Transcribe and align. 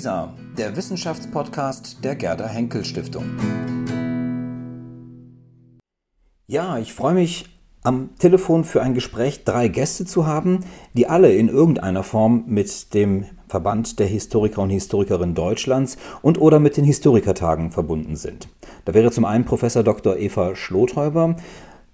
WISA, 0.00 0.32
der 0.56 0.76
Wissenschaftspodcast 0.76 2.02
der 2.02 2.16
Gerda 2.16 2.46
Henkel 2.46 2.86
Stiftung. 2.86 3.24
Ja, 6.46 6.78
ich 6.78 6.94
freue 6.94 7.12
mich 7.12 7.44
am 7.82 8.08
Telefon 8.18 8.64
für 8.64 8.80
ein 8.80 8.94
Gespräch 8.94 9.44
drei 9.44 9.68
Gäste 9.68 10.06
zu 10.06 10.26
haben, 10.26 10.60
die 10.94 11.06
alle 11.06 11.34
in 11.34 11.50
irgendeiner 11.50 12.02
Form 12.02 12.44
mit 12.46 12.94
dem 12.94 13.26
Verband 13.46 13.98
der 13.98 14.06
Historiker 14.06 14.62
und 14.62 14.70
Historikerinnen 14.70 15.34
Deutschlands 15.34 15.98
und 16.22 16.40
oder 16.40 16.60
mit 16.60 16.78
den 16.78 16.84
Historikertagen 16.84 17.70
verbunden 17.70 18.16
sind. 18.16 18.48
Da 18.86 18.94
wäre 18.94 19.10
zum 19.10 19.26
einen 19.26 19.44
Professor 19.44 19.82
Dr. 19.82 20.16
Eva 20.16 20.56
Schlothäuber, 20.56 21.36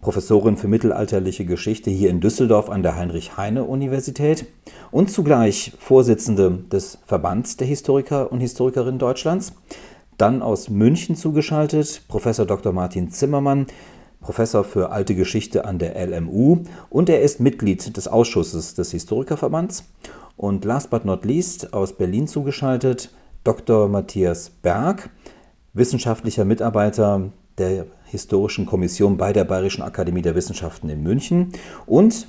Professorin 0.01 0.57
für 0.57 0.69
mittelalterliche 0.69 1.45
Geschichte 1.45 1.91
hier 1.91 2.11
in 2.11 2.21
Düsseldorf 2.21 2.71
an 2.71 2.83
der 2.83 2.97
Heinrich-Heine-Universität 2.97 4.47
und 4.91 5.11
zugleich 5.11 5.73
Vorsitzende 5.79 6.59
des 6.71 6.99
Verbands 7.07 7.57
der 7.57 7.67
Historiker 7.67 8.31
und 8.31 8.41
Historikerinnen 8.41 8.99
Deutschlands. 8.99 9.53
Dann 10.19 10.43
aus 10.43 10.71
München 10.71 11.17
zugeschaltet 11.17 12.03
Professor 12.09 12.47
Dr. 12.47 12.73
Martin 12.73 13.11
Zimmermann, 13.11 13.67
Professor 14.21 14.65
für 14.65 14.91
alte 14.91 15.15
Geschichte 15.15 15.65
an 15.65 15.79
der 15.79 15.95
LMU 16.07 16.65
und 16.91 17.09
er 17.09 17.21
ist 17.23 17.41
Mitglied 17.41 17.97
des 17.97 18.09
Ausschusses 18.09 18.75
des 18.75 18.91
Historikerverbands. 18.91 19.85
Und 20.37 20.65
last 20.65 20.91
but 20.91 21.05
not 21.05 21.25
least 21.25 21.73
aus 21.73 21.95
Berlin 21.95 22.27
zugeschaltet 22.27 23.11
Dr. 23.45 23.89
Matthias 23.89 24.51
Berg, 24.51 25.11
wissenschaftlicher 25.73 26.45
Mitarbeiter 26.45 27.31
der 27.59 27.87
Historischen 28.07 28.67
Kommission 28.67 29.17
bei 29.17 29.33
der 29.33 29.45
Bayerischen 29.45 29.83
Akademie 29.83 30.23
der 30.23 30.35
Wissenschaften 30.35 30.89
in 30.89 31.03
München 31.03 31.53
und 31.87 32.29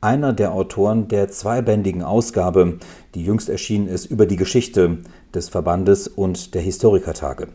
einer 0.00 0.32
der 0.32 0.52
Autoren 0.52 1.08
der 1.08 1.28
zweibändigen 1.28 2.02
Ausgabe, 2.02 2.78
die 3.14 3.24
jüngst 3.24 3.48
erschienen 3.48 3.88
ist, 3.88 4.06
über 4.06 4.26
die 4.26 4.36
Geschichte 4.36 4.98
des 5.34 5.48
Verbandes 5.48 6.06
und 6.06 6.54
der 6.54 6.62
Historikertage. 6.62 7.48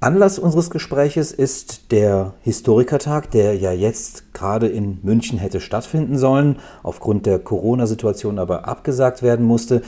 Anlass 0.00 0.38
unseres 0.38 0.70
Gespräches 0.70 1.32
ist 1.32 1.90
der 1.90 2.34
Historikertag, 2.42 3.32
der 3.32 3.56
ja 3.56 3.72
jetzt 3.72 4.32
gerade 4.32 4.68
in 4.68 4.98
München 5.02 5.38
hätte 5.38 5.60
stattfinden 5.60 6.16
sollen, 6.18 6.60
aufgrund 6.84 7.26
der 7.26 7.40
Corona-Situation 7.40 8.38
aber 8.38 8.68
abgesagt 8.68 9.24
werden 9.24 9.44
musste. 9.44 9.82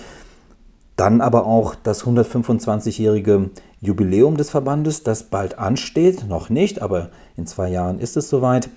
Dann 0.97 1.21
aber 1.21 1.47
auch 1.47 1.77
das 1.77 2.05
125-jährige 2.05 3.51
Jubiläum 3.81 4.37
des 4.37 4.51
Verbandes, 4.51 5.03
das 5.03 5.25
bald 5.25 5.59
ansteht, 5.59 6.29
noch 6.29 6.51
nicht, 6.51 6.83
aber 6.83 7.11
in 7.37 7.47
zwei 7.47 7.71
Jahren 7.71 7.99
ist 7.99 8.17
es 8.17 8.29
soweit. 8.29 8.69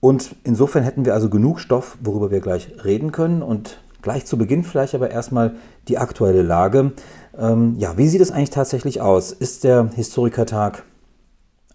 Und 0.00 0.36
insofern 0.44 0.84
hätten 0.84 1.04
wir 1.04 1.14
also 1.14 1.28
genug 1.28 1.58
Stoff, 1.58 1.98
worüber 2.00 2.30
wir 2.30 2.40
gleich 2.40 2.68
reden 2.84 3.10
können. 3.12 3.42
Und 3.42 3.78
gleich 4.02 4.24
zu 4.24 4.38
Beginn 4.38 4.62
vielleicht 4.62 4.94
aber 4.94 5.10
erstmal 5.10 5.56
die 5.88 5.98
aktuelle 5.98 6.42
Lage. 6.42 6.92
Ähm, 7.36 7.74
ja, 7.78 7.98
wie 7.98 8.06
sieht 8.06 8.20
es 8.20 8.30
eigentlich 8.30 8.50
tatsächlich 8.50 9.00
aus? 9.00 9.32
Ist 9.32 9.64
der 9.64 9.90
Historikertag 9.96 10.84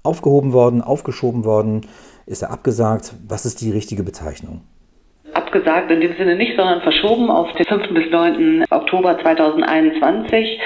aufgehoben 0.01 0.53
worden, 0.53 0.81
aufgeschoben 0.81 1.43
worden? 1.43 1.81
Ist 2.25 2.41
er 2.41 2.51
abgesagt? 2.51 3.13
Was 3.27 3.45
ist 3.45 3.59
die 3.59 3.71
richtige 3.71 4.03
Bezeichnung? 4.03 4.61
Abgesagt 5.33 5.91
in 5.91 5.99
dem 5.99 6.15
Sinne 6.15 6.37
nicht, 6.37 6.55
sondern 6.55 6.81
verschoben 6.81 7.29
auf 7.29 7.51
den 7.57 7.65
5. 7.65 7.93
bis 7.93 8.09
9. 8.11 8.63
Oktober 8.69 9.19
2021. 9.21 10.57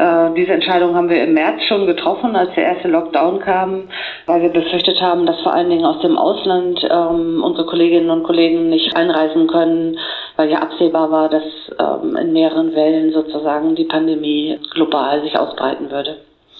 Äh, 0.00 0.32
diese 0.34 0.52
Entscheidung 0.52 0.94
haben 0.94 1.10
wir 1.10 1.22
im 1.22 1.34
März 1.34 1.62
schon 1.68 1.86
getroffen, 1.86 2.34
als 2.34 2.54
der 2.54 2.64
erste 2.64 2.88
Lockdown 2.88 3.38
kam, 3.40 3.88
weil 4.24 4.40
wir 4.40 4.48
befürchtet 4.48 4.98
haben, 5.02 5.26
dass 5.26 5.38
vor 5.42 5.52
allen 5.52 5.68
Dingen 5.68 5.84
aus 5.84 6.00
dem 6.00 6.16
Ausland 6.16 6.80
ähm, 6.90 7.44
unsere 7.44 7.66
Kolleginnen 7.66 8.08
und 8.08 8.22
Kollegen 8.22 8.70
nicht 8.70 8.96
einreisen 8.96 9.46
können, 9.46 9.98
weil 10.36 10.48
ja 10.48 10.60
absehbar 10.60 11.10
war, 11.10 11.28
dass 11.28 11.42
ähm, 11.78 12.16
in 12.16 12.32
mehreren 12.32 12.74
Wellen 12.74 13.12
sozusagen 13.12 13.74
die 13.74 13.84
Pandemie 13.84 14.58
global 14.70 15.20
sich 15.20 15.38
ausbreiten 15.38 15.90
würde. 15.90 16.16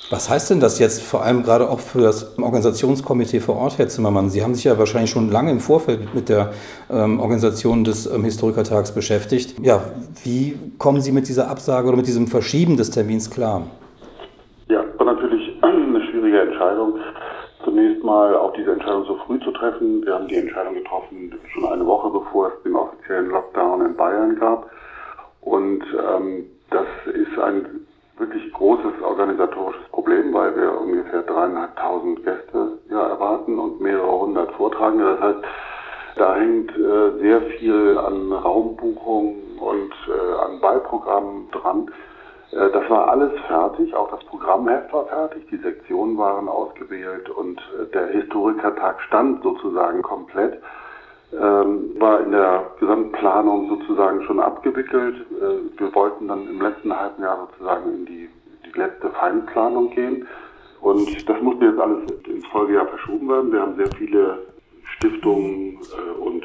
Was 0.09 0.29
heißt 0.29 0.51
denn 0.51 0.61
das 0.61 0.79
jetzt 0.79 1.03
vor 1.03 1.23
allem 1.23 1.43
gerade 1.43 1.69
auch 1.69 1.79
für 1.79 2.01
das 2.01 2.39
Organisationskomitee 2.39 3.41
vor 3.41 3.57
Ort, 3.57 3.79
Herr 3.79 3.89
Zimmermann? 3.89 4.29
Sie 4.31 4.43
haben 4.43 4.55
sich 4.55 4.65
ja 4.65 4.79
wahrscheinlich 4.79 5.11
schon 5.11 5.31
lange 5.31 5.51
im 5.51 5.61
Vorfeld 5.61 6.15
mit 6.15 6.29
der 6.29 6.53
ähm, 6.91 7.21
Organisation 7.21 7.85
des 7.85 8.07
ähm, 8.07 8.25
Historikertags 8.25 8.93
beschäftigt. 8.93 9.57
Ja, 9.61 9.83
wie 10.25 10.59
kommen 10.79 11.01
Sie 11.01 11.13
mit 11.13 11.29
dieser 11.29 11.49
Absage 11.49 11.87
oder 11.89 11.97
mit 11.97 12.07
diesem 12.07 12.27
Verschieben 12.27 12.77
des 12.77 12.91
Termins 12.91 13.31
klar? 13.31 13.67
Ja, 14.69 14.83
war 14.99 15.07
natürlich 15.07 15.57
eine 15.63 16.03
schwierige 16.11 16.41
Entscheidung. 16.41 16.95
Zunächst 17.65 18.03
mal 18.03 18.35
auch 18.35 18.53
diese 18.55 18.73
Entscheidung 18.73 19.05
so 19.05 19.17
früh 19.27 19.39
zu 19.41 19.53
treffen. 19.53 20.05
Wir 20.05 20.15
haben 20.15 20.27
die 20.27 20.37
Entscheidung 20.37 20.75
getroffen 20.75 21.31
schon 21.53 21.67
eine 21.67 21.87
Woche 21.87 22.11
bevor 22.11 22.49
es 22.49 22.63
den 22.63 22.75
offiziellen 22.75 23.31
Lockdown 23.31 23.87
in 23.87 23.97
Bayern 23.97 24.37
gab. 24.39 24.71
Und 25.41 25.83
ähm, 25.83 26.47
das 26.71 26.87
ist 27.07 27.39
ein 27.39 27.87
wirklich 28.21 28.53
großes 28.53 29.03
organisatorisches 29.03 29.89
Problem, 29.89 30.33
weil 30.33 30.55
wir 30.55 30.81
ungefähr 30.81 31.23
dreieinhalbtausend 31.23 32.25
Gäste 32.25 32.79
ja, 32.91 33.09
erwarten 33.09 33.59
und 33.59 33.81
mehrere 33.81 34.21
hundert 34.21 34.53
Vortragende. 34.53 35.17
Das 35.17 35.21
heißt, 35.21 35.45
da 36.17 36.37
hängt 36.37 36.71
äh, 36.77 37.19
sehr 37.21 37.41
viel 37.59 37.99
an 37.99 38.33
Raumbuchungen 38.33 39.59
und 39.59 39.93
äh, 40.09 40.45
an 40.45 40.61
Beiprogrammen 40.61 41.51
dran. 41.51 41.91
Äh, 42.53 42.71
das 42.71 42.89
war 42.91 43.09
alles 43.09 43.33
fertig, 43.47 43.95
auch 43.95 44.11
das 44.11 44.23
Programmheft 44.25 44.93
war 44.93 45.07
fertig, 45.07 45.47
die 45.51 45.59
Sektionen 45.59 46.19
waren 46.19 46.49
ausgewählt 46.49 47.31
und 47.31 47.59
äh, 47.59 47.87
der 47.93 48.09
Historikertag 48.09 49.01
stand 49.03 49.43
sozusagen 49.43 50.03
komplett 50.03 50.61
ähm, 51.33 51.95
war 51.99 52.21
in 52.21 52.33
der 52.33 52.71
Gesamtplanung 52.81 53.69
sozusagen 53.69 54.23
schon 54.25 54.41
abgewickelt. 54.41 55.15
Äh, 55.41 55.79
wir 55.79 55.95
wollten 55.95 56.29
dann 56.29 56.49
im 56.49 56.61
letzten 56.61 56.97
halben 56.97 57.23
Jahr 57.23 57.49
sozusagen 57.51 57.95
in 57.95 58.07
die, 58.07 58.29
die 58.67 58.79
letzte 58.79 59.11
Feinplanung 59.11 59.91
gehen. 59.91 60.27
Und 60.81 61.29
das 61.29 61.41
musste 61.43 61.67
jetzt 61.67 61.79
alles 61.79 62.11
ins 62.27 62.47
Folgejahr 62.47 62.87
verschoben 62.87 63.29
werden. 63.29 63.53
Wir 63.53 63.61
haben 63.61 63.77
sehr 63.77 63.91
viele 63.97 64.39
Stiftungen 64.97 65.79
äh, 65.79 66.21
und 66.21 66.45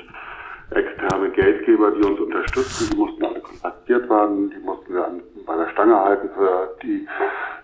externe 0.71 1.29
Geldgeber, 1.29 1.91
die 1.91 2.03
uns 2.03 2.19
unterstützen. 2.19 2.89
Die 2.91 2.97
mussten 2.97 3.25
alle 3.25 3.39
kontaktiert 3.39 4.09
werden, 4.09 4.51
die 4.51 4.63
mussten 4.63 4.93
wir 4.93 5.05
an, 5.05 5.21
bei 5.45 5.55
der 5.55 5.69
Stange 5.69 5.99
halten 5.99 6.29
für 6.35 6.75
die 6.83 7.07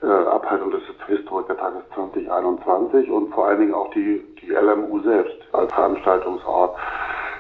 äh, 0.02 0.08
Abhaltung 0.08 0.72
des 0.72 0.82
Historikertages 1.08 1.84
2021 1.94 3.10
und 3.10 3.34
vor 3.34 3.48
allen 3.48 3.60
Dingen 3.60 3.74
auch 3.74 3.92
die, 3.92 4.24
die 4.42 4.52
LMU 4.52 5.02
selbst 5.02 5.38
als 5.52 5.74
Veranstaltungsort 5.74 6.78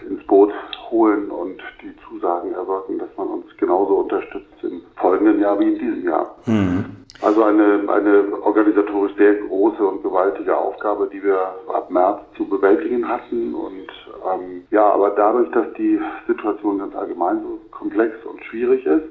ins 0.09 0.25
Boot 0.27 0.51
holen 0.89 1.29
und 1.31 1.61
die 1.81 1.93
Zusagen 2.07 2.53
erwirken, 2.53 2.99
dass 2.99 3.09
man 3.17 3.27
uns 3.27 3.45
genauso 3.57 3.95
unterstützt 3.95 4.63
im 4.63 4.81
folgenden 4.95 5.39
Jahr 5.39 5.59
wie 5.59 5.73
in 5.73 5.79
diesem 5.79 6.03
Jahr. 6.05 6.35
Mhm. 6.45 6.85
Also 7.21 7.43
eine, 7.43 7.83
eine 7.87 8.23
organisatorisch 8.41 9.13
sehr 9.15 9.35
große 9.35 9.85
und 9.85 10.01
gewaltige 10.01 10.57
Aufgabe, 10.57 11.07
die 11.11 11.23
wir 11.23 11.39
ab 11.71 11.91
März 11.91 12.21
zu 12.35 12.45
bewältigen 12.45 13.07
hatten. 13.07 13.53
Und 13.53 13.87
ähm, 14.33 14.63
ja, 14.71 14.89
aber 14.89 15.11
dadurch, 15.11 15.51
dass 15.51 15.71
die 15.77 15.99
Situation 16.27 16.79
ganz 16.79 16.95
allgemein 16.95 17.41
so 17.43 17.59
komplex 17.69 18.15
und 18.25 18.43
schwierig 18.45 18.85
ist, 18.85 19.05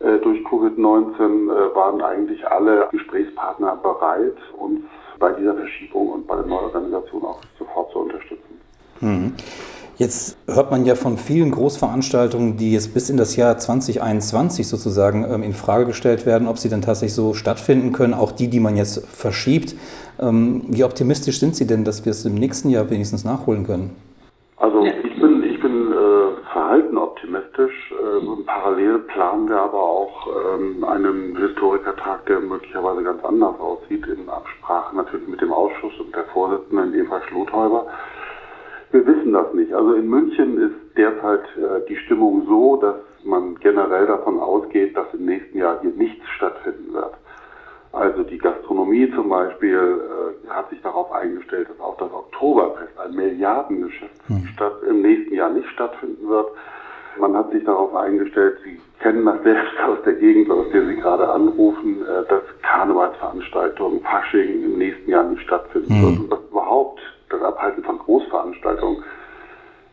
äh, 0.00 0.18
durch 0.18 0.40
Covid-19 0.44 1.18
äh, 1.18 1.74
waren 1.74 2.00
eigentlich 2.00 2.46
alle 2.46 2.88
Gesprächspartner 2.92 3.76
bereit, 3.76 4.36
uns 4.56 4.80
bei 5.18 5.32
dieser 5.32 5.54
Verschiebung 5.54 6.10
und 6.10 6.26
bei 6.26 6.36
der 6.36 6.46
Neuorganisation 6.46 7.24
auch 7.24 7.40
sofort 7.58 7.90
zu 7.92 7.98
unterstützen. 8.00 8.60
Mhm. 9.00 9.34
Jetzt 9.96 10.38
hört 10.46 10.70
man 10.70 10.86
ja 10.86 10.94
von 10.94 11.18
vielen 11.18 11.50
Großveranstaltungen, 11.50 12.56
die 12.56 12.72
jetzt 12.72 12.94
bis 12.94 13.10
in 13.10 13.18
das 13.18 13.36
Jahr 13.36 13.58
2021 13.58 14.66
sozusagen 14.66 15.26
ähm, 15.30 15.42
in 15.42 15.52
Frage 15.52 15.84
gestellt 15.84 16.24
werden, 16.24 16.48
ob 16.48 16.58
sie 16.58 16.70
denn 16.70 16.80
tatsächlich 16.80 17.14
so 17.14 17.34
stattfinden 17.34 17.92
können, 17.92 18.14
auch 18.14 18.32
die, 18.32 18.48
die 18.48 18.60
man 18.60 18.76
jetzt 18.76 19.06
verschiebt. 19.06 19.74
Ähm, 20.18 20.62
wie 20.68 20.84
optimistisch 20.84 21.38
sind 21.38 21.56
Sie 21.56 21.66
denn, 21.66 21.84
dass 21.84 22.04
wir 22.06 22.10
es 22.10 22.24
im 22.24 22.34
nächsten 22.34 22.70
Jahr 22.70 22.88
wenigstens 22.88 23.24
nachholen 23.24 23.66
können? 23.66 23.94
Also 24.56 24.82
ich 24.84 25.20
bin, 25.20 25.42
ich 25.44 25.60
bin 25.60 25.92
äh, 25.92 26.52
verhalten 26.52 26.96
optimistisch. 26.96 27.92
Äh, 27.92 28.44
parallel 28.46 28.98
planen 29.00 29.48
wir 29.48 29.58
aber 29.58 29.82
auch 29.82 30.26
ähm, 30.54 30.84
einen 30.84 31.36
Historikertag, 31.36 32.24
der 32.26 32.40
möglicherweise 32.40 33.02
ganz 33.02 33.22
anders 33.24 33.60
aussieht, 33.60 34.06
in 34.06 34.26
Absprache 34.30 34.96
natürlich 34.96 35.28
mit 35.28 35.40
dem 35.40 35.52
Ausschuss 35.52 35.92
und 36.00 36.14
der 36.14 36.24
Vorsitzenden 36.32 36.94
Eva 36.94 37.20
Schlothäuber. 37.28 37.86
Wir 38.92 39.06
wissen 39.06 39.32
das 39.32 39.52
nicht. 39.54 39.72
Also 39.72 39.94
in 39.94 40.06
München 40.06 40.58
ist 40.58 40.96
derzeit 40.98 41.44
äh, 41.56 41.86
die 41.88 41.96
Stimmung 41.96 42.44
so, 42.46 42.76
dass 42.76 42.96
man 43.24 43.54
generell 43.56 44.06
davon 44.06 44.38
ausgeht, 44.38 44.94
dass 44.96 45.12
im 45.14 45.24
nächsten 45.24 45.58
Jahr 45.58 45.80
hier 45.80 45.92
nichts 45.92 46.28
stattfinden 46.36 46.92
wird. 46.92 47.14
Also 47.92 48.22
die 48.22 48.38
Gastronomie 48.38 49.10
zum 49.14 49.30
Beispiel 49.30 50.00
äh, 50.46 50.48
hat 50.48 50.68
sich 50.70 50.80
darauf 50.82 51.10
eingestellt, 51.10 51.68
dass 51.70 51.80
auch 51.80 51.96
das 51.96 52.12
Oktoberfest, 52.12 52.98
ein 52.98 53.14
Milliardengeschäft, 53.14 54.28
hm. 54.28 54.46
statt, 54.54 54.74
im 54.88 55.00
nächsten 55.00 55.34
Jahr 55.34 55.50
nicht 55.50 55.68
stattfinden 55.68 56.28
wird. 56.28 56.48
Man 57.18 57.36
hat 57.36 57.50
sich 57.52 57.64
darauf 57.64 57.94
eingestellt, 57.94 58.58
Sie 58.64 58.78
kennen 59.00 59.24
das 59.24 59.42
selbst 59.42 59.72
aus 59.86 59.98
der 60.04 60.14
Gegend, 60.14 60.50
aus 60.50 60.66
der 60.72 60.86
Sie 60.86 60.96
gerade 60.96 61.28
anrufen, 61.28 62.02
äh, 62.02 62.28
dass 62.28 62.42
Karnevalsveranstaltungen, 62.62 64.00
Fasching 64.00 64.64
im 64.64 64.78
nächsten 64.78 65.10
Jahr 65.10 65.24
nicht 65.24 65.42
stattfinden 65.42 65.94
hm. 65.94 66.02
wird 66.02 66.18
und 66.20 66.30
dass 66.30 66.50
überhaupt 66.50 67.00
das 67.32 67.42
Abhalten 67.42 67.82
von 67.82 67.98
Großveranstaltungen 67.98 69.02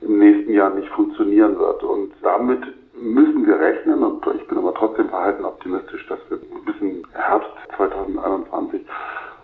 im 0.02 0.20
nächsten 0.20 0.54
Jahr 0.54 0.70
nicht 0.72 0.90
funktionieren 0.90 1.58
wird. 1.58 1.84
Und 1.84 2.14
damit 2.22 2.62
müssen 2.94 3.46
wir 3.46 3.60
rechnen 3.60 4.04
und 4.04 4.24
ich 4.36 4.48
bin 4.48 4.58
aber 4.58 4.74
trotzdem 4.74 5.10
verhalten 5.10 5.46
optimistisch, 5.46 6.06
dass 6.08 6.20
wir 6.30 6.38
bis 6.66 6.78
zum 6.80 7.04
Herbst 7.14 7.50
2021 7.78 8.82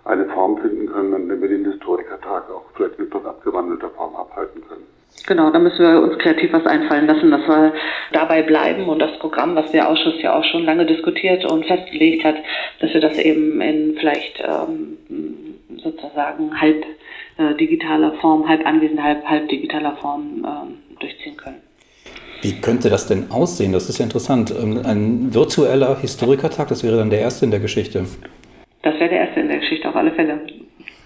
eine 0.05 0.25
Form 0.25 0.57
finden 0.59 0.87
können, 0.87 1.13
in 1.13 1.29
der 1.29 1.41
wir 1.41 1.49
den 1.49 1.65
Historikertag 1.65 2.49
auch 2.51 2.65
vielleicht 2.75 2.99
in 2.99 3.07
etwas 3.07 3.25
abgewandelter 3.25 3.89
Form 3.89 4.15
abhalten 4.15 4.61
können. 4.67 4.85
Genau, 5.27 5.49
da 5.49 5.57
müssen 5.57 5.79
wir 5.79 6.01
uns 6.01 6.19
kreativ 6.19 6.53
was 6.53 6.65
einfallen 6.67 7.07
lassen, 7.07 7.31
dass 7.31 7.47
wir 7.47 7.73
dabei 8.11 8.43
bleiben 8.43 8.87
und 8.87 8.99
das 8.99 9.17
Programm, 9.19 9.55
was 9.55 9.71
der 9.71 9.89
Ausschuss 9.89 10.21
ja 10.21 10.35
auch 10.35 10.43
schon 10.43 10.65
lange 10.65 10.85
diskutiert 10.85 11.45
und 11.45 11.65
festgelegt 11.65 12.23
hat, 12.23 12.35
dass 12.79 12.93
wir 12.93 13.01
das 13.01 13.17
eben 13.17 13.59
in 13.61 13.95
vielleicht 13.97 14.43
ähm, 14.45 14.97
sozusagen 15.77 16.59
halb 16.59 16.85
äh, 17.37 17.53
digitaler 17.55 18.13
Form, 18.21 18.47
halb 18.47 18.65
anwesend, 18.65 19.01
halb, 19.01 19.25
halb 19.25 19.49
digitaler 19.49 19.95
Form 19.97 20.45
äh, 20.45 20.99
durchziehen 20.99 21.37
können. 21.37 21.61
Wie 22.41 22.61
könnte 22.61 22.89
das 22.89 23.07
denn 23.07 23.31
aussehen? 23.31 23.73
Das 23.73 23.89
ist 23.89 23.97
ja 23.97 24.05
interessant. 24.05 24.53
Ähm, 24.57 24.81
ein 24.85 25.33
virtueller 25.33 25.97
Historikertag, 25.99 26.67
das 26.67 26.83
wäre 26.83 26.97
dann 26.97 27.09
der 27.09 27.19
erste 27.19 27.45
in 27.45 27.51
der 27.51 27.59
Geschichte. 27.59 28.05
Das 28.83 28.93
wäre 28.99 29.09
der 29.09 29.19
erste 29.21 29.39
in 29.39 29.47
der 29.47 29.59
Geschichte, 29.59 29.89
auf 29.89 29.95
alle 29.95 30.11
Fälle. 30.11 30.39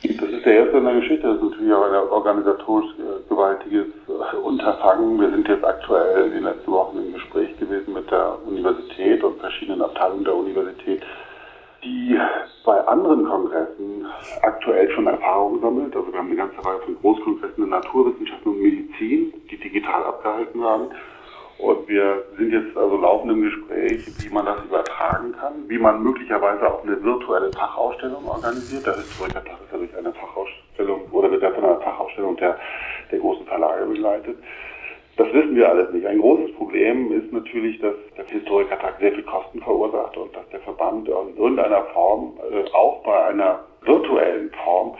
Das 0.03 0.29
ist 0.29 0.45
der 0.45 0.53
erste 0.53 0.77
in 0.77 0.83
der 0.83 0.95
Geschichte. 0.95 1.27
Das 1.27 1.37
ist 1.37 1.43
natürlich 1.43 1.73
auch 1.73 1.83
ein 1.83 2.09
organisatorisch 2.09 2.91
äh, 2.99 3.29
gewaltiges 3.29 3.87
äh, 4.07 4.35
Unterfangen. 4.37 5.19
Wir 5.19 5.29
sind 5.29 5.47
jetzt 5.47 5.63
aktuell 5.63 6.27
in 6.27 6.33
den 6.33 6.43
letzten 6.43 6.71
Wochen 6.71 6.97
im 6.97 7.13
Gespräch 7.13 7.57
gewesen 7.57 7.93
mit 7.93 8.11
der 8.11 8.37
Universität 8.45 9.23
und 9.23 9.39
verschiedenen 9.39 9.81
Abteilungen 9.81 10.25
der 10.25 10.35
Universität, 10.35 11.01
die 11.83 12.17
bei 12.65 12.79
anderen 12.87 13.25
Kongressen 13.25 14.05
aktuell 14.41 14.89
schon 14.91 15.07
Erfahrungen 15.07 15.61
sammelt. 15.61 15.95
Also 15.95 16.11
wir 16.11 16.19
haben 16.19 16.27
eine 16.27 16.35
ganze 16.35 16.63
Reihe 16.63 16.79
von 16.79 16.95
Großkongressen 16.99 17.63
in 17.63 17.69
Naturwissenschaften 17.69 18.51
und 18.51 18.61
Medizin, 18.61 19.33
die 19.49 19.57
digital 19.57 20.03
abgehalten 20.03 20.61
werden. 20.61 20.87
Und 21.59 21.87
wir 21.89 22.23
sind 22.37 22.53
jetzt 22.53 22.77
also 22.77 22.95
laufend 22.95 23.33
im 23.33 23.41
Gespräch, 23.41 24.05
wie 24.23 24.33
man 24.33 24.45
das 24.45 24.63
übertragen 24.63 25.33
kann, 25.33 25.67
wie 25.67 25.77
man 25.77 26.01
möglicherweise 26.01 26.65
auch 26.65 26.83
eine 26.83 27.03
virtuelle 27.03 27.51
Fachausstellung 27.51 28.25
organisiert. 28.25 28.85
Der 28.85 28.95
Historikertag 28.95 29.57
ist 29.65 29.71
ja 29.71 29.77
durch 29.77 29.97
eine 29.97 30.13
Fachausstellung 30.13 31.01
oder 31.11 31.29
wird 31.29 31.43
ja 31.43 31.51
von 31.51 31.65
einer 31.65 31.81
Fachausstellung 31.81 32.37
der, 32.37 32.57
der 33.11 33.19
großen 33.19 33.45
Verlage 33.45 33.85
begleitet. 33.87 34.37
Das 35.19 35.33
wissen 35.33 35.53
wir 35.53 35.67
alles 35.67 35.91
nicht. 35.91 36.05
Ein 36.05 36.21
großes 36.21 36.55
Problem 36.55 37.11
ist 37.11 37.33
natürlich, 37.33 37.77
dass 37.81 37.93
der 38.15 38.25
Historikertag 38.25 38.99
sehr 39.01 39.11
viel 39.11 39.23
Kosten 39.23 39.61
verursacht 39.61 40.15
und 40.15 40.33
dass 40.33 40.47
der 40.47 40.61
Verband 40.61 41.09
in 41.09 41.35
irgendeiner 41.35 41.83
Form, 41.93 42.39
äh, 42.49 42.63
auch 42.71 43.03
bei 43.03 43.25
einer 43.25 43.59
virtuellen 43.81 44.49
Form, 44.63 44.95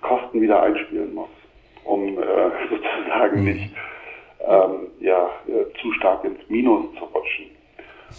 Kosten 0.00 0.40
wieder 0.40 0.62
einspielen 0.62 1.12
muss, 1.14 1.28
um 1.82 2.16
äh, 2.16 2.22
sozusagen 2.70 3.40
mhm. 3.40 3.44
nicht 3.46 3.70
ähm, 4.46 4.86
ja, 5.00 5.28
äh, 5.48 5.64
zu 5.82 5.92
stark 5.94 6.22
ins 6.22 6.38
Minus 6.48 6.84
zu 6.96 7.06
rutschen. 7.06 7.46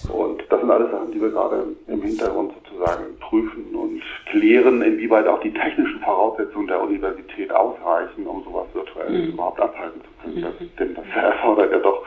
Und 0.10 0.44
das 0.50 0.60
sind 0.60 0.72
alles 0.72 0.92
Sachen, 0.92 1.12
die 1.12 1.22
wir 1.22 1.30
gerade 1.30 1.64
im 1.88 2.02
Hintergrund 2.02 2.54
sozusagen 2.64 3.18
prüfen 3.20 3.76
und 3.76 4.02
klären, 4.30 4.82
inwieweit 4.82 5.28
auch 5.28 5.40
die 5.42 5.54
technischen 5.54 6.00
Voraussetzungen 6.02 6.68
der 6.68 6.82
Universität 6.82 7.52
ausreichen, 7.52 8.28
um 8.28 8.44
sowas 8.44 8.68
virtuell 8.74 9.10
mhm. 9.10 9.34
überhaupt 9.34 9.60
abhalten 9.60 10.02
zu 10.02 10.24
können. 10.24 10.42
Das, 10.42 10.60
mhm. 10.60 10.70
denn 10.78 10.96
das 10.96 11.06
erfordert 11.24 11.72
ja 11.72 11.80
doch, 11.80 12.06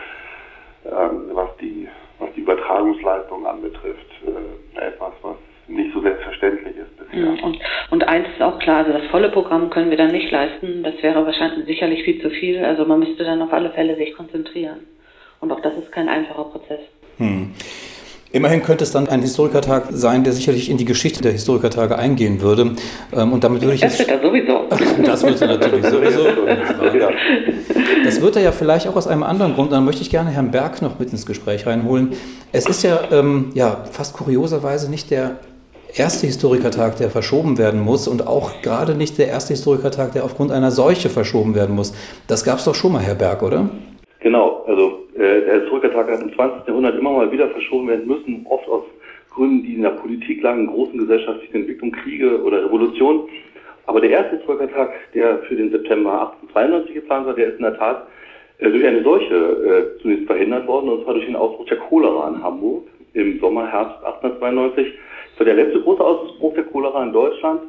ähm, 0.85 1.31
was, 1.33 1.49
die, 1.61 1.89
was 2.19 2.29
die 2.35 2.41
Übertragungsleistung 2.41 3.47
anbetrifft, 3.47 4.07
äh, 4.27 4.87
etwas, 4.87 5.13
was 5.23 5.37
nicht 5.67 5.93
so 5.93 6.01
selbstverständlich 6.01 6.77
ist 6.77 6.97
bisher. 6.99 7.31
Mhm. 7.31 7.39
Und, 7.41 7.59
und 7.91 8.05
eins 8.09 8.27
ist 8.29 8.43
auch 8.43 8.59
klar, 8.59 8.79
also 8.79 8.93
das 8.93 9.07
volle 9.11 9.31
Programm 9.31 9.71
können 9.71 9.91
wir 9.91 9.97
dann 9.97 10.13
nicht 10.13 10.31
leisten. 10.31 10.83
Das 10.83 10.95
wäre 11.03 11.25
wahrscheinlich 11.27 11.67
sicherlich 11.67 12.05
viel 12.05 12.21
zu 12.23 12.31
viel. 12.31 12.65
Also 12.65 12.85
man 12.85 13.01
müsste 13.01 13.25
dann 13.25 13.43
auf 13.43 13.53
alle 13.53 13.71
Fälle 13.71 13.97
sich 13.97 14.15
konzentrieren. 14.15 14.81
Und 15.41 15.53
auch 15.53 15.61
das 15.61 15.77
ist 15.77 15.93
kein 15.93 16.09
einfacher 16.09 16.45
Prozess. 16.45 16.81
Hm. 17.19 17.53
Immerhin 18.39 18.63
könnte 18.63 18.85
es 18.85 18.93
dann 18.93 19.09
ein 19.09 19.21
Historikertag 19.21 19.87
sein, 19.91 20.23
der 20.23 20.33
sicherlich 20.33 20.71
in 20.71 20.77
die 20.77 20.85
Geschichte 20.85 21.21
der 21.23 21.33
Historikertage 21.33 21.99
eingehen 21.99 22.41
würde. 22.41 22.77
Ähm, 23.13 23.33
und 23.33 23.43
damit 23.43 23.63
würde 23.63 23.75
ich 23.75 23.81
das 23.81 23.99
wird 23.99 24.11
er 24.11 24.23
sowieso. 24.23 24.61
das 25.05 25.25
wird 25.25 25.41
er 25.41 25.49
natürlich 25.49 25.85
sowieso. 25.91 26.21
Das 28.05 28.21
wird 28.21 28.37
er 28.37 28.43
ja 28.43 28.53
vielleicht 28.53 28.87
auch 28.87 28.95
aus 28.95 29.09
einem 29.09 29.25
anderen 29.25 29.55
Grund. 29.55 29.73
Dann 29.73 29.85
möchte 29.85 30.03
ich 30.03 30.11
gerne 30.11 30.31
Herrn 30.31 30.53
Berg 30.53 30.81
noch 30.83 31.01
mit 31.01 31.11
ins 31.11 31.27
Gespräch 31.27 31.67
reinholen. 31.67 32.13
Es 32.53 32.67
ist 32.67 32.85
ja, 32.85 33.01
ähm, 33.11 33.51
ja 33.55 33.83
fast 33.91 34.13
kurioserweise 34.13 34.89
nicht 34.89 35.11
der 35.11 35.41
erste 35.93 36.29
Historikertag, 36.29 36.95
der 36.99 37.11
verschoben 37.11 37.59
werden 37.59 37.81
muss 37.81 38.07
und 38.07 38.25
auch 38.29 38.63
gerade 38.63 38.95
nicht 38.95 39.19
der 39.19 39.27
erste 39.27 39.55
Historikertag, 39.55 40.13
der 40.13 40.25
aufgrund 40.25 40.53
einer 40.53 40.71
Seuche 40.71 41.09
verschoben 41.09 41.57
werden 41.57 41.75
muss. 41.75 41.93
Das 42.29 42.45
gab 42.45 42.61
es 42.61 42.67
doch 42.67 42.77
schon 42.77 42.93
mal, 42.93 43.03
Herr 43.03 43.17
Berg, 43.17 43.43
oder? 43.43 43.69
Genau, 44.21 44.65
also 44.67 45.07
äh, 45.15 45.43
der 45.43 45.61
Historikertag 45.61 46.11
hat 46.11 46.23
im 46.23 46.35
20. 46.35 46.67
Jahrhundert 46.67 46.99
immer 46.99 47.13
mal 47.13 47.31
wieder 47.31 47.49
verschoben 47.51 47.89
werden 47.89 48.07
müssen, 48.07 48.45
oft 48.49 48.69
aus 48.69 48.85
Gründen, 49.31 49.63
die 49.63 49.75
in 49.75 49.83
der 49.83 49.91
Politik 49.91 50.43
lagen, 50.43 50.67
großen 50.67 50.99
gesellschaftlichen 50.99 51.59
Entwicklungen, 51.59 51.93
Kriege 51.93 52.43
oder 52.43 52.65
Revolutionen. 52.65 53.29
Aber 53.87 54.01
der 54.01 54.11
erste 54.11 54.37
Historikertag, 54.37 54.91
der 55.15 55.39
für 55.41 55.55
den 55.55 55.71
September 55.71 56.33
1892 56.33 56.95
geplant 56.95 57.27
war, 57.27 57.35
der 57.35 57.49
ist 57.49 57.57
in 57.57 57.63
der 57.63 57.79
Tat 57.79 58.09
äh, 58.59 58.69
durch 58.69 58.85
eine 58.85 59.03
Seuche 59.05 59.35
äh, 59.35 60.03
zunächst 60.03 60.27
verhindert 60.27 60.67
worden, 60.67 60.89
und 60.91 61.05
zwar 61.05 61.15
durch 61.15 61.27
den 61.27 61.37
Ausbruch 61.37 61.67
der 61.67 61.79
Cholera 61.79 62.29
in 62.29 62.43
Hamburg 62.43 62.89
im 63.15 63.39
Sommer, 63.39 63.71
Herbst 63.71 64.05
1892. 64.05 64.95
Das 65.31 65.39
war 65.39 65.55
der 65.55 65.65
letzte 65.65 65.81
große 65.81 66.05
Ausbruch 66.05 66.55
der 66.55 66.65
Cholera 66.65 67.05
in 67.05 67.13
Deutschland. 67.13 67.61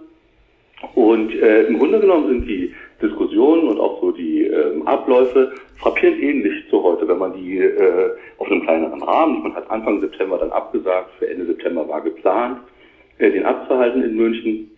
Und 0.95 1.35
äh, 1.35 1.63
im 1.63 1.77
Grunde 1.77 1.99
genommen 1.99 2.27
sind 2.27 2.47
die 2.47 2.73
Diskussionen 3.01 3.67
und 3.67 3.79
auch 3.79 4.01
so 4.01 4.11
die 4.11 4.43
ähm, 4.43 4.87
Abläufe 4.87 5.53
frappierend 5.77 6.21
ähnlich 6.21 6.69
zu 6.69 6.83
heute, 6.83 7.07
wenn 7.07 7.17
man 7.17 7.33
die 7.33 7.59
äh, 7.59 8.11
auf 8.37 8.51
einem 8.51 8.63
kleineren 8.63 9.01
Rahmen, 9.01 9.43
man 9.43 9.55
hat 9.55 9.69
Anfang 9.69 10.01
September 10.01 10.37
dann 10.37 10.51
abgesagt, 10.51 11.11
für 11.17 11.29
Ende 11.29 11.45
September 11.45 11.87
war 11.87 12.01
geplant, 12.01 12.59
äh, 13.17 13.31
den 13.31 13.45
abzuhalten 13.45 14.03
in 14.03 14.15
München. 14.15 14.71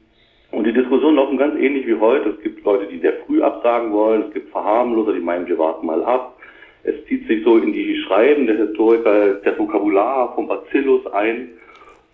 Und 0.51 0.65
die 0.65 0.73
Diskussionen 0.73 1.15
laufen 1.15 1.37
ganz 1.37 1.55
ähnlich 1.59 1.87
wie 1.87 1.95
heute. 1.95 2.29
Es 2.29 2.41
gibt 2.41 2.63
Leute, 2.65 2.85
die 2.87 2.99
sehr 2.99 3.13
früh 3.25 3.41
absagen 3.41 3.91
wollen, 3.93 4.25
es 4.27 4.33
gibt 4.33 4.51
Verharmloser, 4.51 5.13
die 5.13 5.19
meinen, 5.19 5.47
wir 5.47 5.57
warten 5.57 5.85
mal 5.85 6.03
ab. 6.03 6.37
Es 6.83 6.95
zieht 7.05 7.27
sich 7.27 7.43
so 7.43 7.57
in 7.57 7.73
die 7.73 8.01
Schreiben 8.01 8.47
der 8.47 8.57
Historiker 8.57 9.35
das 9.35 9.57
Vokabular 9.57 10.33
vom 10.35 10.47
Bacillus 10.47 11.05
ein. 11.13 11.49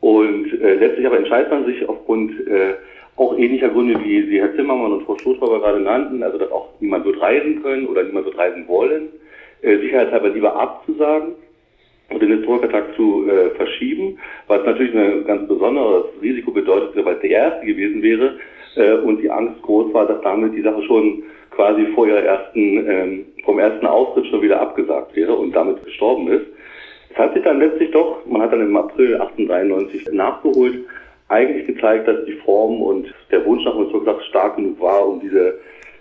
Und 0.01 0.53
äh, 0.61 0.75
letztlich 0.75 1.07
aber 1.07 1.17
entscheidet 1.17 1.51
man 1.51 1.65
sich 1.65 1.87
aufgrund 1.89 2.47
äh, 2.47 2.75
auch 3.17 3.37
ähnlicher 3.37 3.69
Gründe, 3.69 3.99
wie 4.03 4.21
Sie 4.29 4.39
Herr 4.39 4.55
Zimmermann 4.55 4.93
und 4.93 5.03
Frau 5.03 5.17
Stoßbauer 5.17 5.59
gerade 5.59 5.79
nannten, 5.79 6.23
also 6.23 6.37
dass 6.37 6.51
auch 6.51 6.69
niemand 6.79 7.03
wird 7.05 7.19
reisen 7.19 7.61
können 7.63 7.87
oder 7.87 8.03
niemand 8.03 8.25
wird 8.25 8.37
reisen 8.37 8.67
wollen, 8.67 9.09
äh, 9.61 9.77
sicherheitshalber 9.77 10.29
lieber 10.29 10.55
abzusagen 10.55 11.33
und 12.09 12.21
den 12.21 12.37
Historikertag 12.37 12.95
zu 12.95 13.27
äh, 13.27 13.49
verschieben, 13.55 14.19
was 14.47 14.63
natürlich 14.65 14.95
ein 14.95 15.25
ganz 15.25 15.47
besonderes 15.47 16.05
Risiko 16.21 16.51
bedeutet, 16.51 17.03
weil 17.03 17.15
es 17.15 17.21
der 17.21 17.31
erste 17.31 17.65
gewesen 17.65 18.01
wäre 18.03 18.39
äh, 18.75 18.93
und 18.93 19.21
die 19.21 19.31
Angst 19.31 19.61
groß 19.63 19.93
war, 19.93 20.05
dass 20.05 20.21
damit 20.21 20.53
die 20.53 20.61
Sache 20.61 20.83
schon 20.83 21.23
quasi 21.51 21.87
vor 21.95 22.07
ihrer 22.07 22.23
ersten, 22.23 22.87
ähm, 22.87 23.25
vom 23.43 23.57
ersten 23.57 23.87
Auftritt 23.87 24.27
schon 24.27 24.43
wieder 24.43 24.61
abgesagt 24.61 25.15
wäre 25.15 25.33
und 25.33 25.55
damit 25.55 25.83
gestorben 25.83 26.27
ist. 26.27 26.45
Es 27.09 27.17
hat 27.17 27.33
sich 27.33 27.43
dann 27.43 27.59
letztlich 27.59 27.89
doch, 27.91 28.23
man 28.27 28.43
hat 28.43 28.53
dann 28.53 28.61
im 28.61 28.77
April 28.77 29.15
1893 29.15 30.13
nachgeholt, 30.13 30.85
eigentlich 31.29 31.67
gezeigt, 31.67 32.07
dass 32.07 32.25
die 32.25 32.37
Form 32.45 32.81
und 32.81 33.13
der 33.31 33.45
Wunsch 33.45 33.63
nach 33.65 33.75
einem 33.75 33.87
Rückschlag 33.87 34.21
stark 34.29 34.55
genug 34.55 34.79
war, 34.79 35.07
um 35.07 35.19
diese, 35.19 35.55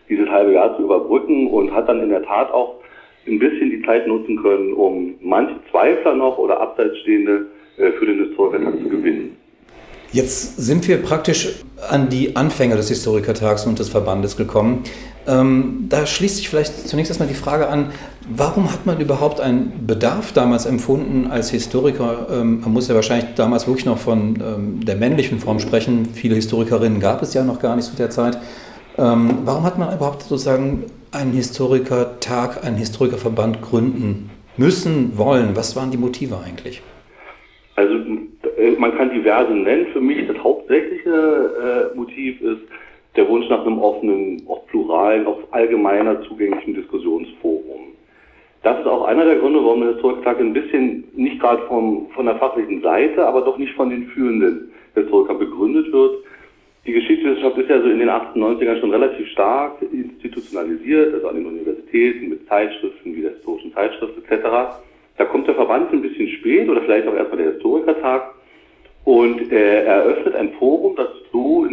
dieses 0.09 0.29
halbe 0.29 0.53
Jahr 0.53 0.77
zu 0.77 0.85
überbrücken 0.85 1.49
und 1.49 1.73
hat 1.73 1.89
dann 1.89 2.01
in 2.01 2.11
der 2.11 2.23
Tat 2.23 2.53
auch 2.53 2.77
ein 3.27 3.39
bisschen 3.39 3.71
die 3.71 3.83
Zeit 3.83 4.07
nutzen 4.07 4.41
können, 4.41 4.73
um 4.73 5.15
manche 5.21 5.57
Zweifler 5.71 6.15
noch 6.15 6.39
oder 6.39 6.61
Abseitsstehende 6.61 7.47
äh, 7.77 7.91
für 7.93 8.07
den 8.07 8.25
Historikertag 8.25 8.79
zu 8.79 8.89
gewinnen. 8.89 9.37
Jetzt 10.13 10.59
sind 10.59 10.87
wir 10.87 10.99
praktisch 10.99 11.65
an 11.91 12.09
die 12.09 12.37
Anfänge 12.37 12.77
des 12.77 12.89
Historikertags 12.89 13.67
und 13.67 13.79
des 13.81 13.89
Verbandes 13.89 14.37
gekommen. 14.37 14.85
Ähm, 15.29 15.87
da 15.89 16.07
schließt 16.07 16.37
sich 16.37 16.49
vielleicht 16.49 16.89
zunächst 16.89 17.11
erstmal 17.11 17.29
die 17.29 17.35
Frage 17.35 17.69
an, 17.69 17.91
warum 18.29 18.73
hat 18.73 18.87
man 18.87 19.01
überhaupt 19.01 19.41
einen 19.41 19.87
Bedarf 19.87 20.33
damals 20.33 20.67
empfunden 20.67 21.29
als 21.31 21.51
Historiker? 21.51 22.29
Ähm, 22.31 22.61
man 22.61 22.73
muss 22.73 22.89
ja 22.89 22.95
wahrscheinlich 22.95 23.35
damals 23.35 23.67
wirklich 23.67 23.87
noch 23.87 23.99
von 23.99 24.39
ähm, 24.41 24.85
der 24.85 24.97
männlichen 24.97 25.41
Form 25.41 25.59
sprechen. 25.59 26.07
Viele 26.15 26.37
Historikerinnen 26.37 27.01
gab 27.01 27.23
es 27.23 27.35
ja 27.35 27.43
noch 27.43 27.61
gar 27.61 27.75
nicht 27.75 27.87
zu 27.87 27.97
der 27.97 28.11
Zeit. 28.11 28.39
Ähm, 28.99 29.39
warum 29.45 29.65
hat 29.65 29.79
man 29.79 29.95
überhaupt 29.95 30.23
sozusagen 30.23 30.85
einen 31.11 31.33
Historikertag, 31.33 32.65
einen 32.65 32.77
Historikerverband 32.77 33.63
gründen 33.63 34.31
müssen, 34.57 35.19
wollen? 35.19 35.57
Was 35.57 35.77
waren 35.77 35.91
die 35.91 35.99
Motive 35.99 36.39
eigentlich? 36.45 36.83
Also 37.75 37.95
äh, 37.95 38.71
man 38.79 38.97
kann 38.97 39.11
diverse 39.11 39.53
nennen. 39.53 39.87
Für 39.93 40.01
mich 40.01 40.27
das 40.27 40.39
hauptsächliche 40.39 41.91
äh, 41.93 41.97
Motiv 41.97 42.41
ist, 42.41 42.63
der 43.17 43.29
Wunsch 43.29 43.49
nach 43.49 43.65
einem 43.65 43.79
offenen, 43.79 44.43
auch 44.49 44.67
pluralen, 44.67 45.27
auch 45.27 45.39
allgemeiner 45.51 46.23
zugänglichen 46.23 46.75
Diskussionsforum. 46.75 47.93
Das 48.63 48.81
ist 48.81 48.87
auch 48.87 49.05
einer 49.05 49.25
der 49.25 49.37
Gründe, 49.37 49.65
warum 49.65 49.81
der 49.81 49.93
Historikertag 49.93 50.41
ein 50.41 50.53
bisschen 50.53 51.05
nicht 51.15 51.41
gerade 51.41 51.63
vom, 51.69 52.09
von 52.11 52.27
der 52.27 52.37
fachlichen 52.37 52.83
Seite, 52.83 53.27
aber 53.27 53.43
doch 53.43 53.59
nicht 53.59 53.75
von 53.75 53.91
den 53.91 54.07
führenden 54.09 54.73
Historikern 54.95 55.39
begründet 55.39 55.93
wird. 55.93 56.25
Die 56.87 56.93
Geschichtswissenschaft 56.93 57.59
ist 57.59 57.69
ja 57.69 57.81
so 57.81 57.89
in 57.89 57.99
den 57.99 58.09
98ern 58.09 58.81
schon 58.81 58.93
relativ 58.93 59.29
stark 59.29 59.83
institutionalisiert, 59.83 61.15
also 61.15 61.29
an 61.29 61.37
den 61.37 61.47
Universitäten 61.47 62.29
mit 62.29 62.47
Zeitschriften 62.49 63.15
wie 63.15 63.23
der 63.23 63.33
historischen 63.33 63.73
Zeitschrift 63.73 64.15
etc. 64.19 64.47
Da 65.17 65.25
kommt 65.25 65.49
der 65.49 65.55
Verband 65.55 65.93
ein 65.93 66.03
bisschen 66.03 66.29
spät 66.29 66.69
oder 66.69 66.83
vielleicht 66.83 67.09
auch 67.09 67.15
erstmal 67.15 67.39
der 67.39 67.53
Historikertag. 67.53 68.35
Und 69.05 69.53
äh, 69.53 69.85
er 69.85 69.95
eröffnet 69.95 70.35
ein 70.35 70.53
Forum, 70.55 70.97
das 70.97 71.09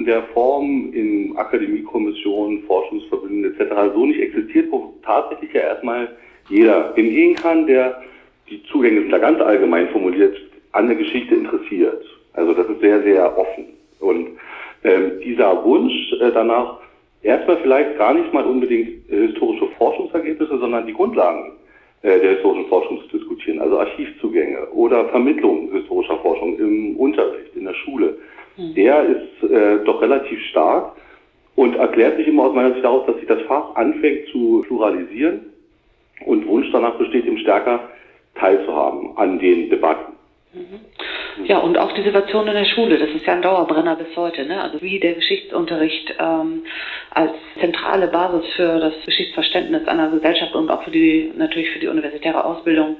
in 0.04 0.08
der 0.08 0.24
Form 0.34 0.92
in 0.92 1.34
Akademiekommissionen, 1.38 2.64
Forschungsverbünden 2.64 3.54
etc. 3.54 3.94
so 3.96 4.06
nicht 4.06 4.20
existiert, 4.20 4.70
wo 4.70 4.94
tatsächlich 5.02 5.54
ja 5.54 5.62
erstmal 5.62 6.10
jeder 6.50 6.94
hingehen 6.94 7.36
kann, 7.36 7.66
der 7.68 8.02
die 8.50 8.62
Zugänge 8.64 9.00
sind 9.00 9.12
da 9.12 9.18
ganz 9.18 9.40
allgemein 9.40 9.88
formuliert, 9.92 10.36
an 10.74 10.88
der 10.88 10.98
Geschichte 10.98 11.36
interessiert. 11.36 12.04
Also 12.34 12.54
das 12.54 12.68
ist 12.68 12.82
sehr, 12.82 13.02
sehr 13.04 13.38
offen. 13.38 13.68
Und 14.02 14.32
ähm, 14.84 15.22
dieser 15.24 15.64
Wunsch 15.64 16.12
äh, 16.20 16.32
danach, 16.34 16.80
erstmal 17.22 17.58
vielleicht 17.62 17.98
gar 17.98 18.14
nicht 18.14 18.34
mal 18.34 18.44
unbedingt 18.44 19.08
historische 19.08 19.70
Forschungsergebnisse, 19.78 20.58
sondern 20.58 20.86
die 20.86 20.94
Grundlagen 20.94 21.54
der 22.10 22.32
historischen 22.32 22.68
Forschung 22.68 23.02
zu 23.10 23.18
diskutieren, 23.18 23.60
also 23.60 23.80
Archivzugänge 23.80 24.68
oder 24.72 25.06
Vermittlung 25.10 25.72
historischer 25.72 26.18
Forschung 26.18 26.58
im 26.60 26.98
Unterricht, 26.98 27.56
in 27.56 27.66
der 27.66 27.74
Schule, 27.74 28.18
mhm. 28.58 28.74
der 28.76 29.04
ist 29.06 29.50
äh, 29.50 29.84
doch 29.86 30.02
relativ 30.02 30.40
stark 30.50 30.98
und 31.56 31.76
erklärt 31.76 32.18
sich 32.18 32.28
immer 32.28 32.44
aus 32.44 32.56
meiner 32.56 32.72
Sicht 32.74 32.84
daraus, 32.84 33.06
dass 33.06 33.16
sich 33.18 33.28
das 33.28 33.42
Fach 33.44 33.76
anfängt 33.76 34.28
zu 34.32 34.64
pluralisieren 34.68 35.42
und 36.26 36.48
Wunsch 36.48 36.70
danach 36.72 36.96
besteht, 36.98 37.26
eben 37.26 37.38
stärker 37.38 37.90
teilzuhaben 38.36 39.16
an 39.18 39.40
den 39.40 39.70
Debatten. 39.70 40.13
Mhm. 40.54 41.46
Ja, 41.46 41.58
und 41.58 41.78
auch 41.78 41.92
die 41.94 42.04
Situation 42.04 42.48
in 42.48 42.54
der 42.54 42.66
Schule, 42.66 43.00
das 43.00 43.10
ist 43.10 43.26
ja 43.26 43.34
ein 43.34 43.42
Dauerbrenner 43.42 43.96
bis 43.96 44.16
heute. 44.16 44.46
Ne? 44.46 44.62
Also 44.62 44.82
wie 44.82 45.00
der 45.00 45.14
Geschichtsunterricht 45.14 46.16
ähm, 46.20 46.64
als 47.10 47.32
zentrale 47.60 48.08
Basis 48.08 48.46
für 48.56 48.80
das 48.80 48.94
Geschichtsverständnis 49.06 49.88
einer 49.88 50.12
Gesellschaft 50.12 50.54
und 50.54 50.70
auch 50.70 50.84
für 50.84 50.92
die 50.92 51.32
natürlich 51.36 51.72
für 51.72 51.80
die 51.80 51.88
universitäre 51.88 52.46
Ausbildung 52.46 52.98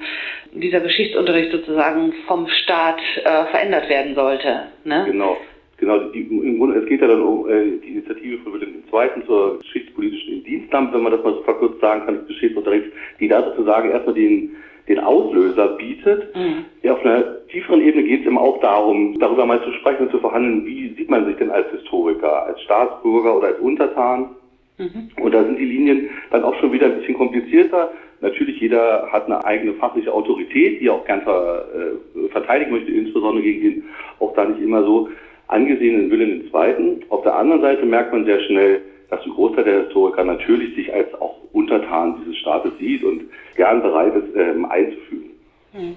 dieser 0.52 0.80
Geschichtsunterricht 0.80 1.52
sozusagen 1.52 2.12
vom 2.26 2.48
Staat 2.48 3.00
äh, 3.22 3.44
verändert 3.46 3.88
werden 3.88 4.14
sollte. 4.14 4.64
Ne? 4.84 5.04
Genau. 5.06 5.36
Genau, 5.76 5.98
im 5.98 6.58
Grunde, 6.58 6.78
es 6.78 6.86
geht 6.86 7.00
ja 7.00 7.08
dann 7.08 7.20
um 7.20 7.48
äh, 7.48 7.78
die 7.84 7.90
Initiative 7.90 8.38
von 8.38 8.54
Wilhelm 8.54 8.84
II. 8.92 9.26
zur 9.26 9.58
geschichtspolitischen 9.58 10.34
Indienstamt, 10.34 10.94
wenn 10.94 11.02
man 11.02 11.12
das 11.12 11.22
mal 11.24 11.34
so 11.34 11.42
verkürzt 11.42 11.80
sagen 11.80 12.06
kann, 12.06 12.14
des 12.20 12.28
Geschichtsunterrichts, 12.28 12.88
die 13.18 13.26
da 13.26 13.42
sozusagen 13.42 13.90
erstmal 13.90 14.14
den 14.14 14.56
den 14.88 15.00
Auslöser 15.00 15.68
bietet. 15.76 16.34
Mhm. 16.36 16.64
Ja, 16.82 16.92
auf 16.92 17.04
einer 17.04 17.46
tieferen 17.48 17.80
Ebene 17.80 18.04
geht 18.04 18.20
es 18.20 18.26
eben 18.26 18.38
auch 18.38 18.60
darum, 18.60 19.18
darüber 19.18 19.46
mal 19.46 19.62
zu 19.62 19.72
sprechen 19.72 20.06
und 20.06 20.10
zu 20.10 20.18
verhandeln, 20.18 20.66
wie 20.66 20.94
sieht 20.94 21.10
man 21.10 21.24
sich 21.26 21.36
denn 21.36 21.50
als 21.50 21.70
Historiker, 21.70 22.46
als 22.46 22.60
Staatsbürger 22.62 23.36
oder 23.36 23.48
als 23.48 23.60
Untertan. 23.60 24.30
Mhm. 24.78 25.08
Und 25.20 25.32
da 25.32 25.42
sind 25.44 25.58
die 25.58 25.64
Linien 25.64 26.10
dann 26.30 26.44
auch 26.44 26.54
schon 26.60 26.72
wieder 26.72 26.86
ein 26.86 26.98
bisschen 26.98 27.14
komplizierter. 27.14 27.92
Natürlich, 28.20 28.60
jeder 28.60 29.08
hat 29.10 29.26
eine 29.26 29.44
eigene 29.44 29.74
fachliche 29.74 30.12
Autorität, 30.12 30.80
die 30.80 30.86
er 30.86 30.94
auch 30.94 31.04
gern 31.04 31.22
ver, 31.22 31.64
äh, 31.74 32.28
verteidigen 32.28 32.72
möchte, 32.72 32.90
insbesondere 32.90 33.42
gegen 33.42 33.62
den 33.62 33.84
auch 34.18 34.34
da 34.34 34.44
nicht 34.44 34.60
immer 34.60 34.82
so 34.82 35.08
angesehenen 35.48 36.10
Willen 36.10 36.50
II. 36.52 37.00
Auf 37.08 37.22
der 37.22 37.36
anderen 37.36 37.60
Seite 37.60 37.84
merkt 37.84 38.12
man 38.12 38.24
sehr 38.24 38.40
schnell, 38.40 38.82
dass 39.16 39.24
ein 39.24 39.32
Großteil 39.32 39.64
der 39.64 39.82
Historiker 39.84 40.24
natürlich 40.24 40.74
sich 40.74 40.92
als 40.92 41.12
auch 41.20 41.36
Untertan 41.52 42.16
dieses 42.20 42.36
Staates 42.38 42.72
sieht 42.78 43.04
und 43.04 43.22
gern 43.56 43.82
bereit 43.82 44.14
ist, 44.14 44.36
ähm, 44.36 44.64
einzufügen. 44.64 45.30
Hm. 45.72 45.96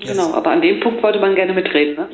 Genau, 0.00 0.32
aber 0.34 0.50
an 0.50 0.62
dem 0.62 0.80
Punkt 0.80 1.02
wollte 1.02 1.20
man 1.20 1.34
gerne 1.34 1.52
mitreden, 1.52 1.96
ne? 1.96 2.08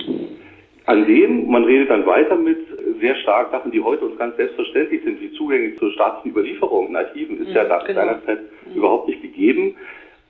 An 0.86 1.06
dem, 1.06 1.50
man 1.50 1.64
redet 1.64 1.88
dann 1.88 2.04
weiter 2.04 2.36
mit 2.36 2.58
sehr 3.00 3.16
stark 3.16 3.50
Sachen, 3.50 3.70
die 3.70 3.80
heute 3.80 4.04
uns 4.04 4.18
ganz 4.18 4.36
selbstverständlich 4.36 5.02
sind, 5.02 5.18
wie 5.20 5.32
zugänglich 5.32 5.78
zur 5.78 5.90
staatlichen 5.92 6.32
Überlieferung 6.32 6.88
in 6.88 6.96
Archiven, 6.96 7.38
ist 7.40 7.48
mhm, 7.48 7.54
ja 7.54 7.64
genau. 7.64 8.00
seinerzeit 8.00 8.40
mhm. 8.66 8.76
überhaupt 8.76 9.08
nicht 9.08 9.22
gegeben. 9.22 9.76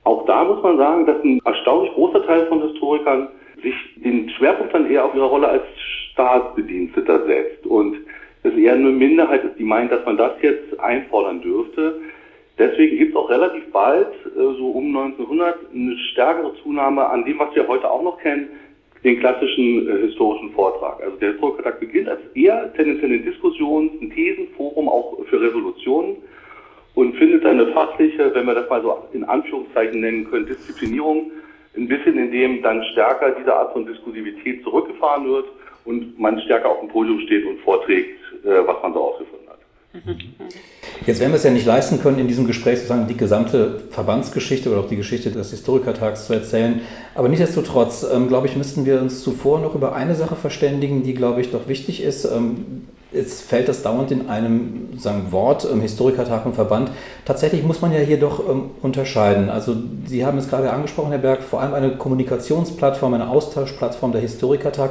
Auch 0.05 0.27
da 0.27 0.45
muss 0.45 0.63
man 0.63 0.77
sagen, 0.77 1.07
dass 1.07 1.23
ein 1.25 1.41
erstaunlich 1.45 1.93
großer 1.95 2.25
Teil 2.25 2.47
von 2.47 2.63
Historikern 2.63 3.29
sich 3.63 3.75
den 3.97 4.29
Schwerpunkt 4.31 4.75
dann 4.75 4.89
eher 4.89 5.05
auf 5.05 5.15
ihre 5.15 5.27
Rolle 5.27 5.49
als 5.49 5.65
Staatsbediensteter 6.13 7.27
setzt 7.27 7.67
und 7.67 7.97
es 8.45 8.55
eher 8.55 8.75
eine 8.75 8.91
Minderheit 8.91 9.45
ist, 9.45 9.59
die 9.59 9.65
meint, 9.65 9.91
dass 9.91 10.05
man 10.05 10.17
das 10.17 10.33
jetzt 10.43 10.79
einfordern 10.79 11.41
dürfte. 11.41 12.01
Deswegen 12.59 12.99
gibt 12.99 13.11
es 13.11 13.17
auch 13.17 13.29
relativ 13.31 13.71
bald, 13.73 14.13
äh, 14.27 14.57
so 14.59 14.71
um 14.71 14.97
1900, 14.97 15.57
eine 15.75 15.97
stärkere 16.13 16.55
Zunahme 16.63 17.07
an 17.07 17.25
dem, 17.25 17.39
was 17.39 17.55
wir 17.55 17.67
heute 17.67 17.91
auch 17.91 18.03
noch 18.03 18.19
kennen, 18.19 18.49
den 19.03 19.19
klassischen 19.19 19.89
äh, 19.89 20.07
historischen 20.07 20.53
Vortrag. 20.53 21.03
Also 21.03 21.17
der 21.17 21.33
Historikertag 21.33 21.81
beginnt 21.81 22.09
als 22.09 22.21
eher 22.35 22.73
tendenziell 22.75 23.13
ein 23.13 23.25
Diskussions-, 23.25 24.01
ein 24.01 24.11
Thesenforum 24.11 24.89
auch 24.89 25.19
für 25.29 25.41
Revolutionen 25.41 26.17
und 26.95 27.17
findet 27.17 27.45
eine 27.45 27.67
fachliche, 27.69 28.33
wenn 28.35 28.47
wir 28.47 28.55
das 28.55 28.71
mal 28.71 28.83
so 28.83 29.09
in 29.13 29.25
Anführungszeichen 29.25 30.01
nennen 30.01 30.31
können, 30.31 30.47
Disziplinierung 30.47 31.33
ein 31.77 31.89
bisschen, 31.89 32.17
in 32.17 32.31
dem 32.31 32.63
dann 32.63 32.85
stärker 32.93 33.33
diese 33.33 33.53
Art 33.53 33.73
von 33.73 33.85
Diskursivität 33.85 34.63
zurückgefahren 34.63 35.27
wird 35.29 35.47
und 35.85 36.19
man 36.19 36.41
stärker 36.43 36.71
auf 36.71 36.81
dem 36.81 36.89
Podium 36.89 37.19
steht 37.21 37.45
und 37.45 37.59
vorträgt, 37.61 38.21
was 38.45 38.83
man 38.83 38.93
so 38.93 39.01
ausgefunden 39.01 39.49
hat. 39.49 39.59
Jetzt 41.07 41.21
werden 41.21 41.33
wir 41.33 41.37
es 41.37 41.45
ja 41.45 41.51
nicht 41.51 41.67
leisten 41.67 42.01
können, 42.01 42.19
in 42.19 42.29
diesem 42.29 42.47
Gespräch 42.47 42.79
sozusagen 42.79 43.07
die 43.07 43.17
gesamte 43.17 43.83
Verbandsgeschichte 43.91 44.71
oder 44.71 44.81
auch 44.81 44.89
die 44.89 44.97
Geschichte 44.97 45.31
des 45.31 45.51
Historikertags 45.51 46.27
zu 46.27 46.33
erzählen. 46.33 46.81
Aber 47.15 47.29
nichtsdestotrotz, 47.29 48.07
ähm, 48.11 48.29
glaube 48.29 48.47
ich, 48.47 48.57
müssten 48.57 48.87
wir 48.87 49.01
uns 49.01 49.23
zuvor 49.23 49.61
noch 49.61 49.75
über 49.75 49.95
eine 49.95 50.15
Sache 50.15 50.37
verständigen, 50.37 51.03
die, 51.03 51.15
glaube 51.15 51.41
ich, 51.41 51.51
doch 51.51 51.69
wichtig 51.69 52.03
ist. 52.03 52.25
Ähm, 52.25 52.87
jetzt 53.13 53.43
fällt 53.43 53.69
das 53.69 53.83
dauernd 53.83 54.11
in 54.11 54.29
einem 54.29 54.99
sagen, 54.99 55.27
Wort, 55.31 55.69
ähm, 55.71 55.81
Historikertag 55.81 56.47
und 56.47 56.55
Verband. 56.55 56.91
Tatsächlich 57.25 57.63
muss 57.63 57.81
man 57.81 57.93
ja 57.93 58.01
hier 58.01 58.19
doch 58.19 58.49
ähm, 58.49 58.71
unterscheiden. 58.83 59.51
Also 59.51 59.77
Sie 60.07 60.25
haben 60.25 60.39
es 60.39 60.49
gerade 60.49 60.71
angesprochen, 60.71 61.11
Herr 61.11 61.19
Berg, 61.19 61.43
vor 61.43 61.61
allem 61.61 61.75
eine 61.75 61.97
Kommunikationsplattform, 61.97 63.15
eine 63.15 63.29
Austauschplattform 63.29 64.13
der 64.13 64.21
Historikertag. 64.21 64.91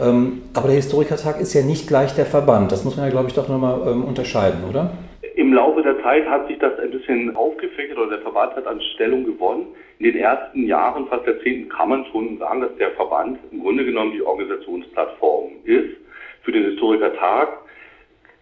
Ähm, 0.00 0.42
aber 0.54 0.68
der 0.68 0.76
Historikertag 0.76 1.40
ist 1.40 1.54
ja 1.54 1.62
nicht 1.62 1.88
gleich 1.88 2.14
der 2.14 2.26
Verband. 2.26 2.72
Das 2.72 2.84
muss 2.84 2.96
man 2.96 3.06
ja, 3.06 3.10
glaube 3.10 3.28
ich, 3.28 3.34
doch 3.34 3.48
nochmal 3.48 3.80
ähm, 3.86 4.04
unterscheiden, 4.04 4.64
oder? 4.68 4.92
Im 5.36 5.52
Laufe 5.52 5.82
der 5.82 6.02
Zeit 6.02 6.26
hat 6.28 6.48
sich 6.48 6.58
das 6.58 6.78
ein 6.78 6.90
bisschen 6.90 7.36
aufgefächert 7.36 7.98
oder 7.98 8.10
der 8.10 8.20
Verband 8.20 8.54
hat 8.56 8.66
an 8.66 8.80
Stellung 8.94 9.24
gewonnen. 9.24 9.66
In 9.98 10.06
den 10.06 10.16
ersten 10.16 10.66
Jahren, 10.66 11.06
fast 11.08 11.26
Jahrzehnten, 11.26 11.68
kann 11.68 11.88
man 11.90 12.04
schon 12.06 12.38
sagen, 12.38 12.62
dass 12.62 12.74
der 12.76 12.90
Verband 12.92 13.38
im 13.52 13.60
Grunde 13.60 13.84
genommen 13.84 14.12
die 14.12 14.22
Organisationsplattform 14.22 15.50
ist 15.64 15.96
für 16.42 16.52
den 16.52 16.64
Historikertag. 16.64 17.48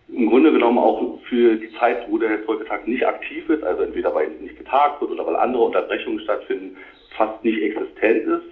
Im 0.09 0.31
Grunde 0.31 0.53
genommen 0.53 0.79
auch 0.79 1.19
für 1.29 1.57
die 1.57 1.71
Zeit, 1.79 1.99
wo 2.09 2.17
der 2.19 2.38
Historikertag 2.38 2.87
nicht 2.87 3.07
aktiv 3.07 3.49
ist, 3.50 3.62
also 3.62 3.83
entweder 3.83 4.15
weil 4.15 4.29
nicht 4.41 4.57
getagt 4.57 5.00
wird 5.00 5.11
oder 5.11 5.27
weil 5.27 5.37
andere 5.37 5.65
Unterbrechungen 5.65 6.21
stattfinden, 6.21 6.77
fast 7.17 7.45
nicht 7.45 7.61
existent 7.61 8.27
ist. 8.27 8.47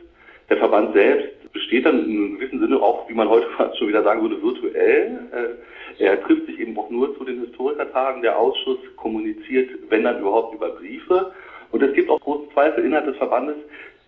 Der 0.50 0.58
Verband 0.58 0.92
selbst 0.92 1.35
besteht 1.52 1.86
dann 1.86 2.04
in 2.04 2.16
einem 2.16 2.38
gewissen 2.38 2.60
Sinne 2.60 2.80
auch, 2.80 3.08
wie 3.08 3.14
man 3.14 3.28
heute 3.28 3.48
fast 3.56 3.78
schon 3.78 3.88
wieder 3.88 4.02
sagen 4.02 4.22
würde, 4.22 4.42
virtuell. 4.42 5.18
Äh, 5.32 6.04
er 6.04 6.22
trifft 6.22 6.46
sich 6.46 6.58
eben 6.60 6.76
auch 6.78 6.90
nur 6.90 7.16
zu 7.16 7.24
den 7.24 7.40
Historikertagen. 7.40 8.22
Der 8.22 8.38
Ausschuss 8.38 8.78
kommuniziert, 8.96 9.70
wenn 9.88 10.04
dann 10.04 10.20
überhaupt, 10.20 10.54
über 10.54 10.70
Briefe. 10.70 11.32
Und 11.72 11.82
es 11.82 11.94
gibt 11.94 12.10
auch 12.10 12.20
großen 12.20 12.50
Zweifel 12.52 12.84
innerhalb 12.84 13.06
des 13.06 13.16
Verbandes, 13.16 13.56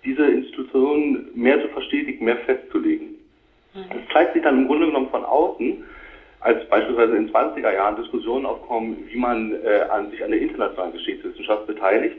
diese 0.05 0.25
Institutionen 0.27 1.31
mehr 1.35 1.61
zu 1.61 1.69
verstetigen, 1.69 2.25
mehr 2.25 2.37
festzulegen. 2.39 3.17
Mhm. 3.75 3.85
Das 3.91 4.13
zeigt 4.13 4.35
sich 4.35 4.43
dann 4.43 4.59
im 4.59 4.67
Grunde 4.67 4.87
genommen 4.87 5.11
von 5.11 5.25
außen, 5.25 5.85
als 6.41 6.69
beispielsweise 6.69 7.17
in 7.17 7.31
20er 7.31 7.73
Jahren 7.73 7.97
Diskussionen 7.97 8.47
aufkommen, 8.47 8.97
wie 9.09 9.19
man 9.19 9.53
äh, 9.65 9.81
an 9.91 10.11
sich 10.11 10.23
an 10.23 10.31
der 10.31 10.41
internationalen 10.41 10.93
Geschichtswissenschaft 10.93 11.67
beteiligt 11.67 12.19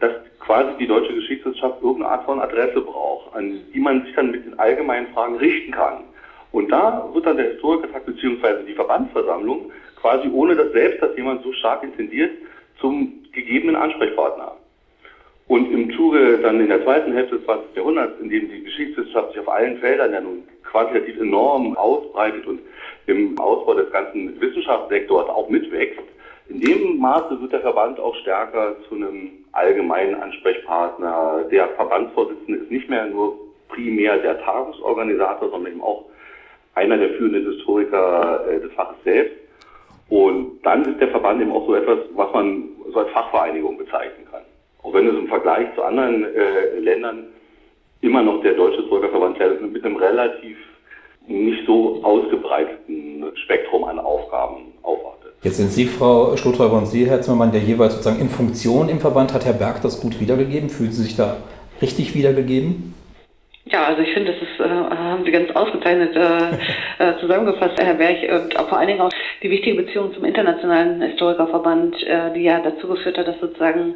dass 0.00 0.12
quasi 0.40 0.76
die 0.78 0.86
deutsche 0.86 1.14
Geschichtswissenschaft 1.14 1.82
irgendeine 1.82 2.12
Art 2.12 2.24
von 2.24 2.40
Adresse 2.40 2.80
braucht, 2.80 3.34
an 3.34 3.60
die 3.72 3.80
man 3.80 4.04
sich 4.04 4.14
dann 4.14 4.30
mit 4.30 4.44
den 4.44 4.58
allgemeinen 4.58 5.08
Fragen 5.08 5.36
richten 5.36 5.72
kann. 5.72 6.04
Und 6.52 6.70
da 6.70 7.08
wird 7.12 7.26
dann 7.26 7.36
der 7.36 7.52
Historikertag 7.52 8.06
bzw. 8.06 8.64
die 8.66 8.74
Verbandsversammlung 8.74 9.70
quasi 10.00 10.28
ohne 10.28 10.54
dass 10.54 10.72
selbst 10.72 11.02
das 11.02 11.16
jemand 11.16 11.42
so 11.42 11.52
stark 11.52 11.82
intendiert 11.82 12.30
zum 12.80 13.12
gegebenen 13.32 13.76
Ansprechpartner. 13.76 14.52
Und 15.48 15.70
im 15.72 15.92
Zuge 15.96 16.38
dann 16.38 16.60
in 16.60 16.68
der 16.68 16.82
zweiten 16.84 17.12
Hälfte 17.12 17.36
des 17.36 17.44
20. 17.44 17.76
Jahrhunderts, 17.76 18.20
in 18.20 18.28
dem 18.28 18.48
die 18.50 18.64
Geschichtswissenschaft 18.64 19.32
sich 19.32 19.40
auf 19.40 19.48
allen 19.48 19.78
Feldern 19.78 20.12
ja 20.12 20.20
nun 20.20 20.42
quantitativ 20.64 21.20
enorm 21.20 21.76
ausbreitet 21.76 22.46
und 22.46 22.60
im 23.06 23.38
Ausbau 23.38 23.74
des 23.74 23.90
ganzen 23.92 24.40
Wissenschaftssektors 24.40 25.28
auch 25.28 25.48
mitwächst, 25.48 26.00
in 26.48 26.60
dem 26.60 26.98
Maße 26.98 27.40
wird 27.40 27.52
der 27.52 27.60
Verband 27.60 27.98
auch 27.98 28.14
stärker 28.16 28.76
zu 28.88 28.94
einem 28.94 29.30
allgemeinen 29.52 30.14
Ansprechpartner. 30.14 31.44
Der 31.50 31.68
Verbandsvorsitzende 31.70 32.60
ist 32.60 32.70
nicht 32.70 32.88
mehr 32.88 33.06
nur 33.06 33.36
primär 33.68 34.18
der 34.18 34.40
Tagungsorganisator, 34.42 35.50
sondern 35.50 35.72
eben 35.72 35.82
auch 35.82 36.04
einer 36.74 36.98
der 36.98 37.10
führenden 37.14 37.50
Historiker 37.52 38.44
äh, 38.48 38.60
des 38.60 38.72
Faches 38.74 38.96
selbst. 39.04 39.36
Und 40.08 40.60
dann 40.62 40.84
ist 40.84 41.00
der 41.00 41.08
Verband 41.08 41.40
eben 41.40 41.52
auch 41.52 41.66
so 41.66 41.74
etwas, 41.74 41.98
was 42.14 42.32
man 42.32 42.68
so 42.92 43.00
als 43.00 43.10
Fachvereinigung 43.10 43.76
bezeichnen 43.76 44.26
kann. 44.30 44.42
Auch 44.82 44.92
wenn 44.92 45.08
es 45.08 45.14
im 45.14 45.26
Vergleich 45.26 45.74
zu 45.74 45.82
anderen 45.82 46.24
äh, 46.24 46.78
Ländern 46.78 47.24
immer 48.02 48.22
noch 48.22 48.40
der 48.42 48.54
Deutsche 48.54 48.82
Historikerverband 48.82 49.72
mit 49.72 49.84
einem 49.84 49.96
relativ 49.96 50.56
nicht 51.26 51.66
so 51.66 52.00
ausgebreiteten 52.04 53.24
Spektrum 53.34 53.82
an 53.82 53.98
Aufgaben 53.98 54.72
aufwartet. 54.82 55.25
Jetzt 55.46 55.58
sind 55.58 55.70
Sie, 55.70 55.84
Frau 55.84 56.36
Schlothäuber 56.36 56.76
und 56.76 56.86
Sie, 56.86 57.08
Herr 57.08 57.20
Zimmermann, 57.20 57.52
der 57.52 57.60
jeweils 57.60 57.92
sozusagen 57.92 58.20
in 58.20 58.28
Funktion 58.28 58.88
im 58.88 58.98
Verband. 58.98 59.32
Hat 59.32 59.44
Herr 59.44 59.52
Berg 59.52 59.80
das 59.80 60.00
gut 60.00 60.20
wiedergegeben? 60.20 60.68
Fühlen 60.68 60.90
Sie 60.90 61.04
sich 61.04 61.14
da 61.14 61.36
richtig 61.80 62.16
wiedergegeben? 62.16 62.94
Ja, 63.66 63.84
also 63.84 64.02
ich 64.02 64.12
finde, 64.12 64.32
das 64.32 64.42
ist, 64.42 64.58
äh, 64.58 64.68
haben 64.68 65.24
Sie 65.24 65.30
ganz 65.30 65.48
ausgezeichnet 65.54 66.16
äh, 66.16 66.50
äh, 66.98 67.20
zusammengefasst, 67.20 67.80
Herr 67.80 67.94
Berg, 67.94 68.16
und 68.28 68.58
auch 68.58 68.68
vor 68.68 68.78
allen 68.78 68.88
Dingen 68.88 69.00
auch 69.00 69.12
die 69.40 69.50
wichtige 69.50 69.80
Beziehung 69.80 70.12
zum 70.14 70.24
Internationalen 70.24 71.00
Historikerverband, 71.00 71.94
äh, 72.02 72.32
die 72.34 72.42
ja 72.42 72.58
dazu 72.58 72.88
geführt 72.88 73.16
hat, 73.16 73.28
dass 73.28 73.38
sozusagen 73.38 73.94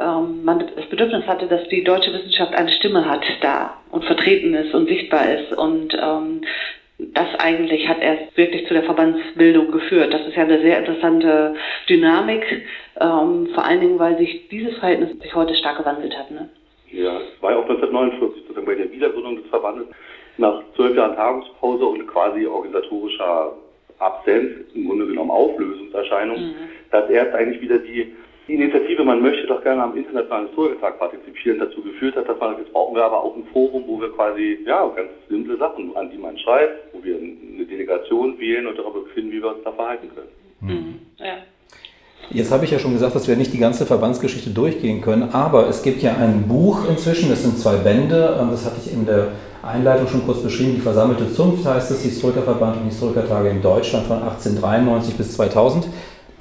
ähm, 0.00 0.44
man 0.44 0.64
das 0.76 0.86
Bedürfnis 0.86 1.26
hatte, 1.26 1.46
dass 1.46 1.68
die 1.68 1.84
deutsche 1.84 2.10
Wissenschaft 2.10 2.54
eine 2.54 2.72
Stimme 2.72 3.04
hat 3.04 3.20
da 3.42 3.74
und 3.90 4.02
vertreten 4.06 4.54
ist 4.54 4.72
und 4.72 4.88
sichtbar 4.88 5.28
ist. 5.30 5.52
Und 5.52 5.92
ähm, 5.92 6.40
das 6.98 7.28
eigentlich 7.38 7.88
hat 7.88 8.00
erst 8.00 8.36
wirklich 8.36 8.66
zu 8.66 8.74
der 8.74 8.84
Verbandsbildung 8.84 9.70
geführt. 9.70 10.14
Das 10.14 10.26
ist 10.26 10.34
ja 10.34 10.44
eine 10.44 10.60
sehr 10.62 10.78
interessante 10.78 11.54
Dynamik, 11.88 12.44
ähm, 13.00 13.48
vor 13.54 13.64
allen 13.64 13.80
Dingen, 13.80 13.98
weil 13.98 14.16
sich 14.16 14.48
dieses 14.48 14.78
Verhältnis 14.78 15.18
sich 15.20 15.34
heute 15.34 15.54
stark 15.54 15.78
gewandelt 15.78 16.16
hat. 16.16 16.30
Ne? 16.30 16.48
Ja, 16.90 17.18
es 17.18 17.42
war 17.42 17.52
ja 17.52 17.58
auch 17.58 17.68
1949 17.68 18.42
sozusagen 18.42 18.66
bei 18.66 18.74
der 18.74 18.90
Wiedergründung 18.90 19.36
des 19.36 19.46
Verbandes 19.48 19.86
nach 20.38 20.62
zwölf 20.74 20.96
Jahren 20.96 21.16
Tagungspause 21.16 21.84
und 21.84 22.06
quasi 22.06 22.46
organisatorischer 22.46 23.52
Absenz, 23.98 24.52
im 24.74 24.86
Grunde 24.86 25.06
genommen 25.06 25.30
Auflösungserscheinung, 25.30 26.38
mhm. 26.38 26.54
dass 26.90 27.08
erst 27.10 27.34
eigentlich 27.34 27.60
wieder 27.60 27.78
die, 27.78 28.14
die 28.48 28.54
Initiative, 28.54 29.04
man 29.04 29.22
möchte 29.22 29.46
doch 29.46 29.62
gerne 29.62 29.82
am 29.82 29.96
Internationalen 29.96 30.46
Historikertag 30.46 30.98
partizipieren, 30.98 31.58
dazu 31.58 31.82
geführt 31.82 32.14
hat, 32.16 32.28
dass 32.28 32.38
man, 32.38 32.56
jetzt 32.58 32.72
brauchen 32.72 32.94
wir 32.94 33.04
aber 33.04 33.22
auch 33.22 33.34
ein 33.34 33.44
Forum, 33.52 33.84
wo 33.86 34.00
wir 34.00 34.12
quasi, 34.12 34.58
ja, 34.64 34.86
ganz 34.94 35.10
simple 35.28 35.56
Sachen, 35.56 35.96
an 35.96 36.10
die 36.10 36.18
man 36.18 36.38
schreibt, 36.38 36.94
wo 36.94 37.02
wir 37.02 37.16
eine 37.16 37.64
Delegation 37.64 38.38
wählen 38.38 38.66
und 38.66 38.78
darüber 38.78 39.00
befinden, 39.00 39.32
wie 39.32 39.42
wir 39.42 39.48
uns 39.48 39.64
da 39.64 39.72
verhalten 39.72 40.08
können. 40.14 40.28
Mhm. 40.60 40.94
Ja. 41.18 41.38
Jetzt 42.30 42.50
habe 42.50 42.64
ich 42.64 42.70
ja 42.70 42.78
schon 42.78 42.92
gesagt, 42.92 43.14
dass 43.14 43.28
wir 43.28 43.36
nicht 43.36 43.52
die 43.52 43.58
ganze 43.58 43.86
Verbandsgeschichte 43.86 44.50
durchgehen 44.50 45.00
können, 45.00 45.30
aber 45.32 45.68
es 45.68 45.82
gibt 45.82 46.02
ja 46.02 46.16
ein 46.16 46.48
Buch 46.48 46.88
inzwischen, 46.88 47.30
das 47.30 47.42
sind 47.42 47.58
zwei 47.58 47.76
Bände, 47.76 48.38
ähm, 48.40 48.48
das 48.50 48.64
hatte 48.64 48.76
ich 48.84 48.92
in 48.92 49.06
der 49.06 49.28
Einleitung 49.62 50.06
schon 50.08 50.24
kurz 50.24 50.42
beschrieben, 50.42 50.74
die 50.74 50.80
versammelte 50.80 51.32
Zunft 51.32 51.66
heißt 51.66 51.90
es, 51.90 52.02
Historikerverband 52.02 52.78
und 52.78 52.84
Historikertage 52.84 53.48
in 53.48 53.62
Deutschland 53.62 54.06
von 54.06 54.18
1893 54.18 55.16
bis 55.16 55.34
2000. 55.34 55.88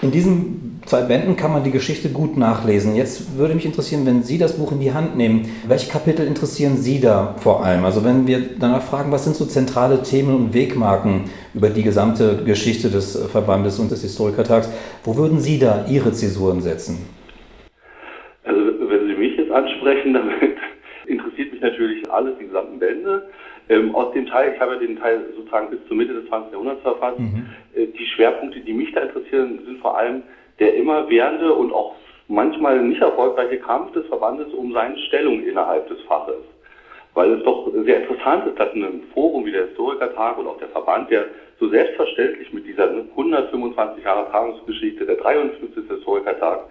In 0.01 0.11
diesen 0.11 0.74
zwei 0.85 1.01
Bänden 1.01 1.35
kann 1.35 1.51
man 1.51 1.63
die 1.63 1.71
Geschichte 1.71 2.09
gut 2.09 2.37
nachlesen. 2.37 2.95
Jetzt 2.95 3.37
würde 3.37 3.55
mich 3.55 3.65
interessieren, 3.65 4.05
wenn 4.05 4.23
Sie 4.23 4.37
das 4.37 4.57
Buch 4.57 4.71
in 4.71 4.79
die 4.79 4.93
Hand 4.93 5.17
nehmen, 5.17 5.49
welche 5.67 5.91
Kapitel 5.91 6.25
interessieren 6.25 6.77
Sie 6.77 6.99
da 6.99 7.35
vor 7.39 7.65
allem? 7.65 7.85
Also 7.85 8.03
wenn 8.05 8.27
wir 8.27 8.39
danach 8.59 8.81
fragen, 8.81 9.11
was 9.11 9.25
sind 9.25 9.35
so 9.35 9.45
zentrale 9.45 10.03
Themen 10.03 10.35
und 10.35 10.53
Wegmarken 10.53 11.25
über 11.53 11.69
die 11.69 11.83
gesamte 11.83 12.43
Geschichte 12.45 12.89
des 12.89 13.17
Verbandes 13.31 13.79
und 13.79 13.91
des 13.91 14.01
Historikertags, 14.01 14.71
wo 15.03 15.17
würden 15.17 15.39
Sie 15.39 15.59
da 15.59 15.85
Ihre 15.89 16.11
Zäsuren 16.11 16.61
setzen? 16.61 17.07
Also 18.43 18.61
wenn 18.61 19.07
Sie 19.07 19.15
mich 19.15 19.37
jetzt 19.37 19.51
ansprechen, 19.51 20.13
damit 20.13 20.57
interessiert 21.07 21.51
mich 21.51 21.61
natürlich 21.61 22.09
alles, 22.11 22.37
die 22.39 22.45
gesamten 22.45 22.79
Bände. 22.79 23.29
Ähm, 23.67 23.95
aus 23.95 24.13
dem 24.13 24.27
Teil, 24.27 24.53
ich 24.53 24.59
habe 24.59 24.73
ja 24.73 24.79
den 24.79 24.99
Teil 24.99 25.21
sozusagen 25.35 25.71
bis 25.71 25.79
zur 25.87 25.97
Mitte 25.97 26.13
des 26.13 26.27
20. 26.27 26.51
Jahrhunderts 26.51 26.83
verfasst, 26.83 27.19
mhm. 27.19 27.47
äh, 27.73 27.87
die 27.87 28.05
Schwerpunkte, 28.05 28.59
die 28.59 28.73
mich 28.73 28.91
da 28.93 29.01
interessieren, 29.01 29.59
sind 29.65 29.79
vor 29.79 29.97
allem 29.97 30.21
der 30.59 30.75
immerwährende 30.75 31.53
und 31.53 31.73
auch 31.73 31.95
manchmal 32.27 32.81
nicht 32.81 33.01
erfolgreiche 33.01 33.59
Kampf 33.59 33.91
des 33.93 34.07
Verbandes 34.07 34.53
um 34.53 34.73
seine 34.73 34.97
Stellung 35.07 35.43
innerhalb 35.43 35.87
des 35.87 36.01
Faches. 36.01 36.43
Weil 37.13 37.31
es 37.33 37.43
doch 37.43 37.71
sehr 37.85 38.01
interessant 38.01 38.47
ist, 38.47 38.59
dass 38.59 38.73
in 38.73 38.83
einem 38.83 39.03
Forum 39.13 39.45
wie 39.45 39.51
der 39.51 39.67
Historikertag 39.67 40.37
und 40.37 40.47
auch 40.47 40.57
der 40.57 40.69
Verband, 40.69 41.09
der 41.09 41.25
so 41.59 41.69
selbstverständlich 41.69 42.51
mit 42.51 42.67
dieser 42.67 42.89
125 42.89 44.03
Jahre 44.03 44.29
Tagungsgeschichte, 44.31 45.05
der 45.05 45.15
53. 45.15 45.87
Historikertag, 45.87 46.65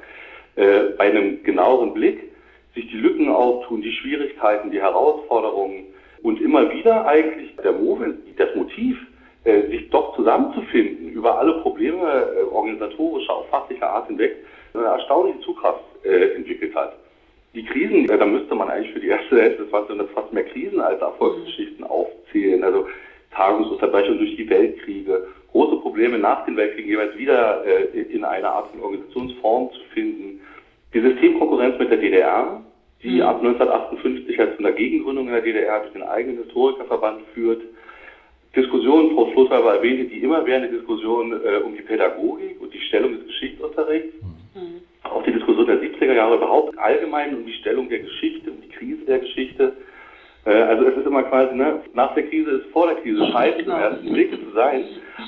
äh, 0.57 0.81
bei 0.99 1.05
einem 1.11 1.43
genaueren 1.43 1.95
Blick 1.95 2.31
sich 2.75 2.87
die 2.88 2.99
Lücken 2.99 3.31
auftun, 3.31 3.81
die 3.81 3.93
Schwierigkeiten, 3.93 4.71
die 4.71 4.81
Herausforderungen, 4.81 5.87
und 6.23 6.41
immer 6.41 6.73
wieder 6.73 7.07
eigentlich 7.07 7.55
der 7.62 7.73
Movement, 7.73 8.17
das 8.38 8.55
Motiv, 8.55 8.97
äh, 9.44 9.68
sich 9.68 9.90
doch 9.90 10.16
zusammenzufinden 10.16 11.11
über 11.11 11.38
alle 11.38 11.61
Probleme 11.61 12.00
äh, 12.00 12.42
organisatorischer, 12.52 13.33
auch 13.33 13.48
fachlicher 13.48 13.90
Art 13.90 14.09
hinweg, 14.09 14.37
eine 14.74 14.85
erstaunliche 14.85 15.40
Zugkraft 15.40 15.85
äh, 16.04 16.35
entwickelt 16.35 16.74
hat. 16.74 16.96
Die 17.54 17.64
Krisen, 17.64 18.09
äh, 18.09 18.18
da 18.18 18.26
müsste 18.26 18.54
man 18.54 18.68
eigentlich 18.68 18.92
für 18.92 19.00
die 19.00 19.09
erste 19.09 19.40
Hälfte 19.40 19.62
des 19.62 19.70
20. 19.70 19.90
Jahrhunderts 19.90 20.12
fast 20.14 20.33
mehr 20.33 20.44
Krisen 20.44 20.80
als 20.80 21.00
Erfolgsgeschichten 21.00 21.85
aufzählen. 21.85 22.64
Also 22.64 22.88
Tagungsunterbrechung 23.30 24.18
durch 24.18 24.37
die 24.37 24.48
Weltkriege, 24.48 25.26
große 25.52 25.76
Probleme 25.76 26.18
nach 26.18 26.44
den 26.46 26.57
Weltkriegen 26.57 26.90
jeweils 26.90 27.16
wieder 27.16 27.64
äh, 27.64 28.00
in 28.00 28.24
eine 28.24 28.48
Art 28.48 28.70
von 28.70 28.80
Organisationsform 28.80 29.70
zu 29.72 29.80
finden. 29.92 30.40
Die 30.92 31.00
Systemkonkurrenz 31.00 31.78
mit 31.78 31.90
der 31.90 31.98
DDR, 31.98 32.61
die 33.02 33.22
ab 33.22 33.38
1958 33.38 34.40
als 34.40 34.54
von 34.54 34.64
der 34.64 34.72
Gegengründung 34.72 35.26
in 35.26 35.35
der 35.35 35.42
DDR 35.42 35.80
durch 35.80 35.92
den 35.92 36.02
eigenen 36.02 36.42
Historikerverband 36.44 37.22
führt. 37.35 37.62
Diskussionen, 38.55 39.14
Frau 39.14 39.31
Schlosshalber 39.33 39.77
erwähnte, 39.77 40.05
die 40.05 40.23
immerwährende 40.23 40.69
Diskussion 40.69 41.33
äh, 41.33 41.59
um 41.64 41.75
die 41.75 41.83
Pädagogik 41.83 42.61
und 42.61 42.73
die 42.73 42.81
Stellung 42.81 43.12
des 43.12 43.27
Geschichtsunterrichts. 43.27 44.14
Mhm. 44.55 44.81
Auch 45.03 45.23
die 45.25 45.33
Diskussion 45.33 45.67
der 45.67 45.81
70er 45.81 46.12
Jahre 46.12 46.37
überhaupt 46.37 46.79
allgemein 46.79 47.35
um 47.35 47.45
die 47.47 47.53
Stellung 47.55 47.88
der 47.88 48.01
Geschichte, 48.01 48.51
um 48.51 48.61
die 48.61 48.69
Krise 48.69 49.05
der 49.07 49.19
Geschichte. 49.19 49.73
Äh, 50.45 50.51
also 50.51 50.85
es 50.85 50.97
ist 50.97 51.07
immer 51.07 51.25
quasi, 51.25 51.55
ne, 51.55 51.81
nach 51.95 52.14
der 52.14 52.29
Krise 52.29 52.51
ist 52.51 52.67
vor 52.71 52.87
der 52.87 52.97
Krise 52.97 53.27
scheint 53.33 53.59
im 53.59 53.71
ersten 53.71 54.12
Blick 54.12 54.31
zu 54.31 54.51
sein. 54.55 54.85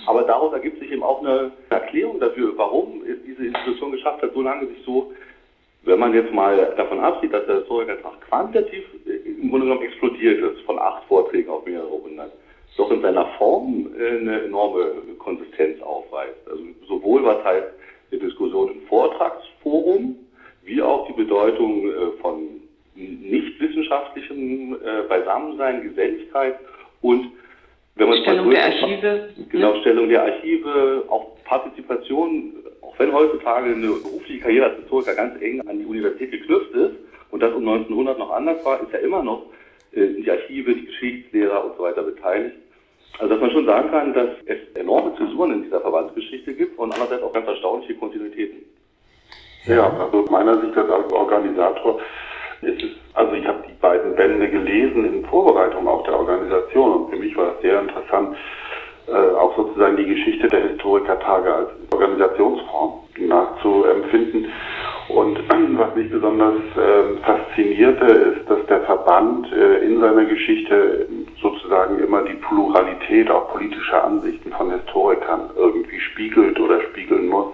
Aber 0.06 0.22
daraus 0.22 0.52
ergibt 0.52 0.78
sich 0.78 0.92
eben 0.92 1.02
auch 1.02 1.20
eine 1.20 1.50
Erklärung 1.70 2.20
dafür, 2.20 2.52
warum 2.56 3.02
es 3.02 3.16
diese 3.26 3.46
Institution 3.46 3.92
geschafft 3.92 4.22
hat, 4.22 4.32
so 4.34 4.42
lange 4.42 4.66
sich 4.68 4.78
so 4.84 5.12
wenn 5.86 6.00
man 6.00 6.12
jetzt 6.12 6.32
mal 6.32 6.74
davon 6.76 6.98
absieht, 7.00 7.32
dass 7.32 7.46
der 7.46 7.58
Historikertag 7.58 8.20
quantitativ 8.28 8.84
im 9.24 9.50
Grunde 9.50 9.66
genommen 9.66 9.86
explodiert 9.86 10.42
ist, 10.42 10.60
von 10.62 10.78
acht 10.78 11.04
Vorträgen 11.04 11.48
auf 11.48 11.64
mehrere 11.64 11.88
hundert, 11.88 12.32
doch 12.76 12.90
in 12.90 13.02
seiner 13.02 13.26
Form 13.38 13.88
äh, 13.98 14.18
eine 14.18 14.44
enorme 14.44 14.92
Konsistenz 15.18 15.80
aufweist. 15.82 16.48
Also 16.48 16.62
sowohl 16.86 17.24
was 17.24 17.42
heißt 17.44 17.68
die 18.12 18.18
Diskussion 18.18 18.72
im 18.72 18.82
Vortragsforum, 18.82 20.16
wie 20.64 20.82
auch 20.82 21.06
die 21.06 21.14
Bedeutung 21.14 21.88
äh, 21.88 21.92
von 22.20 22.38
nicht 22.94 23.60
wissenschaftlichem 23.60 24.74
äh, 24.74 25.02
Beisammensein, 25.08 25.82
Geselligkeit 25.82 26.58
und 27.02 27.30
wenn 27.96 28.08
man 28.10 28.18
Stellung 28.22 28.50
der 28.50 28.64
Archive. 28.64 29.28
Genau, 29.50 29.74
Stellung 29.80 30.08
der 30.08 30.22
Archive, 30.22 31.04
auch 31.08 31.42
Partizipation 31.44 32.52
auch 32.82 32.98
wenn 32.98 33.12
heutzutage 33.12 33.74
eine 33.74 33.88
berufliche 33.88 34.40
Karriere 34.40 34.66
als 34.66 34.76
Historiker 34.80 35.14
ganz 35.14 35.40
eng 35.40 35.66
an 35.66 35.78
die 35.78 35.86
Universität 35.86 36.30
geknüpft 36.30 36.72
ist 36.72 36.92
und 37.30 37.42
das 37.42 37.54
um 37.54 37.66
1900 37.66 38.18
noch 38.18 38.30
anders 38.30 38.62
war, 38.64 38.82
ist 38.82 38.92
ja 38.92 38.98
immer 38.98 39.22
noch 39.22 39.46
die 39.92 40.30
Archive, 40.30 40.74
die 40.74 40.84
Geschichtslehrer 40.84 41.64
und 41.64 41.76
so 41.78 41.84
weiter 41.84 42.02
beteiligt. 42.02 42.56
Also 43.18 43.32
dass 43.32 43.40
man 43.40 43.50
schon 43.50 43.66
sagen 43.66 43.90
kann, 43.90 44.12
dass 44.12 44.28
es 44.46 44.58
enorme 44.74 45.14
Zäsuren 45.16 45.52
in 45.52 45.62
dieser 45.62 45.80
Verbandsgeschichte 45.80 46.54
gibt 46.54 46.78
und 46.78 46.92
andererseits 46.92 47.22
auch 47.22 47.32
ganz 47.32 47.46
erstaunliche 47.46 47.94
Kontinuitäten. 47.94 48.58
Ja, 49.66 49.90
also 49.98 50.20
aus 50.20 50.30
meiner 50.30 50.60
Sicht 50.60 50.76
als 50.76 51.12
Organisator 51.12 52.00
ist 52.62 52.82
es, 52.82 52.90
also 53.14 53.32
ich 53.34 53.46
habe 53.46 53.64
die 53.68 53.74
beiden 53.80 54.14
Bände 54.14 54.48
gelesen 54.48 55.04
in 55.04 55.24
Vorbereitung 55.26 55.88
auf 55.88 56.04
der 56.04 56.18
Organisation 56.18 56.92
und 56.92 57.10
für 57.10 57.16
mich 57.16 57.36
war 57.36 57.54
es 57.56 57.62
sehr 57.62 57.80
interessant, 57.80 58.36
äh, 59.08 59.12
auch 59.12 59.56
sozusagen 59.56 59.96
die 59.96 60.06
Geschichte 60.06 60.48
der 60.48 60.68
Historikertage 60.68 61.54
als 61.54 61.68
Organisationsform 61.92 63.00
nachzuempfinden. 63.18 64.52
Und 65.08 65.38
was 65.78 65.94
mich 65.94 66.10
besonders 66.10 66.54
äh, 66.76 67.16
faszinierte, 67.24 68.06
ist, 68.06 68.50
dass 68.50 68.64
der 68.66 68.80
Verband 68.82 69.52
äh, 69.52 69.84
in 69.84 70.00
seiner 70.00 70.24
Geschichte 70.24 71.06
sozusagen 71.40 71.98
immer 71.98 72.22
die 72.22 72.34
Pluralität 72.34 73.30
auch 73.30 73.52
politischer 73.52 74.04
Ansichten 74.04 74.52
von 74.52 74.70
Historikern 74.70 75.50
irgendwie 75.56 76.00
spiegelt 76.00 76.58
oder 76.58 76.80
spiegeln 76.82 77.28
muss. 77.28 77.52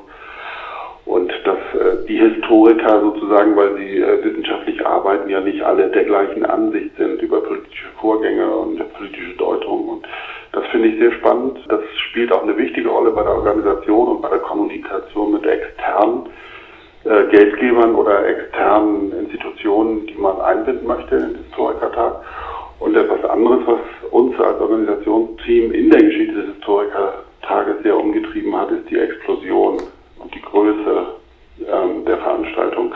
Und 1.05 1.33
dass 1.45 1.59
äh, 1.75 2.07
die 2.07 2.19
Historiker 2.19 3.01
sozusagen, 3.01 3.57
weil 3.57 3.77
sie 3.77 3.99
äh, 3.99 4.25
wissenschaftlich 4.25 4.87
arbeiten, 4.87 5.29
ja 5.29 5.41
nicht 5.41 5.61
alle 5.63 5.91
der 5.91 6.05
gleichen 6.05 6.47
Ansicht 6.47 6.97
sind 6.97 7.21
über 7.21 7.43
politische 7.43 7.89
Vorgänge 8.01 8.49
und 8.49 8.79
politische 8.95 9.37
Deutungen. 9.37 9.89
Und 9.89 10.07
das 10.53 10.65
finde 10.69 10.89
ich 10.89 10.99
sehr 10.99 11.13
spannend. 11.13 11.59
Das 11.69 11.81
spielt 12.09 12.33
auch 12.33 12.45
eine 12.45 12.57
wichtige 12.57 12.89
Rolle 12.89 13.11
bei 13.11 13.23
der 13.23 13.35
Organisation 13.35 14.09
und 14.09 14.23
bei 14.23 14.29
der 14.29 14.39
Kommunikation 14.39 15.33
mit 15.33 15.45
externen 15.45 16.29
äh, 17.05 17.25
Geldgebern 17.31 17.95
oder 17.95 18.27
externen 18.27 19.13
Institutionen, 19.19 20.07
die 20.07 20.15
man 20.15 20.41
einbinden 20.41 20.87
möchte 20.87 21.17
in 21.17 21.23
den 21.29 21.45
Historikertag. 21.45 22.23
Und 22.79 22.97
etwas 22.97 23.25
anderes, 23.31 23.61
was 23.67 24.11
uns 24.11 24.39
als 24.41 24.61
Organisationsteam 24.61 25.73
in 25.73 25.91
der 25.91 26.03
Geschichte 26.03 26.35
des 26.35 26.55
Historikertages 26.55 27.83
sehr 27.83 27.97
umgetrieben 27.97 28.57
hat, 28.57 28.71
ist 28.71 28.91
die 28.91 28.99
Explosion 28.99 29.79
und 30.19 30.35
die 30.35 30.43
Größe 30.43 31.07
ähm, 31.61 32.05
der 32.05 32.19
Veranstaltung. 32.19 32.95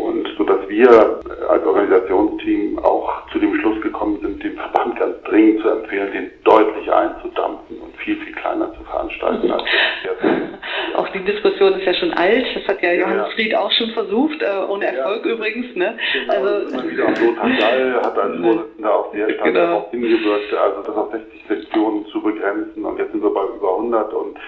Und 0.00 0.28
so 0.36 0.44
dass 0.44 0.68
wir 0.68 1.20
als 1.48 1.64
Organisationsteam 1.64 2.78
auch 2.78 3.28
zu 3.32 3.38
dem 3.38 3.54
Schluss 3.60 3.80
gekommen 3.82 4.18
sind, 4.20 4.42
dem 4.42 4.56
Verband 4.56 4.98
ganz 4.98 5.22
dringend 5.24 5.62
zu 5.62 5.68
empfehlen, 5.68 6.12
den 6.12 6.30
deutlich 6.44 6.90
einzudampfen 6.92 7.78
und 7.80 7.96
viel, 7.96 8.16
viel 8.16 8.34
kleiner 8.34 8.72
zu 8.74 8.84
veranstalten. 8.84 9.50
Als 9.50 9.62
auch 10.96 11.08
die 11.08 11.24
Diskussion 11.24 11.74
ist 11.74 11.86
ja 11.86 11.94
schon 11.94 12.12
alt. 12.14 12.46
Das 12.54 12.66
hat 12.68 12.82
ja 12.82 12.92
Johannes 12.92 13.26
ja. 13.28 13.34
Fried 13.34 13.54
auch 13.54 13.70
schon 13.72 13.90
versucht, 13.90 14.42
äh, 14.42 14.66
ohne 14.68 14.86
Erfolg 14.86 15.26
ja. 15.26 15.32
übrigens. 15.32 15.76
Ne? 15.76 15.96
Genau. 16.12 16.34
Also, 16.34 16.74
immer 16.74 16.90
wieder 16.90 17.04
Lothar 17.08 17.50
Gall 17.58 18.00
hat 18.02 18.18
als. 18.18 18.40
Vorsitzender 18.40 18.94
auch 18.94 19.12
sehr 19.12 19.30
stark 19.30 19.44
genau. 19.44 19.60
darauf 19.60 19.90
hingewirkt, 19.90 20.54
also 20.54 20.82
das 20.82 20.96
auf 20.96 21.12
60 21.12 21.44
Sektionen 21.48 22.06
zu 22.06 22.22
begrenzen. 22.22 22.84
Und 22.84 22.98
jetzt 22.98 23.12
sind 23.12 23.22
wir 23.22 23.32
bei 23.32 23.44
über 23.56 23.74
100 23.76 24.12
und 24.14 24.38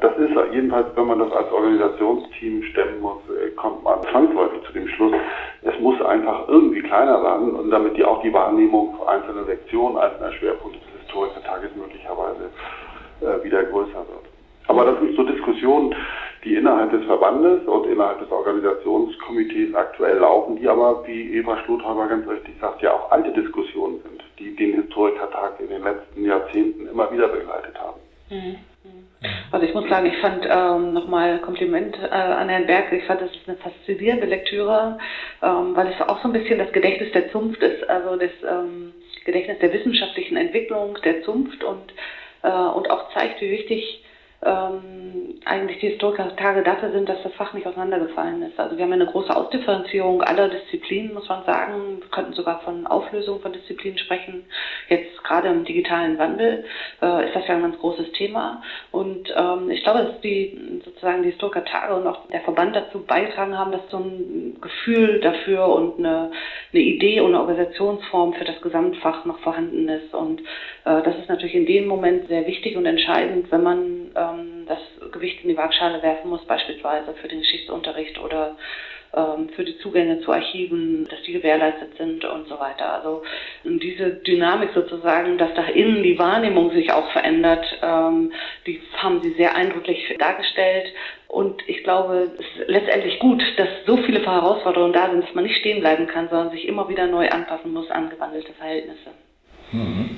das 0.00 0.16
ist 0.18 0.32
jedenfalls, 0.52 0.86
wenn 0.96 1.06
man 1.06 1.18
das 1.18 1.32
als 1.32 1.50
Organisationsteam 1.52 2.62
stemmen 2.64 3.00
muss, 3.00 3.20
äh, 3.30 3.50
kommt 3.50 3.84
man 3.84 4.02
zwangsläufig 4.10 4.62
zu 4.66 4.72
dem 4.72 4.88
Schluss, 4.88 5.14
es 5.62 5.78
muss 5.80 6.00
einfach 6.02 6.48
irgendwie 6.48 6.82
kleiner 6.82 7.22
werden 7.22 7.54
und 7.54 7.70
damit 7.70 7.96
die 7.96 8.04
auch 8.04 8.20
die 8.22 8.32
Wahrnehmung 8.32 8.96
einzelner 9.06 9.44
Sektionen, 9.44 9.98
einzelner 9.98 10.32
Schwerpunkte 10.32 10.80
des 10.80 11.02
Historikertages 11.02 11.70
möglicherweise 11.76 12.50
äh, 13.20 13.44
wieder 13.44 13.62
größer 13.64 13.94
wird. 13.94 14.26
Aber 14.68 14.84
das 14.84 14.98
sind 15.00 15.16
so 15.16 15.24
Diskussionen, 15.24 15.94
die 16.44 16.56
innerhalb 16.56 16.90
des 16.90 17.04
Verbandes 17.04 17.64
und 17.66 17.86
innerhalb 17.86 18.18
des 18.18 18.30
Organisationskomitees 18.30 19.74
aktuell 19.74 20.18
laufen, 20.18 20.56
die 20.56 20.68
aber, 20.68 21.06
wie 21.06 21.36
Eva 21.36 21.58
Schlothauber 21.64 22.06
ganz 22.06 22.26
richtig 22.28 22.54
sagt, 22.60 22.82
ja 22.82 22.92
auch 22.94 23.10
alte 23.10 23.32
Diskussionen 23.32 24.00
sind, 24.02 24.24
die 24.38 24.56
den 24.56 24.74
Historikertag 24.74 25.60
in 25.60 25.68
den 25.68 25.82
letzten 25.82 26.24
Jahrzehnten 26.24 26.88
immer 26.88 27.12
wieder 27.12 27.28
begleitet 27.28 27.78
haben. 27.80 28.00
Mhm. 28.32 28.56
Also 29.52 29.66
ich 29.66 29.74
muss 29.74 29.88
sagen, 29.88 30.06
ich 30.06 30.16
fand 30.18 30.46
ähm, 30.50 30.94
nochmal 30.94 31.38
Kompliment 31.40 31.96
äh, 31.98 32.08
an 32.08 32.48
Herrn 32.48 32.66
Berg. 32.66 32.90
Ich 32.92 33.04
fand, 33.04 33.20
das 33.20 33.30
eine 33.46 33.56
faszinierende 33.56 34.26
Lektüre, 34.26 34.98
ähm, 35.42 35.76
weil 35.76 35.88
es 35.88 36.08
auch 36.08 36.20
so 36.22 36.28
ein 36.28 36.32
bisschen 36.32 36.58
das 36.58 36.72
Gedächtnis 36.72 37.12
der 37.12 37.30
Zunft 37.30 37.62
ist, 37.62 37.88
also 37.88 38.16
das 38.16 38.30
ähm, 38.48 38.92
Gedächtnis 39.24 39.58
der 39.58 39.72
wissenschaftlichen 39.72 40.36
Entwicklung 40.36 40.98
der 41.04 41.22
Zunft 41.22 41.62
und, 41.62 41.92
äh, 42.42 42.48
und 42.48 42.90
auch 42.90 43.12
zeigt, 43.12 43.40
wie 43.40 43.50
wichtig 43.50 44.02
ähm, 44.44 45.38
eigentlich 45.44 45.80
die 45.80 45.88
Historiker-Tage 45.88 46.62
dafür 46.62 46.92
sind, 46.92 47.08
dass 47.08 47.22
das 47.22 47.32
Fach 47.34 47.52
nicht 47.52 47.66
auseinandergefallen 47.66 48.42
ist. 48.42 48.58
Also 48.58 48.76
wir 48.76 48.84
haben 48.84 48.92
eine 48.92 49.06
große 49.06 49.34
Ausdifferenzierung 49.34 50.22
aller 50.22 50.48
Disziplinen, 50.48 51.14
muss 51.14 51.28
man 51.28 51.44
sagen. 51.44 52.00
Wir 52.00 52.08
könnten 52.08 52.32
sogar 52.32 52.60
von 52.60 52.86
Auflösung 52.86 53.40
von 53.40 53.52
Disziplinen 53.52 53.98
sprechen. 53.98 54.44
Jetzt 54.88 55.22
gerade 55.24 55.48
im 55.48 55.64
digitalen 55.64 56.18
Wandel 56.18 56.64
äh, 57.00 57.26
ist 57.26 57.34
das 57.34 57.46
ja 57.48 57.54
ein 57.54 57.62
ganz 57.62 57.78
großes 57.78 58.12
Thema. 58.12 58.62
Und 58.90 59.32
ähm, 59.36 59.70
ich 59.70 59.82
glaube, 59.82 60.04
dass 60.04 60.20
die 60.20 60.80
sozusagen 60.84 61.22
die 61.22 61.30
Historiker-Tage 61.30 61.94
und 61.94 62.06
auch 62.06 62.28
der 62.28 62.40
Verband 62.40 62.76
dazu 62.76 63.04
beigetragen 63.04 63.58
haben, 63.58 63.72
dass 63.72 63.88
so 63.90 63.98
ein 63.98 64.58
Gefühl 64.60 65.20
dafür 65.20 65.66
und 65.66 65.98
eine, 65.98 66.30
eine 66.72 66.82
Idee 66.82 67.20
und 67.20 67.28
eine 67.28 67.40
Organisationsform 67.40 68.34
für 68.34 68.44
das 68.44 68.60
Gesamtfach 68.60 69.24
noch 69.24 69.38
vorhanden 69.40 69.88
ist. 69.88 70.14
Und 70.14 70.40
äh, 70.84 71.02
das 71.02 71.16
ist 71.18 71.28
natürlich 71.28 71.54
in 71.54 71.66
dem 71.66 71.86
Moment 71.86 72.28
sehr 72.28 72.46
wichtig 72.46 72.76
und 72.76 72.86
entscheidend, 72.86 73.50
wenn 73.50 73.62
man 73.62 74.10
äh, 74.14 74.31
ähm, 74.32 74.66
das 74.66 74.78
Gewicht 75.12 75.42
in 75.42 75.50
die 75.50 75.56
Waagschale 75.56 76.02
werfen 76.02 76.30
muss, 76.30 76.44
beispielsweise 76.44 77.14
für 77.14 77.28
den 77.28 77.40
Geschichtsunterricht 77.40 78.18
oder 78.18 78.56
ähm, 79.14 79.50
für 79.54 79.64
die 79.64 79.76
Zugänge 79.78 80.20
zu 80.20 80.32
Archiven, 80.32 81.06
dass 81.08 81.20
die 81.22 81.32
gewährleistet 81.32 81.96
sind 81.98 82.24
und 82.24 82.48
so 82.48 82.58
weiter. 82.58 82.94
Also 82.94 83.22
diese 83.64 84.10
Dynamik 84.10 84.70
sozusagen, 84.74 85.36
dass 85.36 85.52
da 85.54 85.64
innen 85.64 86.02
die 86.02 86.18
Wahrnehmung 86.18 86.70
sich 86.70 86.90
auch 86.92 87.10
verändert, 87.12 87.64
ähm, 87.82 88.32
die 88.66 88.80
haben 88.96 89.20
sie 89.22 89.34
sehr 89.34 89.54
eindrücklich 89.54 90.16
dargestellt. 90.18 90.92
Und 91.28 91.66
ich 91.68 91.82
glaube, 91.82 92.30
es 92.38 92.40
ist 92.40 92.68
letztendlich 92.68 93.18
gut, 93.18 93.42
dass 93.58 93.68
so 93.86 93.98
viele 93.98 94.24
Herausforderungen 94.24 94.94
da 94.94 95.10
sind, 95.10 95.24
dass 95.24 95.34
man 95.34 95.44
nicht 95.44 95.58
stehen 95.58 95.80
bleiben 95.80 96.06
kann, 96.06 96.28
sondern 96.28 96.50
sich 96.50 96.66
immer 96.66 96.88
wieder 96.88 97.06
neu 97.06 97.28
anpassen 97.28 97.72
muss 97.72 97.90
an 97.90 98.08
gewandelte 98.08 98.52
Verhältnisse. 98.54 99.10
Mhm. 99.72 100.16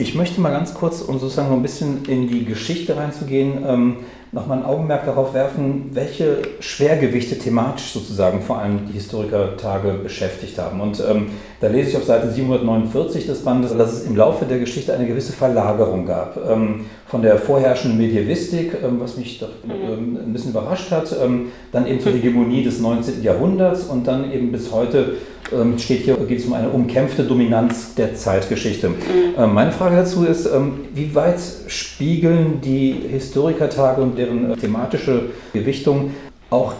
Ich 0.00 0.14
möchte 0.14 0.40
mal 0.40 0.50
ganz 0.50 0.72
kurz, 0.72 1.02
um 1.02 1.18
sozusagen 1.18 1.50
noch 1.50 1.56
ein 1.56 1.62
bisschen 1.62 2.06
in 2.06 2.26
die 2.26 2.46
Geschichte 2.46 2.96
reinzugehen, 2.96 3.58
ähm, 3.68 3.96
nochmal 4.32 4.58
ein 4.58 4.64
Augenmerk 4.64 5.04
darauf 5.04 5.34
werfen, 5.34 5.90
welche 5.92 6.38
Schwergewichte 6.60 7.36
thematisch 7.36 7.92
sozusagen 7.92 8.40
vor 8.40 8.60
allem 8.60 8.86
die 8.88 8.94
Historikertage 8.94 10.00
beschäftigt 10.02 10.56
haben. 10.56 10.80
Und 10.80 11.02
ähm, 11.06 11.26
da 11.60 11.68
lese 11.68 11.90
ich 11.90 11.96
auf 11.98 12.04
Seite 12.04 12.30
749 12.30 13.26
des 13.26 13.44
Bandes, 13.44 13.76
dass 13.76 13.92
es 13.92 14.06
im 14.06 14.16
Laufe 14.16 14.46
der 14.46 14.58
Geschichte 14.58 14.94
eine 14.94 15.06
gewisse 15.06 15.34
Verlagerung 15.34 16.06
gab. 16.06 16.38
Ähm, 16.48 16.86
von 17.06 17.20
der 17.20 17.36
vorherrschenden 17.36 17.98
Medievistik, 17.98 18.78
ähm, 18.82 19.00
was 19.00 19.18
mich 19.18 19.38
doch, 19.38 19.50
ähm, 19.64 20.16
ein 20.16 20.32
bisschen 20.32 20.52
überrascht 20.52 20.90
hat, 20.90 21.14
ähm, 21.22 21.48
dann 21.72 21.86
eben 21.86 22.00
zur 22.00 22.12
Hegemonie 22.12 22.64
des 22.64 22.80
19. 22.80 23.22
Jahrhunderts 23.22 23.84
und 23.84 24.06
dann 24.06 24.32
eben 24.32 24.50
bis 24.50 24.72
heute 24.72 25.16
ähm, 25.52 25.78
steht 25.78 26.00
hier, 26.00 26.16
geht 26.16 26.38
es 26.38 26.46
um 26.46 26.52
eine 26.52 26.68
umkämpfte 26.68 27.24
Dominanz 27.24 27.94
der 27.94 28.14
Zeitgeschichte. 28.14 28.88
Mhm. 28.88 28.96
Ähm, 29.38 29.54
meine 29.54 29.72
Frage 29.72 29.96
dazu 29.96 30.24
ist, 30.24 30.46
ähm, 30.46 30.88
wie 30.92 31.14
weit 31.14 31.40
spiegeln 31.68 32.60
die 32.60 32.92
Historikertage 33.10 34.00
und 34.00 34.18
deren 34.18 34.50
äh, 34.50 34.56
thematische 34.56 35.30
Gewichtung 35.52 36.14
auch 36.50 36.74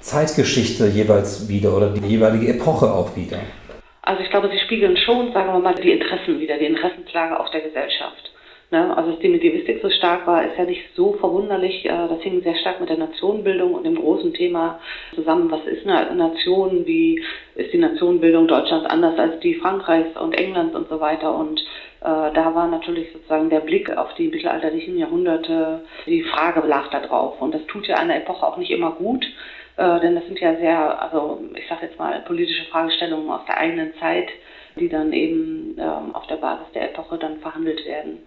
Zeitgeschichte 0.00 0.86
jeweils 0.88 1.48
wieder 1.48 1.76
oder 1.76 1.90
die 1.90 2.06
jeweilige 2.06 2.48
Epoche 2.48 2.92
auch 2.92 3.16
wieder? 3.16 3.38
Also 4.02 4.22
ich 4.22 4.30
glaube, 4.30 4.50
sie 4.52 4.58
spiegeln 4.58 4.96
schon, 4.98 5.32
sagen 5.32 5.52
wir 5.52 5.60
mal, 5.60 5.74
die 5.74 5.92
Interessen 5.92 6.38
wieder, 6.38 6.58
die 6.58 6.66
Interessenslage 6.66 7.40
auch 7.40 7.50
der 7.50 7.62
Gesellschaft. 7.62 8.33
Ne? 8.70 8.96
Also 8.96 9.12
dass 9.12 9.20
die 9.20 9.28
Medivistik 9.28 9.80
so 9.82 9.90
stark 9.90 10.26
war, 10.26 10.44
ist 10.44 10.58
ja 10.58 10.64
nicht 10.64 10.82
so 10.94 11.12
verwunderlich. 11.14 11.84
Äh, 11.84 12.08
das 12.08 12.20
hing 12.22 12.42
sehr 12.42 12.56
stark 12.56 12.80
mit 12.80 12.88
der 12.88 12.98
Nationenbildung 12.98 13.74
und 13.74 13.84
dem 13.84 13.96
großen 13.96 14.32
Thema 14.34 14.80
zusammen, 15.14 15.50
was 15.50 15.64
ist 15.66 15.86
eine 15.86 16.14
Nation, 16.14 16.86
wie 16.86 17.22
ist 17.54 17.72
die 17.72 17.78
Nationenbildung 17.78 18.48
Deutschlands 18.48 18.86
anders 18.86 19.18
als 19.18 19.38
die 19.40 19.54
Frankreichs 19.54 20.18
und 20.18 20.32
Englands 20.32 20.74
und 20.74 20.88
so 20.88 21.00
weiter. 21.00 21.34
Und 21.34 21.60
äh, 22.00 22.32
da 22.34 22.54
war 22.54 22.68
natürlich 22.68 23.12
sozusagen 23.12 23.50
der 23.50 23.60
Blick 23.60 23.94
auf 23.96 24.14
die 24.14 24.28
mittelalterlichen 24.28 24.98
Jahrhunderte, 24.98 25.84
die 26.06 26.22
Frage 26.22 26.66
lag 26.66 26.90
da 26.90 27.00
drauf. 27.00 27.40
Und 27.40 27.54
das 27.54 27.64
tut 27.66 27.86
ja 27.86 27.96
einer 27.96 28.16
Epoche 28.16 28.46
auch 28.46 28.56
nicht 28.56 28.70
immer 28.70 28.92
gut. 28.92 29.24
Äh, 29.76 30.00
denn 30.00 30.14
das 30.14 30.24
sind 30.26 30.38
ja 30.40 30.54
sehr, 30.56 31.02
also 31.02 31.40
ich 31.54 31.66
sage 31.68 31.86
jetzt 31.86 31.98
mal, 31.98 32.20
politische 32.20 32.64
Fragestellungen 32.66 33.30
aus 33.30 33.44
der 33.46 33.58
eigenen 33.58 33.94
Zeit, 33.98 34.28
die 34.76 34.88
dann 34.88 35.12
eben 35.12 35.76
ähm, 35.78 36.14
auf 36.14 36.26
der 36.26 36.36
Basis 36.36 36.66
der 36.74 36.90
Epoche 36.90 37.18
dann 37.18 37.38
verhandelt 37.38 37.84
werden. 37.86 38.18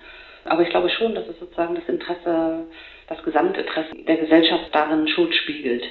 Aber 0.49 0.63
ich 0.63 0.69
glaube 0.69 0.89
schon, 0.89 1.15
dass 1.15 1.27
es 1.27 1.39
sozusagen 1.39 1.75
das 1.75 1.87
Interesse, 1.87 2.65
das 3.07 3.23
Gesamtinteresse 3.23 3.95
der 4.07 4.17
Gesellschaft 4.17 4.69
darin 4.73 5.07
schon 5.07 5.31
spiegelt. 5.33 5.83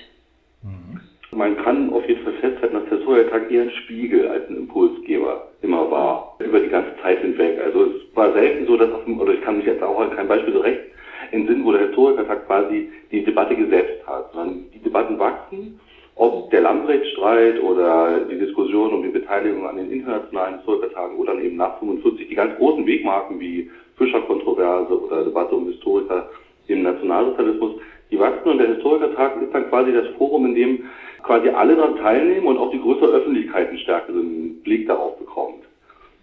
Mhm. 0.63 1.01
Man 1.33 1.57
kann 1.63 1.93
auf 1.93 2.09
jeden 2.09 2.23
Fall 2.25 2.35
festhalten, 2.35 2.75
dass 2.75 2.89
der 2.89 2.99
Soja-Tag 2.99 3.51
eher 3.51 3.63
ein 3.63 3.71
Spiegel 3.71 4.29
als 4.29 4.49
ein 4.49 4.57
Impulsgeber 4.57 5.49
immer 5.61 5.91
war, 5.91 6.37
über 6.39 6.61
die 6.61 6.69
ganze 6.69 6.97
Zeit 7.03 7.21
hinweg. 7.21 7.61
Also 7.63 7.85
es 7.85 8.17
war 8.17 8.33
selten 8.33 8.67
so, 8.67 8.77
dass, 8.77 8.91
auf 8.93 9.05
dem, 9.05 9.21
oder 9.21 9.35
ich 9.35 9.43
kann 9.43 9.59
mich 9.59 9.67
jetzt 9.67 9.83
auch 9.83 10.01
an 10.01 10.17
kein 10.17 10.29
Beispiel 10.29 10.55
so 10.55 10.61
recht 10.61 10.81
entsinnen, 11.33 11.65
wo 11.65 11.73
der 11.73 11.89
Historikertag 11.89 12.47
quasi 12.47 12.91
die 13.11 13.25
Debatte 13.25 13.57
gesetzt 13.57 14.07
hat, 14.07 14.33
sondern 14.33 14.71
die 14.73 14.79
Debatten 14.79 15.19
wachsen, 15.19 15.81
ob 16.17 16.51
der 16.51 16.63
Landrechtsstreit 16.63 17.63
oder 17.63 18.21
die 18.21 18.39
Diskussion 18.39 18.93
um 18.93 19.03
die 19.03 19.11
Beteiligung 19.11 19.67
an 19.67 19.77
den 19.77 19.91
internationalen 19.91 20.57
Historikertagen 20.57 21.17
oder 21.17 21.35
eben 21.39 21.57
nach 21.57 21.79
45 21.79 22.29
die 22.29 22.35
ganz 22.35 22.57
großen 22.57 22.87
Wegmarken 22.87 23.39
wie 23.39 23.71
Fischer-Kontroverse 23.97 25.05
oder 25.05 25.25
Debatte 25.25 25.55
um 25.55 25.67
Historiker 25.67 26.29
im 26.69 26.83
Nationalsozialismus, 26.83 27.73
die 28.11 28.19
wachsen 28.19 28.51
und 28.51 28.59
der 28.59 28.75
Historikertag 28.75 29.41
ist 29.43 29.55
dann 29.55 29.69
quasi 29.69 29.93
das 29.93 30.07
Forum, 30.17 30.47
in 30.47 30.55
dem 30.55 30.85
quasi 31.23 31.49
alle 31.49 31.77
daran 31.77 31.97
teilnehmen 31.97 32.47
und 32.47 32.59
auch 32.59 32.71
die 32.71 32.81
größere 32.81 33.13
Öffentlichkeit 33.13 33.69
einen 33.69 33.79
stärkeren 33.79 34.63
Blick 34.63 34.87
darauf 34.87 35.19
bekommt. 35.19 35.65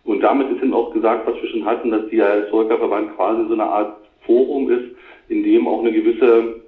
Und 0.06 0.22
damit 0.22 0.50
ist 0.52 0.64
eben 0.64 0.74
auch 0.74 0.92
gesagt, 0.92 1.28
was 1.28 1.42
wir 1.42 1.50
schon 1.50 1.66
hatten, 1.66 1.92
dass 1.92 2.10
der 2.10 2.44
Historikerverband 2.44 3.16
quasi 3.16 3.48
so 3.48 3.54
eine 3.54 3.64
Art 3.64 3.98
Forum 4.26 4.70
ist, 4.70 4.96
in 5.30 5.44
dem 5.44 5.68
auch 5.68 5.80
eine 5.80 5.92
gewisse, 5.92 6.62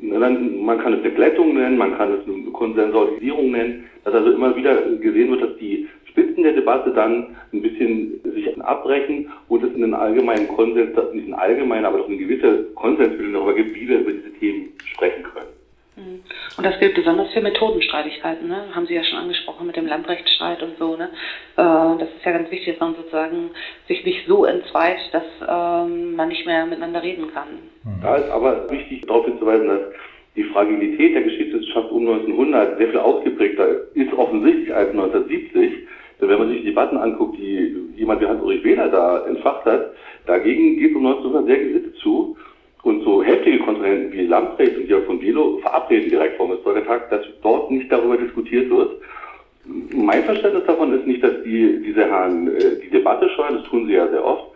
man 0.00 0.78
kann 0.78 0.94
es 0.94 1.00
eine 1.00 1.12
Glättung 1.12 1.54
nennen, 1.54 1.78
man 1.78 1.96
kann 1.96 2.12
es 2.12 2.26
eine 2.26 2.37
Konsensualisierung 2.58 3.52
nennen, 3.52 3.84
dass 4.04 4.14
also 4.14 4.32
immer 4.32 4.54
wieder 4.56 4.74
gesehen 4.96 5.30
wird, 5.30 5.42
dass 5.42 5.56
die 5.58 5.88
Spitzen 6.08 6.42
der 6.42 6.52
Debatte 6.52 6.92
dann 6.92 7.36
ein 7.52 7.62
bisschen 7.62 8.20
sich 8.24 8.48
abbrechen 8.60 9.30
und 9.48 9.62
es 9.62 9.74
einen 9.74 9.94
allgemeinen 9.94 10.48
Konsens, 10.48 10.90
nicht 11.12 11.24
einen 11.24 11.34
allgemeinen, 11.34 11.84
aber 11.84 11.98
doch 11.98 12.08
eine 12.08 12.16
gewisse 12.16 12.64
Konsensbildung 12.74 13.32
darüber 13.32 13.54
gibt, 13.54 13.74
wie 13.74 13.88
wir 13.88 14.00
über 14.00 14.12
diese 14.12 14.32
Themen 14.34 14.72
sprechen 14.84 15.22
können. 15.22 15.48
Mhm. 15.96 16.22
Und 16.56 16.64
das 16.64 16.78
gilt 16.78 16.94
besonders 16.94 17.32
für 17.32 17.40
Methodenstreitigkeiten, 17.40 18.48
ne? 18.48 18.64
haben 18.74 18.86
Sie 18.86 18.94
ja 18.94 19.04
schon 19.04 19.18
angesprochen 19.18 19.66
mit 19.66 19.76
dem 19.76 19.86
Landrechtsstreit 19.86 20.62
und 20.62 20.78
so. 20.78 20.96
Ne? 20.96 21.10
Äh, 21.56 21.98
das 21.98 22.08
ist 22.16 22.24
ja 22.24 22.32
ganz 22.32 22.50
wichtig, 22.50 22.74
dass 22.74 22.80
man 22.80 22.94
sozusagen 22.94 23.50
sich 23.86 24.04
nicht 24.04 24.26
so 24.26 24.44
entzweit, 24.44 24.98
dass 25.12 25.24
ähm, 25.48 26.14
man 26.14 26.28
nicht 26.28 26.46
mehr 26.46 26.66
miteinander 26.66 27.02
reden 27.02 27.32
kann. 27.32 27.48
Mhm. 27.84 28.00
Da 28.02 28.16
ist 28.16 28.30
aber 28.30 28.70
wichtig 28.70 29.02
darauf 29.06 29.24
hinzuweisen, 29.24 29.68
dass 29.68 29.80
die 30.38 30.44
Fragilität 30.44 31.14
der 31.14 31.22
Geschichtswissenschaft 31.22 31.90
um 31.90 32.08
1900 32.08 32.78
sehr 32.78 32.88
viel 32.88 32.98
ausgeprägter 32.98 33.66
ist 33.94 34.12
offensichtlich 34.14 34.74
als 34.74 34.90
1970 34.90 35.88
denn 36.20 36.28
wenn 36.28 36.38
man 36.38 36.48
sich 36.48 36.60
die 36.60 36.66
Debatten 36.66 36.96
anguckt, 36.96 37.38
die 37.38 37.76
jemand 37.96 38.20
wie 38.20 38.26
Hans-Ulrich 38.26 38.64
Wähler 38.64 38.88
da 38.88 39.24
entfacht 39.26 39.64
hat, 39.64 39.92
dagegen 40.26 40.78
geht 40.78 40.90
es 40.90 40.96
um 40.96 41.06
1900 41.06 41.46
sehr 41.46 41.64
gesittet 41.64 41.96
zu. 41.98 42.36
Und 42.82 43.02
so 43.02 43.22
heftige 43.22 43.58
Kontrahenten 43.58 44.12
wie 44.12 44.26
Lamprecht 44.26 44.76
und 44.76 44.88
Jörg 44.88 45.04
von 45.04 45.18
Bielo 45.18 45.58
verabreden 45.58 46.10
direkt 46.10 46.36
vor 46.36 46.46
dem 46.46 46.56
Historikertag, 46.56 47.10
dass 47.10 47.26
dort 47.42 47.70
nicht 47.70 47.90
darüber 47.90 48.16
diskutiert 48.16 48.70
wird. 48.70 49.02
Mein 49.94 50.24
Verständnis 50.24 50.64
davon 50.64 50.98
ist 50.98 51.06
nicht, 51.06 51.22
dass 51.22 51.42
die, 51.44 51.82
diese 51.84 52.06
Herren 52.06 52.48
äh, 52.48 52.78
die 52.82 52.90
Debatte 52.90 53.28
scheuen, 53.30 53.56
das 53.56 53.64
tun 53.64 53.86
sie 53.86 53.94
ja 53.94 54.08
sehr 54.08 54.24
oft, 54.24 54.46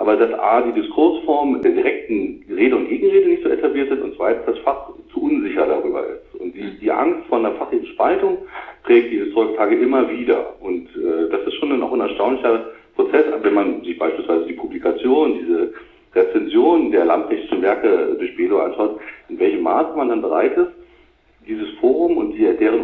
aber 0.00 0.16
dass 0.16 0.32
A, 0.40 0.62
die 0.62 0.80
Diskursform 0.80 1.60
der 1.60 1.72
direkten 1.72 2.42
Rede 2.48 2.74
und 2.74 2.88
Gegenrede 2.88 3.28
nicht 3.28 3.42
so 3.42 3.50
etabliert 3.50 3.90
sind 3.90 4.00
und 4.00 4.14
zweitens 4.16 4.46
das 4.46 4.58
Fach 4.60 4.88
zu 5.12 5.22
unsicher 5.22 5.66
darüber 5.66 6.06
ist. 6.06 6.40
Und 6.40 6.54
die, 6.54 6.78
die 6.80 6.90
Angst 6.90 7.28
vor 7.28 7.36
einer 7.36 7.52
fachlichen 7.52 7.86
Spaltung 7.88 8.38
prägt 8.82 9.12
die 9.12 9.18
Historikertage 9.18 9.76
immer 9.76 10.10
wieder. 10.10 10.54
Und 10.60 10.88
äh, 10.96 11.28
das 11.30 11.42
ist 11.42 11.52
schon 11.56 11.78
noch 11.78 11.92
ein 11.92 12.00
erstaunlicher 12.00 12.70
Prozess, 12.96 13.26
wenn 13.42 13.52
man 13.52 13.84
sich 13.84 13.98
beispielsweise 13.98 14.46
die 14.46 14.54
Publikation, 14.54 15.34
diese 15.38 15.74
Rezension 16.14 16.90
der 16.90 17.04
Lamprechtschen 17.04 17.60
Werke 17.60 18.16
durch 18.18 18.34
Belo 18.38 18.60
anschaut, 18.60 18.98
in 19.28 19.38
welchem 19.38 19.60
Maß 19.60 19.94
man 19.96 20.08
dann 20.08 20.22
bereit 20.22 20.56
ist, 20.56 20.72
dieses 21.46 21.68
Forum 21.78 22.16
und 22.16 22.32
die, 22.32 22.46
deren 22.58 22.79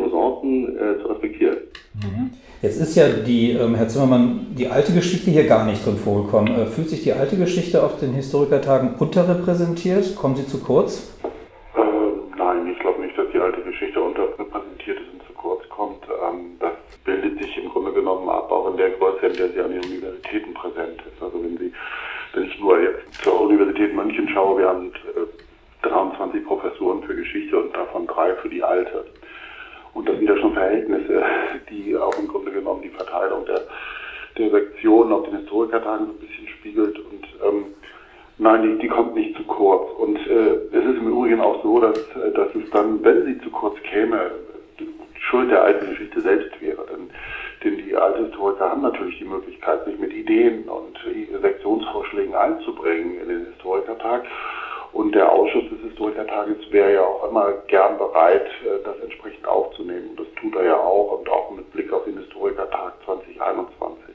Usancen 0.47 0.77
äh, 0.77 1.03
zu 1.03 1.09
respektieren. 1.09 1.57
Mhm. 1.95 2.31
Jetzt 2.63 2.81
ist 2.81 2.97
ja 2.97 3.09
die, 3.09 3.53
ähm, 3.53 3.75
Herr 3.75 3.89
Zimmermann, 3.89 4.55
die 4.57 4.69
alte 4.69 4.93
Geschichte 4.93 5.31
hier 5.31 5.47
gar 5.47 5.67
nicht 5.67 5.85
drin 5.85 5.97
vorgekommen. 5.97 6.55
Äh, 6.55 6.67
fühlt 6.67 6.89
sich 6.89 7.03
die 7.03 7.13
alte 7.13 7.37
Geschichte 7.37 7.83
auf 7.83 8.01
den 8.01 8.13
Historikertagen 8.13 8.95
unterrepräsentiert? 8.99 10.17
Kommen 10.17 10.37
sie 10.37 10.47
zu 10.47 10.63
kurz? 10.63 11.15
Äh, 11.77 11.81
nein, 12.37 12.69
ich 12.73 12.79
glaube 12.79 13.03
nicht, 13.03 13.17
dass 13.17 13.27
die 13.33 13.39
alte 13.39 13.61
Geschichte 13.63 14.01
unterrepräsentiert 14.01 14.99
ist 15.01 15.13
und 15.13 15.27
zu 15.27 15.33
kurz 15.35 15.69
kommt. 15.69 16.03
Ähm, 16.09 16.57
das 16.61 16.73
bildet 17.05 17.39
sich 17.43 17.57
im 17.59 17.69
Grunde 17.69 17.93
genommen 17.93 18.29
ab, 18.29 18.51
auch 18.51 18.71
in 18.71 18.77
der 18.79 18.91
Größe, 18.91 19.27
in 19.27 19.35
der 19.35 19.49
sie 19.51 19.61
an 19.61 19.71
den 19.71 19.85
Universitäten 19.85 20.55
präsent 20.55 21.03
ist. 21.07 21.23
Also 21.23 21.43
wenn 21.43 21.57
Sie, 21.59 21.73
wenn 22.33 22.45
ich 22.45 22.59
nur 22.59 22.81
jetzt 22.81 23.23
zur 23.23 23.41
Universität 23.43 23.95
München 23.95 24.29
schaue, 24.31 24.59
wir 24.59 24.69
haben 24.69 24.93
äh, 25.15 25.89
23 25.89 26.45
Professuren 26.45 27.03
für 27.03 27.15
Geschichte 27.15 27.57
und 27.59 27.77
davon 27.77 28.07
drei 28.07 28.35
für 28.37 28.49
die 28.49 28.63
alte. 28.63 29.05
Und 29.97 30.07
das 30.07 30.19
sind 30.19 30.29
ja 30.29 30.37
schon 30.37 30.53
Verhältnisse, 30.53 31.23
die 31.71 31.97
auch 31.97 32.17
im 32.19 32.29
Grunde 32.29 32.53
genommen 32.53 32.83
die 32.83 32.91
Verteilung 32.91 33.47
der, 33.47 33.63
der 34.37 34.51
Sektionen 34.51 35.11
auf 35.11 35.25
den 35.25 35.39
Historikertagen 35.39 36.07
so 36.07 36.13
ein 36.13 36.19
bisschen 36.19 36.49
spiegelt. 36.49 36.99
Und 36.99 37.27
ähm, 37.43 37.65
nein, 38.37 38.63
die, 38.63 38.83
die 38.83 38.89
kommt 38.89 39.15
nicht 39.15 39.35
zu 39.39 39.45
kurz. 39.45 39.91
Und 39.99 40.19
äh, 40.27 40.57
es 40.71 40.85
ist 40.85 40.99
im 40.99 41.09
Übrigen 41.09 41.41
auch 41.41 41.63
so, 41.63 41.81
dass, 41.81 41.99
äh, 42.15 42.31
dass 42.35 42.55
es 42.55 42.71
dann, 42.73 43.03
wenn 43.03 43.25
sie 43.25 43.41
zu 43.41 43.49
kurz 43.49 43.81
käme, 43.85 44.33
Schuld 45.19 45.51
der 45.51 45.65
alten 45.65 45.89
Geschichte 45.89 46.21
selbst 46.21 46.61
wäre. 46.61 46.87
Denn, 46.93 47.09
denn 47.65 47.87
die 47.87 47.97
alten 47.97 48.27
Historiker 48.27 48.69
haben 48.69 48.83
natürlich 48.83 49.19
die 49.19 49.25
Möglichkeit, 49.25 49.83
sich 49.87 49.99
mit 49.99 50.13
Ideen 50.13 50.69
und 50.69 50.99
Sektionsvorschlägen 51.41 52.35
einzubringen 52.35 53.19
in 53.23 53.29
den 53.31 53.47
Historikertag. 53.47 54.27
Und 54.97 55.15
der 55.15 55.31
Ausschuss 55.31 55.65
des 55.69 55.81
Historikertages 55.91 56.57
wäre 56.71 56.95
ja 56.95 57.03
auch 57.03 57.29
immer 57.29 57.53
gern 57.67 57.99
bereit, 57.99 58.47
äh, 58.65 58.83
das 58.83 58.99
entsprechend 59.03 59.47
aufzunehmen. 59.47 60.09
Und 60.11 60.21
das 60.21 60.27
tut 60.41 60.57
er 60.57 60.65
ja 60.65 60.77
auch 60.77 61.19
und 61.19 61.29
auch 61.29 61.51
mit 61.51 61.71
Blick 61.73 61.93
auf 61.93 62.05
den 62.05 62.17
Historikertag 62.17 62.95
2021. 63.05 64.15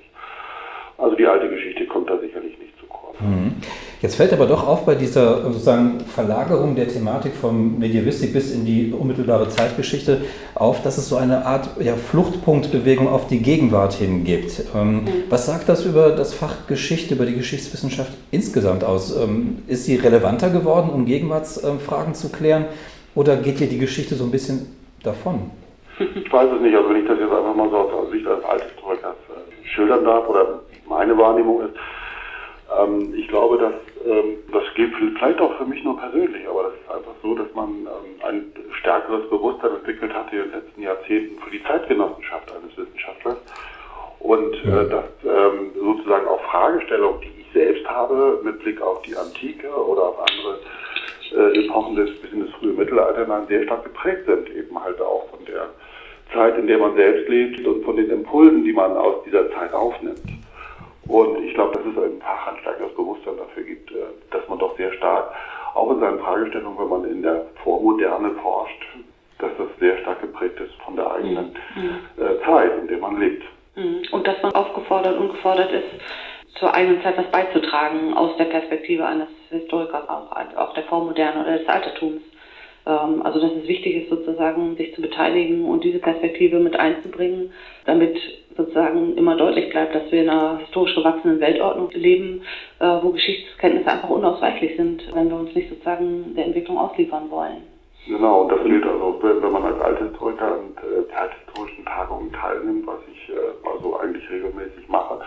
Also 0.98 1.16
die 1.16 1.28
alte 1.28 1.50
Geschichte 1.50 1.86
kommt 1.86 2.10
da 2.10 2.18
sicherlich 2.18 2.58
nicht 2.58 2.80
zu 2.80 2.88
kurz. 2.88 3.20
Mhm. 3.20 3.58
Jetzt 4.02 4.16
fällt 4.16 4.34
aber 4.34 4.48
doch 4.48 4.68
auf 4.68 4.84
bei 4.84 4.96
dieser 5.12 5.42
sozusagen 5.44 6.00
Verlagerung 6.02 6.76
der 6.76 6.88
Thematik 6.88 7.34
vom 7.34 7.78
Medievistik 7.80 8.32
bis 8.34 8.54
in 8.54 8.66
die 8.66 8.94
unmittelbare 8.98 9.50
Zeitgeschichte 9.50 10.22
auf, 10.56 10.82
dass 10.84 10.98
es 10.98 11.10
so 11.10 11.18
eine 11.18 11.46
Art 11.46 11.70
ja, 11.82 11.96
Fluchtpunktbewegung 11.96 13.10
auf 13.10 13.28
die 13.28 13.42
Gegenwart 13.42 13.94
hin 13.94 14.24
gibt. 14.24 14.64
Ähm, 14.74 15.04
mhm. 15.04 15.08
Was 15.30 15.48
sagt 15.48 15.68
das 15.68 15.86
über 15.86 16.12
das 16.12 16.34
Fach 16.34 16.68
Geschichte, 16.68 17.16
über 17.16 17.26
die 17.26 17.36
Geschichtswissenschaft 17.36 18.14
insgesamt 18.32 18.86
aus? 18.86 19.16
Ähm, 19.22 19.64
ist 19.68 19.86
sie 19.86 19.98
relevanter 19.98 20.50
geworden, 20.50 20.90
um 20.90 21.06
Gegenwartsfragen 21.06 22.14
zu 22.14 22.32
klären? 22.32 22.66
Oder 23.14 23.36
geht 23.36 23.58
hier 23.58 23.68
die 23.68 23.80
Geschichte 23.80 24.16
so 24.16 24.24
ein 24.24 24.32
bisschen 24.32 24.74
davon? 25.04 25.52
Ich 26.00 26.32
weiß 26.32 26.50
es 26.56 26.62
nicht. 26.62 26.76
Also 26.76 26.90
wenn 26.90 27.02
ich 27.02 27.08
das 27.08 27.20
jetzt 27.20 27.32
einfach 27.32 27.56
mal 27.56 27.70
so 27.70 27.78
aus 27.78 28.12
Sicht 28.12 28.26
eines 28.26 28.46
Althistorikers 28.46 29.16
äh, 29.30 29.68
schildern 29.68 30.06
darf 30.06 30.28
oder 30.30 30.62
meine 30.88 31.18
Wahrnehmung 31.18 31.62
ist, 31.64 31.76
ähm, 32.80 33.14
ich 33.14 33.28
glaube, 33.28 33.58
dass 33.58 33.74
ähm, 34.06 34.38
das 34.52 34.64
gilt 34.76 34.94
vielleicht 34.96 35.40
auch 35.40 35.54
für 35.58 35.66
persönlich, 36.42 36.48
aber 36.48 36.64
das 36.64 36.74
ist 36.74 36.90
einfach 36.90 37.16
so, 37.22 37.36
dass 37.36 37.54
man 37.54 37.70
ähm, 37.70 38.28
ein 38.28 38.52
stärkeres 38.80 39.30
Bewusstsein 39.30 39.72
entwickelt 39.72 40.14
hat 40.14 40.32
in 40.32 40.40
den 40.40 40.52
letzten 40.52 40.82
Jahrzehnten 40.82 41.40
für 41.42 41.52
die 41.52 41.64
Zeitgenossenschaft 41.64 42.52
eines 42.52 42.78
Wissenschaftlers 42.78 43.38
und 44.20 44.54
äh, 44.66 44.90
dass 44.90 45.06
ähm, 45.24 45.72
sozusagen 45.76 46.28
auch 46.28 46.42
Fragestellungen, 46.44 47.22
die 47.22 47.42
ich 47.42 47.48
selbst 47.54 47.88
habe 47.88 48.40
mit 48.44 48.60
Blick 48.60 48.82
auf 48.82 49.02
die 49.04 49.16
Antike 49.16 49.70
oder 49.70 50.10
auf 50.10 50.20
andere 50.20 50.60
äh, 51.36 51.66
Epochen 51.66 51.96
des 51.96 52.22
bis 52.22 52.32
in 52.32 52.46
das 52.46 52.52
frühe 52.56 52.74
Mittelalter 52.74 53.26
dann 53.26 53.48
sehr 53.48 53.64
stark 53.64 53.84
geprägt 53.84 54.26
sind, 54.26 54.50
eben 54.50 54.84
halt 54.84 55.02
auch 55.02 55.30
von 55.30 55.46
der 55.46 55.70
Zeit, 56.34 56.58
in 56.58 56.68
der 56.68 56.78
man 56.78 56.96
selbst 56.96 57.28
lebt 57.30 57.66
und 57.66 57.84
von 57.84 57.96
den 57.98 58.10
Impulsen, 58.10 58.64
die 58.64 58.74
man 58.74 58.96
aus 58.96 59.24
dieser 59.26 59.52
Zeit 59.52 59.74
aufnimmt. 59.74 60.22
Und 61.08 61.44
ich 61.44 61.54
glaube, 61.56 61.78
dass 61.78 61.86
es 61.86 61.98
ein 61.98 62.22
Fach 62.22 62.48
ein 62.48 62.60
stärkeres 62.62 62.96
Bewusstsein 62.96 63.36
dafür 63.36 63.64
gibt, 63.64 63.92
äh, 63.92 63.96
dass 64.30 64.48
man 64.48 64.60
doch 64.60 64.78
sehr 64.78 64.94
stark, 64.94 65.34
auch 65.74 65.92
in 65.92 66.00
seinen 66.00 66.20
Fragestellungen, 66.20 66.80
wenn 66.80 66.90
man 66.90 67.06
in 67.06 67.22
der 67.22 67.46
Vormoderne 67.64 68.32
forscht, 68.42 68.86
dass 69.40 69.52
das 69.58 69.68
sehr 69.80 69.98
stark 70.00 70.22
geprägt 70.22 70.60
ist 70.60 70.74
von 70.84 70.96
der 70.96 71.12
eigenen 71.12 71.56
mhm. 71.76 72.24
Äh, 72.24 72.46
Zeit, 72.46 72.72
in 72.80 72.88
der 72.88 72.98
man 72.98 73.20
lebt. 73.20 73.44
Mhm. 73.76 74.02
Und 74.12 74.28
dass 74.28 74.42
man 74.44 74.54
aufgefordert 74.54 75.18
und 75.18 75.32
gefordert 75.32 75.72
ist, 75.72 76.02
zur 76.60 76.74
eigenen 76.74 77.02
Zeit 77.02 77.18
was 77.18 77.32
beizutragen 77.32 78.14
aus 78.14 78.38
der 78.38 78.46
Perspektive 78.46 79.06
eines 79.06 79.28
Historikers, 79.50 80.08
auch, 80.08 80.32
auch 80.58 80.74
der 80.74 80.84
Vormoderne 80.84 81.42
oder 81.42 81.58
des 81.58 81.68
Altertums. 81.68 82.22
Ähm, 82.86 83.22
also 83.24 83.40
dass 83.40 83.52
es 83.54 83.68
wichtig 83.68 84.04
ist, 84.04 84.10
sozusagen 84.10 84.76
sich 84.76 84.94
zu 84.96 85.02
beteiligen 85.02 85.66
und 85.66 85.84
diese 85.84 86.00
Perspektive 86.00 86.60
mit 86.60 86.76
einzubringen, 86.76 87.52
damit 87.86 88.18
sozusagen 88.56 89.18
immer 89.18 89.36
deutlich 89.36 89.70
bleibt, 89.70 89.96
dass 89.96 90.12
wir 90.12 90.24
in 90.24 90.30
einer 90.30 90.60
historisch 90.60 90.96
gewachsenen 90.96 91.40
Weltordnung 91.40 91.90
leben, 91.92 92.42
äh, 92.80 92.86
wo 93.02 93.10
Geschichtskenntnisse 93.10 93.92
einfach 93.92 94.10
unausweichlich 94.10 94.76
sind, 94.78 95.04
wenn 95.14 95.30
wir 95.30 95.38
uns 95.38 95.56
nicht 95.56 95.70
sozusagen 95.70 96.36
der 96.36 96.46
Entwicklung 96.46 96.78
ausliefern 96.78 97.30
wollen. 97.30 97.64
Genau, 98.08 98.42
und 98.42 98.52
das 98.52 98.64
gilt 98.64 98.84
also, 98.84 99.20
wenn 99.22 99.52
man 99.52 99.64
als 99.64 99.80
Althistoriker 99.80 100.46
an 100.46 100.74
äh, 100.78 101.08
zeithistorischen 101.14 101.86
Tagungen 101.86 102.32
teilnimmt, 102.34 102.88
was 102.88 103.00
ich 103.12 103.30
äh, 103.30 103.70
also 103.72 104.00
eigentlich 104.00 104.28
regelmäßig 104.30 104.88
mache, 104.88 105.20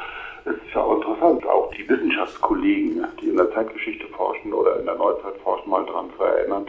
es 0.44 0.52
ist 0.52 0.74
ja 0.74 0.82
auch 0.82 0.96
interessant, 0.96 1.46
auch 1.46 1.70
die 1.72 1.88
Wissenschaftskollegen, 1.88 3.06
die 3.20 3.28
in 3.28 3.36
der 3.36 3.50
Zeitgeschichte 3.52 4.06
forschen 4.08 4.52
oder 4.52 4.78
in 4.78 4.86
der 4.86 4.96
Neuzeit 4.96 5.36
forschen, 5.42 5.70
mal 5.70 5.86
daran 5.86 6.10
zu 6.16 6.22
erinnern, 6.22 6.66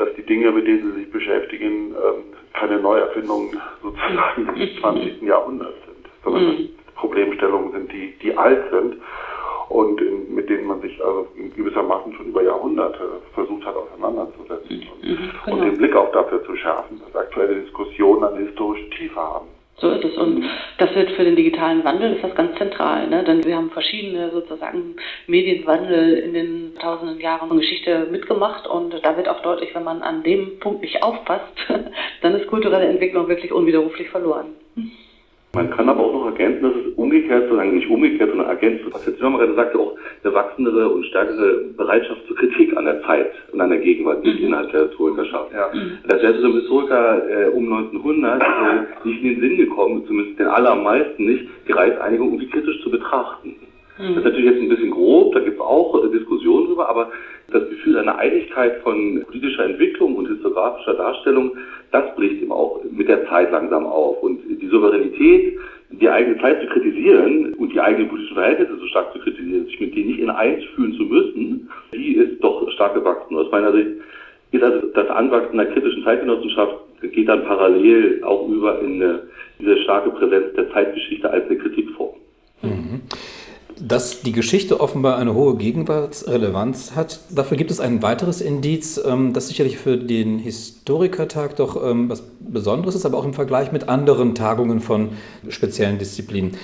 dass 0.00 0.14
die 0.14 0.22
Dinge, 0.22 0.50
mit 0.50 0.66
denen 0.66 0.92
sie 0.92 1.00
sich 1.00 1.12
beschäftigen, 1.12 1.92
ähm, 1.92 2.24
keine 2.54 2.80
Neuerfindungen 2.80 3.60
sozusagen 3.82 4.46
des 4.58 4.80
20. 4.80 5.22
Jahrhunderts 5.22 5.76
sind, 5.86 6.08
sondern 6.24 6.44
mhm. 6.44 6.68
Problemstellungen 6.96 7.72
sind, 7.72 7.92
die, 7.92 8.14
die 8.22 8.36
alt 8.36 8.70
sind 8.70 8.96
und 9.68 10.00
in, 10.00 10.34
mit 10.34 10.48
denen 10.48 10.66
man 10.66 10.80
sich 10.80 11.02
also 11.04 11.28
gewissermaßen 11.56 12.12
schon 12.14 12.26
über 12.26 12.42
Jahrhunderte 12.42 13.20
versucht 13.34 13.64
hat 13.64 13.76
auseinanderzusetzen 13.76 14.82
und, 14.92 15.08
mhm, 15.08 15.30
genau. 15.44 15.56
und 15.56 15.64
den 15.64 15.78
Blick 15.78 15.94
auch 15.94 16.10
dafür 16.12 16.42
zu 16.44 16.56
schärfen, 16.56 17.00
dass 17.04 17.14
aktuelle 17.14 17.60
Diskussionen 17.62 18.24
eine 18.24 18.46
historische 18.46 18.90
Tiefe 18.90 19.20
haben. 19.20 19.46
So 19.80 19.90
ist 19.90 20.04
es. 20.04 20.16
Und 20.16 20.44
das 20.78 20.94
wird 20.94 21.10
für 21.12 21.24
den 21.24 21.36
digitalen 21.36 21.84
Wandel 21.84 22.14
ist 22.14 22.24
das 22.24 22.34
ganz 22.34 22.56
zentral, 22.58 23.08
ne? 23.08 23.24
denn 23.24 23.42
wir 23.44 23.56
haben 23.56 23.70
verschiedene 23.70 24.30
sozusagen 24.30 24.96
Medienwandel 25.26 26.18
in 26.18 26.34
den 26.34 26.74
tausenden 26.78 27.18
Jahren 27.18 27.56
Geschichte 27.56 28.06
mitgemacht 28.10 28.66
und 28.66 28.94
da 29.02 29.16
wird 29.16 29.28
auch 29.28 29.40
deutlich, 29.40 29.74
wenn 29.74 29.84
man 29.84 30.02
an 30.02 30.22
dem 30.22 30.58
Punkt 30.60 30.82
nicht 30.82 31.02
aufpasst, 31.02 31.54
dann 32.22 32.34
ist 32.34 32.46
kulturelle 32.48 32.88
Entwicklung 32.88 33.28
wirklich 33.28 33.52
unwiderruflich 33.52 34.10
verloren. 34.10 34.54
Man 35.52 35.68
kann 35.70 35.88
aber 35.88 36.04
auch 36.04 36.12
noch 36.12 36.26
ergänzen, 36.26 36.62
dass 36.62 36.74
es 36.76 36.94
umgekehrt, 36.94 37.42
sozusagen 37.44 37.74
nicht 37.74 37.90
umgekehrt, 37.90 38.30
sondern 38.30 38.48
ergänzt, 38.48 38.84
was 38.92 39.04
Herr 39.04 39.16
Zimmermann 39.16 39.56
sagte, 39.56 39.80
auch 39.80 39.96
eine 40.22 40.34
wachsendere 40.34 40.88
und 40.88 41.04
stärkere 41.06 41.64
Bereitschaft 41.76 42.24
zur 42.28 42.36
Kritik 42.36 42.76
an 42.76 42.84
der 42.84 43.02
Zeit 43.02 43.32
und 43.52 43.60
an 43.60 43.70
der 43.70 43.80
Gegenwart, 43.80 44.24
die 44.24 44.30
mhm. 44.30 44.46
innerhalb 44.46 44.70
der 44.70 44.82
Historikerschaft. 44.82 45.52
Ja. 45.52 45.70
Mhm. 45.74 45.98
Das 46.06 46.22
wäre 46.22 46.40
so 46.40 46.54
Historiker 46.54 47.22
äh, 47.28 47.48
um 47.48 47.64
1900 47.72 48.40
äh, 48.40 49.08
nicht 49.08 49.24
in 49.24 49.28
den 49.28 49.40
Sinn 49.40 49.56
gekommen, 49.56 50.04
zumindest 50.06 50.38
den 50.38 50.46
allermeisten 50.46 51.26
nicht, 51.26 51.48
die 51.66 51.72
Reichseinigung 51.72 52.28
irgendwie 52.28 52.50
kritisch 52.50 52.80
zu 52.82 52.90
betrachten. 52.90 53.56
Mhm. 54.00 54.14
Das 54.14 54.16
ist 54.16 54.24
natürlich 54.24 54.50
jetzt 54.50 54.62
ein 54.62 54.68
bisschen 54.68 54.90
grob, 54.90 55.34
da 55.34 55.40
gibt 55.40 55.56
es 55.56 55.60
auch 55.60 56.02
äh, 56.02 56.08
Diskussionen 56.10 56.66
drüber, 56.68 56.88
aber 56.88 57.10
das 57.50 57.68
Gefühl 57.68 57.98
einer 57.98 58.16
Einigkeit 58.18 58.80
von 58.82 59.22
politischer 59.26 59.64
Entwicklung 59.64 60.16
und 60.16 60.28
historiografischer 60.28 60.94
Darstellung, 60.94 61.56
das 61.90 62.14
bricht 62.14 62.42
eben 62.42 62.52
auch 62.52 62.80
mit 62.90 63.08
der 63.08 63.28
Zeit 63.28 63.50
langsam 63.50 63.86
auf. 63.86 64.22
Und 64.22 64.40
die 64.48 64.68
Souveränität, 64.68 65.58
die 65.90 66.08
eigene 66.08 66.40
Zeit 66.40 66.60
zu 66.60 66.68
kritisieren 66.68 67.54
und 67.54 67.72
die 67.72 67.80
eigenen 67.80 68.08
politischen 68.08 68.36
Verhältnisse 68.36 68.76
so 68.78 68.86
stark 68.86 69.12
zu 69.12 69.18
kritisieren, 69.18 69.66
sich 69.66 69.80
mit 69.80 69.94
denen 69.94 70.06
nicht 70.08 70.20
in 70.20 70.30
eins 70.30 70.64
fühlen 70.76 70.94
zu 70.94 71.02
müssen, 71.02 71.68
die 71.92 72.14
ist 72.14 72.42
doch 72.42 72.70
stark 72.70 72.94
gewachsen. 72.94 73.36
Aus 73.36 73.50
meiner 73.50 73.72
Sicht 73.72 73.88
ist 74.52 74.62
also 74.62 74.86
das 74.94 75.08
Anwachsen 75.08 75.56
der 75.56 75.66
kritischen 75.66 76.04
Zeitgenossenschaft 76.04 76.76
geht 77.12 77.28
dann 77.28 77.44
parallel 77.44 78.22
auch 78.24 78.48
über 78.48 78.80
in 78.80 79.02
eine, 79.02 79.22
diese 79.58 79.76
starke 79.78 80.10
Präsenz 80.10 80.54
der 80.54 80.70
Zeitgeschichte 80.72 81.30
als 81.30 81.46
eine 81.46 81.58
Kritikform. 81.58 82.14
Mhm. 82.62 83.00
Dass 83.82 84.20
die 84.20 84.32
Geschichte 84.32 84.78
offenbar 84.78 85.16
eine 85.16 85.32
hohe 85.32 85.56
Gegenwartsrelevanz 85.56 86.92
hat, 86.94 87.20
dafür 87.30 87.56
gibt 87.56 87.70
es 87.70 87.80
ein 87.80 88.02
weiteres 88.02 88.42
Indiz, 88.42 89.00
ähm, 89.02 89.32
das 89.32 89.48
sicherlich 89.48 89.78
für 89.78 89.96
den 89.96 90.38
Historikertag 90.38 91.56
doch 91.56 91.82
ähm, 91.82 92.10
was 92.10 92.22
Besonderes 92.40 92.94
ist, 92.94 93.06
aber 93.06 93.16
auch 93.16 93.24
im 93.24 93.32
Vergleich 93.32 93.72
mit 93.72 93.88
anderen 93.88 94.34
Tagungen 94.34 94.80
von 94.80 95.10
speziellen 95.48 95.98
Disziplinen. 95.98 96.58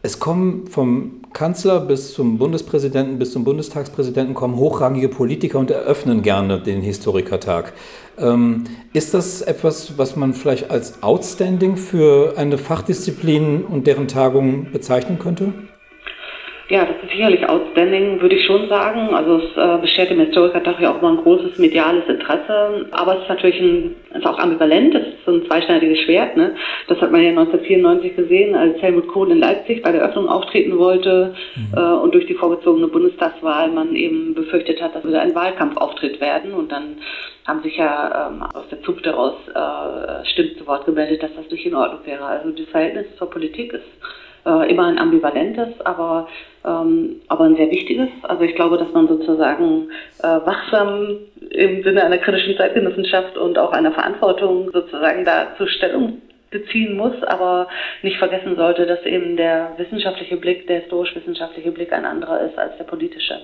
Es 0.00 0.18
kommen 0.18 0.66
vom 0.66 1.22
Kanzler 1.34 1.80
bis 1.80 2.14
zum 2.14 2.38
Bundespräsidenten 2.38 3.18
bis 3.18 3.32
zum 3.32 3.44
Bundestagspräsidenten 3.44 4.32
kommen 4.34 4.56
hochrangige 4.56 5.08
Politiker 5.08 5.58
und 5.58 5.70
eröffnen 5.70 6.22
gerne 6.22 6.60
den 6.60 6.80
Historikertag. 6.80 7.74
Ähm, 8.16 8.64
ist 8.94 9.12
das 9.12 9.42
etwas, 9.42 9.98
was 9.98 10.16
man 10.16 10.32
vielleicht 10.32 10.70
als 10.70 11.02
outstanding 11.02 11.76
für 11.76 12.38
eine 12.38 12.56
Fachdisziplin 12.56 13.64
und 13.64 13.86
deren 13.86 14.08
Tagung 14.08 14.72
bezeichnen 14.72 15.18
könnte? 15.18 15.52
Ja, 16.70 16.86
das 16.86 16.96
ist 17.02 17.10
sicherlich 17.10 17.46
outstanding, 17.46 18.22
würde 18.22 18.36
ich 18.36 18.46
schon 18.46 18.68
sagen. 18.68 19.14
Also 19.14 19.36
es 19.36 19.56
äh, 19.56 19.78
beschert 19.82 20.08
dem 20.08 20.20
Historikertag 20.20 20.80
ja 20.80 20.92
auch 20.92 20.98
immer 20.98 21.10
ein 21.10 21.18
großes 21.18 21.58
mediales 21.58 22.08
Interesse. 22.08 22.86
Aber 22.90 23.16
es 23.16 23.22
ist 23.22 23.28
natürlich 23.28 23.60
ein, 23.60 23.96
ist 24.14 24.26
auch 24.26 24.38
ambivalent, 24.38 24.94
es 24.94 25.08
ist 25.08 25.24
so 25.26 25.32
ein 25.32 25.44
zweischneidiges 25.44 26.00
Schwert. 26.00 26.38
Ne? 26.38 26.56
Das 26.88 26.98
hat 27.02 27.12
man 27.12 27.22
ja 27.22 27.30
1994 27.30 28.16
gesehen, 28.16 28.54
als 28.54 28.80
Helmut 28.80 29.08
Kohl 29.08 29.30
in 29.30 29.40
Leipzig 29.40 29.82
bei 29.82 29.92
der 29.92 30.02
Öffnung 30.02 30.26
auftreten 30.26 30.78
wollte 30.78 31.34
mhm. 31.54 31.76
äh, 31.76 31.92
und 31.96 32.14
durch 32.14 32.26
die 32.26 32.34
vorgezogene 32.34 32.88
Bundestagswahl 32.88 33.70
man 33.70 33.94
eben 33.94 34.34
befürchtet 34.34 34.80
hat, 34.80 34.94
dass 34.94 35.06
wieder 35.06 35.20
ein 35.20 35.34
Wahlkampfauftritt 35.34 36.18
werden. 36.22 36.54
Und 36.54 36.72
dann 36.72 36.96
haben 37.46 37.62
sich 37.62 37.76
ja 37.76 38.30
ähm, 38.30 38.42
aus 38.42 38.64
der 38.70 38.82
Zunft 38.82 39.04
heraus 39.04 39.34
äh, 39.48 40.24
Stimmen 40.32 40.56
zu 40.56 40.66
Wort 40.66 40.86
gemeldet, 40.86 41.22
dass 41.22 41.34
das 41.36 41.50
nicht 41.50 41.66
in 41.66 41.74
Ordnung 41.74 42.00
wäre. 42.06 42.24
Also 42.24 42.50
das 42.50 42.66
Verhältnis 42.68 43.04
zur 43.18 43.28
Politik 43.28 43.74
ist 43.74 43.84
äh, 44.46 44.70
immer 44.70 44.86
ein 44.86 44.98
ambivalentes, 44.98 45.80
aber, 45.84 46.28
ähm, 46.64 47.16
aber 47.28 47.44
ein 47.44 47.56
sehr 47.56 47.70
wichtiges. 47.70 48.08
Also 48.22 48.42
ich 48.44 48.54
glaube, 48.54 48.78
dass 48.78 48.92
man 48.92 49.08
sozusagen 49.08 49.90
äh, 50.22 50.26
wachsam 50.26 51.18
im 51.50 51.82
Sinne 51.82 52.04
einer 52.04 52.18
kritischen 52.18 52.56
Zeitgenossenschaft 52.56 53.36
und 53.36 53.58
auch 53.58 53.72
einer 53.72 53.92
Verantwortung 53.92 54.70
sozusagen 54.72 55.24
dazu 55.24 55.66
Stellung 55.66 56.18
beziehen 56.50 56.96
muss, 56.96 57.20
aber 57.24 57.68
nicht 58.02 58.18
vergessen 58.18 58.54
sollte, 58.56 58.86
dass 58.86 59.04
eben 59.04 59.36
der 59.36 59.72
wissenschaftliche 59.76 60.36
Blick, 60.36 60.66
der 60.68 60.80
historisch-wissenschaftliche 60.80 61.72
Blick 61.72 61.92
ein 61.92 62.04
anderer 62.04 62.40
ist 62.42 62.56
als 62.56 62.76
der 62.78 62.84
politische. 62.84 63.40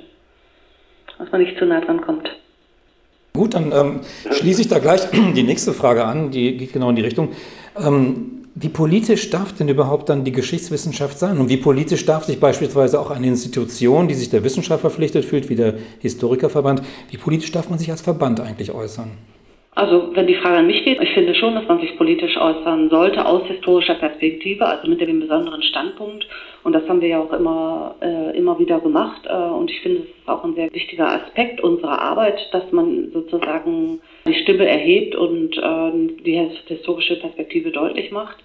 Dass 1.18 1.30
man 1.32 1.42
nicht 1.42 1.58
zu 1.58 1.66
nah 1.66 1.80
dran 1.80 2.00
kommt. 2.00 2.30
Gut, 3.34 3.54
dann 3.54 3.72
ähm, 3.72 4.00
schließe 4.30 4.62
ich 4.62 4.68
da 4.68 4.78
gleich 4.78 5.02
die 5.10 5.42
nächste 5.42 5.72
Frage 5.72 6.04
an, 6.04 6.30
die 6.30 6.56
geht 6.56 6.72
genau 6.72 6.90
in 6.90 6.96
die 6.96 7.02
Richtung. 7.02 7.32
Ähm, 7.76 8.39
wie 8.60 8.68
politisch 8.68 9.30
darf 9.30 9.54
denn 9.54 9.68
überhaupt 9.68 10.10
dann 10.10 10.22
die 10.22 10.32
Geschichtswissenschaft 10.32 11.18
sein? 11.18 11.38
Und 11.38 11.48
wie 11.48 11.56
politisch 11.56 12.04
darf 12.04 12.24
sich 12.24 12.38
beispielsweise 12.38 13.00
auch 13.00 13.10
eine 13.10 13.26
Institution, 13.26 14.06
die 14.06 14.14
sich 14.14 14.28
der 14.28 14.44
Wissenschaft 14.44 14.82
verpflichtet 14.82 15.24
fühlt, 15.24 15.48
wie 15.48 15.56
der 15.56 15.74
Historikerverband, 16.00 16.82
wie 17.10 17.16
politisch 17.16 17.52
darf 17.52 17.70
man 17.70 17.78
sich 17.78 17.90
als 17.90 18.02
Verband 18.02 18.38
eigentlich 18.38 18.72
äußern? 18.72 19.12
Also 19.80 20.14
wenn 20.14 20.26
die 20.26 20.34
Frage 20.34 20.58
an 20.58 20.66
mich 20.66 20.84
geht, 20.84 21.00
ich 21.00 21.08
finde 21.14 21.34
schon, 21.34 21.54
dass 21.54 21.66
man 21.66 21.80
sich 21.80 21.96
politisch 21.96 22.36
äußern 22.36 22.90
sollte 22.90 23.24
aus 23.24 23.46
historischer 23.46 23.94
Perspektive, 23.94 24.66
also 24.66 24.86
mit 24.86 25.00
dem 25.00 25.20
besonderen 25.20 25.62
Standpunkt. 25.62 26.28
Und 26.64 26.74
das 26.74 26.86
haben 26.86 27.00
wir 27.00 27.08
ja 27.08 27.18
auch 27.18 27.32
immer, 27.32 27.94
äh, 28.02 28.36
immer 28.36 28.58
wieder 28.58 28.78
gemacht. 28.80 29.22
Äh, 29.26 29.32
und 29.32 29.70
ich 29.70 29.80
finde, 29.80 30.00
es 30.00 30.04
ist 30.04 30.28
auch 30.28 30.44
ein 30.44 30.54
sehr 30.54 30.70
wichtiger 30.74 31.08
Aspekt 31.08 31.62
unserer 31.62 31.98
Arbeit, 31.98 32.46
dass 32.52 32.70
man 32.72 33.10
sozusagen 33.10 34.00
die 34.26 34.34
Stimme 34.34 34.68
erhebt 34.68 35.14
und 35.16 35.56
äh, 35.56 36.22
die 36.26 36.38
historische 36.66 37.16
Perspektive 37.16 37.70
deutlich 37.70 38.10
macht. 38.10 38.36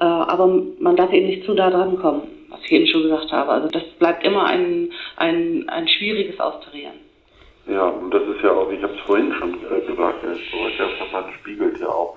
Äh, 0.00 0.04
aber 0.04 0.46
man 0.78 0.96
darf 0.96 1.12
eben 1.12 1.26
nicht 1.26 1.44
zu 1.44 1.52
nah 1.52 1.68
dran 1.68 1.98
kommen, 1.98 2.22
was 2.48 2.60
ich 2.64 2.72
eben 2.72 2.86
schon 2.86 3.02
gesagt 3.02 3.30
habe. 3.30 3.50
Also 3.50 3.68
das 3.68 3.84
bleibt 3.98 4.24
immer 4.24 4.46
ein, 4.46 4.88
ein, 5.18 5.68
ein 5.68 5.86
schwieriges 5.86 6.40
Austarieren. 6.40 7.07
Ja, 7.68 7.84
und 7.84 8.10
das 8.12 8.22
ist 8.22 8.42
ja 8.42 8.50
auch, 8.52 8.70
ich 8.70 8.82
habe 8.82 8.94
es 8.94 9.00
vorhin 9.00 9.30
schon 9.34 9.52
äh, 9.52 9.86
gesagt, 9.86 10.22
der 10.22 10.30
Historikerverband 10.30 11.34
spiegelt 11.34 11.78
ja 11.78 11.88
auch 11.88 12.16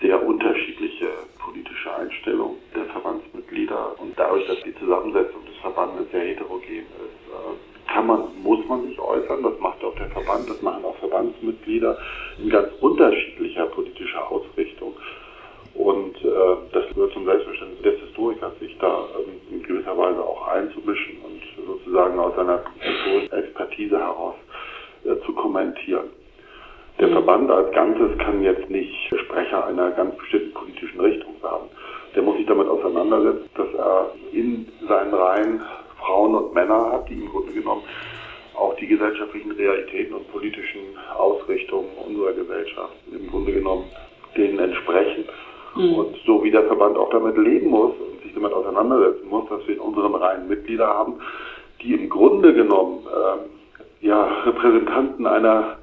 sehr 0.00 0.26
unterschiedliche 0.26 1.08
politische 1.38 1.94
Einstellungen 1.94 2.56
der 2.74 2.86
Verbandsmitglieder. 2.86 4.00
Und 4.00 4.18
dadurch, 4.18 4.46
dass 4.46 4.62
die 4.62 4.74
Zusammensetzung 4.76 5.44
des 5.44 5.56
Verbandes 5.60 6.10
sehr 6.10 6.22
heterogen 6.22 6.64
ist, 6.66 6.88
äh, 6.88 7.92
kann 7.92 8.06
man, 8.06 8.22
muss 8.42 8.66
man 8.66 8.86
sich 8.86 8.98
äußern. 8.98 9.42
Das 9.42 9.60
macht 9.60 9.84
auch 9.84 9.94
der 9.96 10.08
Verband, 10.08 10.48
das 10.48 10.62
machen 10.62 10.82
auch 10.86 10.96
Verbandsmitglieder 10.96 11.98
in 12.38 12.48
ganz 12.48 12.68
unterschiedlicher 12.80 13.66
politischer 13.66 14.30
Ausrichtung. 14.30 14.94
Und 15.74 16.16
äh, 16.24 16.28
das 16.72 16.84
gehört 16.94 17.12
zum 17.12 17.24
Selbstverständnis 17.24 17.82
des 17.82 18.00
Historikers, 18.00 18.52
sich 18.60 18.76
da 18.78 19.06
ähm, 19.18 19.40
in 19.50 19.62
gewisser 19.62 19.96
Weise 19.96 20.22
auch 20.22 20.46
einzumischen 20.48 21.18
und 21.24 21.42
sozusagen 21.66 22.18
aus 22.18 22.34
seiner 22.36 22.62
historischen 22.78 23.32
Expertise 23.32 23.98
heraus 23.98 24.34
äh, 25.04 25.16
zu 25.26 25.32
kommentieren. 25.34 26.10
Der 27.00 27.08
Verband 27.08 27.50
als 27.50 27.72
Ganzes 27.72 28.16
kann 28.18 28.40
jetzt 28.42 28.70
nicht 28.70 28.94
Sprecher 29.24 29.66
einer 29.66 29.90
ganz 29.90 30.16
bestimmten 30.16 30.52
politischen 30.52 31.00
Richtung 31.00 31.34
werden. 31.42 31.68
Der 32.14 32.22
muss 32.22 32.36
sich 32.36 32.46
damit 32.46 32.68
auseinandersetzen, 32.68 33.50
dass 33.56 33.74
er 33.74 34.12
in 34.32 34.68
seinen 34.88 35.12
Reihen 35.12 35.60
Frauen 35.98 36.36
und 36.36 36.54
Männer 36.54 36.92
hat, 36.92 37.08
die 37.08 37.14
im 37.14 37.28
Grunde 37.28 37.52
genommen 37.52 37.82
auch 38.54 38.76
die 38.76 38.86
gesellschaftlichen 38.86 39.50
Realitäten 39.50 40.14
und 40.14 40.30
politischen 40.30 40.96
Ausrichtungen 41.18 41.88
unserer 42.06 42.32
Gesellschaft 42.32 42.94
im 43.10 43.28
Grunde 43.28 43.52
genommen 43.52 43.90
denen 44.36 44.60
entsprechen. 44.60 45.24
Mhm. 45.76 45.94
Und 45.94 46.16
so 46.26 46.42
wie 46.44 46.50
der 46.50 46.64
Verband 46.64 46.96
auch 46.96 47.10
damit 47.10 47.36
leben 47.36 47.70
muss 47.70 47.92
und 47.92 48.22
sich 48.22 48.34
damit 48.34 48.52
auseinandersetzen 48.52 49.28
muss, 49.28 49.48
dass 49.48 49.66
wir 49.66 49.74
in 49.74 49.80
unseren 49.80 50.14
Reihen 50.14 50.48
Mitglieder 50.48 50.86
haben, 50.86 51.14
die 51.82 51.94
im 51.94 52.08
Grunde 52.08 52.54
genommen 52.54 53.06
ähm, 53.06 53.50
ja, 54.00 54.24
Repräsentanten 54.44 55.26
einer, 55.26 55.78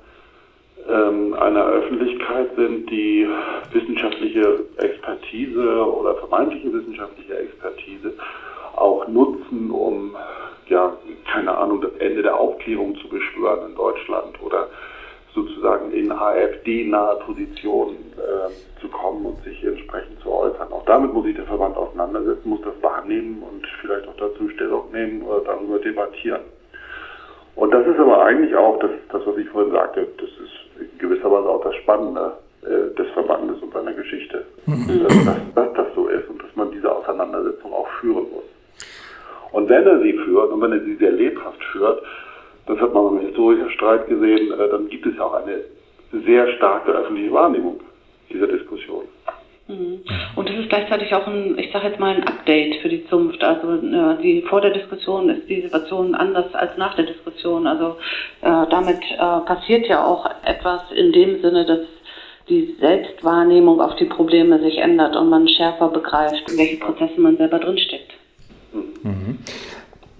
ähm, 0.89 1.33
einer 1.33 1.65
Öffentlichkeit 1.65 2.55
sind, 2.55 2.89
die 2.89 3.27
wissenschaftliche 3.71 4.65
Expertise 4.77 5.85
oder 5.85 6.15
vermeintliche 6.15 6.71
wissenschaftliche 6.73 7.37
Expertise 7.37 8.13
auch 8.75 9.07
nutzen, 9.07 9.69
um, 9.71 10.15
ja, 10.67 10.95
keine 11.31 11.55
Ahnung, 11.57 11.81
das 11.81 11.91
Ende 11.99 12.23
der 12.23 12.39
Aufklärung 12.39 12.95
zu 12.95 13.09
beschwören 13.09 13.69
in 13.69 13.75
Deutschland 13.75 14.41
oder 14.41 14.69
sozusagen 15.33 15.91
in 15.91 16.11
AfD-nahe 16.11 17.17
Positionen 17.25 17.97
äh, 18.17 18.70
zu 18.81 18.89
kommen 18.89 19.25
und 19.25 19.43
sich 19.43 19.63
entsprechend 19.63 20.19
zu 20.21 20.31
äußern. 20.31 20.71
Auch 20.71 20.85
damit 20.85 21.13
muss 21.13 21.25
sich 21.25 21.35
der 21.35 21.45
Verband 21.45 21.77
auseinandersetzen, 21.77 22.49
muss 22.49 22.61
das 22.61 22.73
wahrnehmen 22.81 23.43
und 23.43 23.65
vielleicht 23.79 24.07
auch 24.07 24.17
dazu 24.17 24.49
Stellung 24.49 24.91
nehmen 24.91 25.21
oder 25.21 25.41
darüber 25.41 25.79
debattieren. 25.79 26.41
Und 27.55 27.71
das 27.71 27.85
ist 27.85 27.99
aber 27.99 28.23
eigentlich 28.25 28.55
auch 28.55 28.79
das, 28.79 28.91
das 29.11 29.25
was 29.25 29.37
ich 29.37 29.47
vorhin 29.49 29.71
sagte, 29.71 30.07
das 30.17 30.29
ist 30.29 30.81
in 30.81 30.97
gewisser 30.97 31.31
Weise 31.31 31.49
auch 31.49 31.63
das 31.63 31.75
Spannende 31.75 32.33
äh, 32.63 32.95
des 32.95 33.09
Verbandes 33.13 33.61
und 33.61 33.73
seiner 33.73 33.93
Geschichte, 33.93 34.45
mhm. 34.65 35.03
dass, 35.03 35.25
dass, 35.25 35.53
dass, 35.55 35.73
das 35.73 35.87
so 35.95 36.07
ist 36.07 36.27
und 36.29 36.41
dass 36.41 36.55
man 36.55 36.71
diese 36.71 36.91
Auseinandersetzung 36.91 37.73
auch 37.73 37.87
führen 37.99 38.25
muss. 38.31 38.43
Und 39.51 39.69
wenn 39.69 39.85
er 39.85 39.99
sie 40.01 40.13
führt 40.13 40.51
und 40.51 40.61
wenn 40.61 40.71
er 40.71 40.79
sie 40.79 40.95
sehr 40.95 41.11
lebhaft 41.11 41.63
führt, 41.71 42.01
das 42.67 42.79
hat 42.79 42.93
man 42.93 43.17
im 43.17 43.19
Historikerstreit 43.19 44.07
gesehen, 44.07 44.53
äh, 44.53 44.69
dann 44.69 44.87
gibt 44.87 45.05
es 45.05 45.19
auch 45.19 45.33
eine 45.33 45.59
sehr 46.25 46.47
starke 46.53 46.91
öffentliche 46.91 47.33
Wahrnehmung 47.33 47.79
dieser 48.33 48.47
Diskussion. 48.47 49.03
Mhm. 49.67 50.01
Und 50.35 50.49
das 50.49 50.57
ist 50.57 50.69
gleichzeitig 50.69 51.13
auch 51.13 51.27
ein, 51.27 51.57
ich 51.57 51.71
sage 51.71 51.87
jetzt 51.87 51.99
mal, 51.99 52.15
ein 52.15 52.23
Update 52.23 52.81
für 52.81 52.89
die 52.89 53.07
Zunft. 53.07 53.43
Also 53.43 53.73
äh, 53.73 54.21
die, 54.21 54.41
vor 54.43 54.61
der 54.61 54.71
Diskussion 54.71 55.29
ist 55.29 55.47
die 55.49 55.61
Situation 55.61 56.15
anders 56.15 56.53
als 56.53 56.77
nach 56.77 56.95
der 56.95 57.05
Diskussion. 57.05 57.67
Also 57.67 57.97
äh, 58.41 58.67
damit 58.69 58.99
äh, 59.11 59.17
passiert 59.17 59.87
ja 59.87 60.05
auch 60.05 60.29
etwas 60.43 60.81
in 60.95 61.11
dem 61.11 61.41
Sinne, 61.41 61.65
dass 61.65 61.79
die 62.49 62.75
Selbstwahrnehmung 62.79 63.79
auf 63.79 63.95
die 63.95 64.05
Probleme 64.05 64.59
sich 64.59 64.77
ändert 64.77 65.15
und 65.15 65.29
man 65.29 65.47
schärfer 65.47 65.87
begreift, 65.89 66.51
in 66.51 66.57
welche 66.57 66.77
Prozesse 66.77 67.19
man 67.19 67.37
selber 67.37 67.59
drinsteckt. 67.59 68.11
Mhm. 68.73 69.39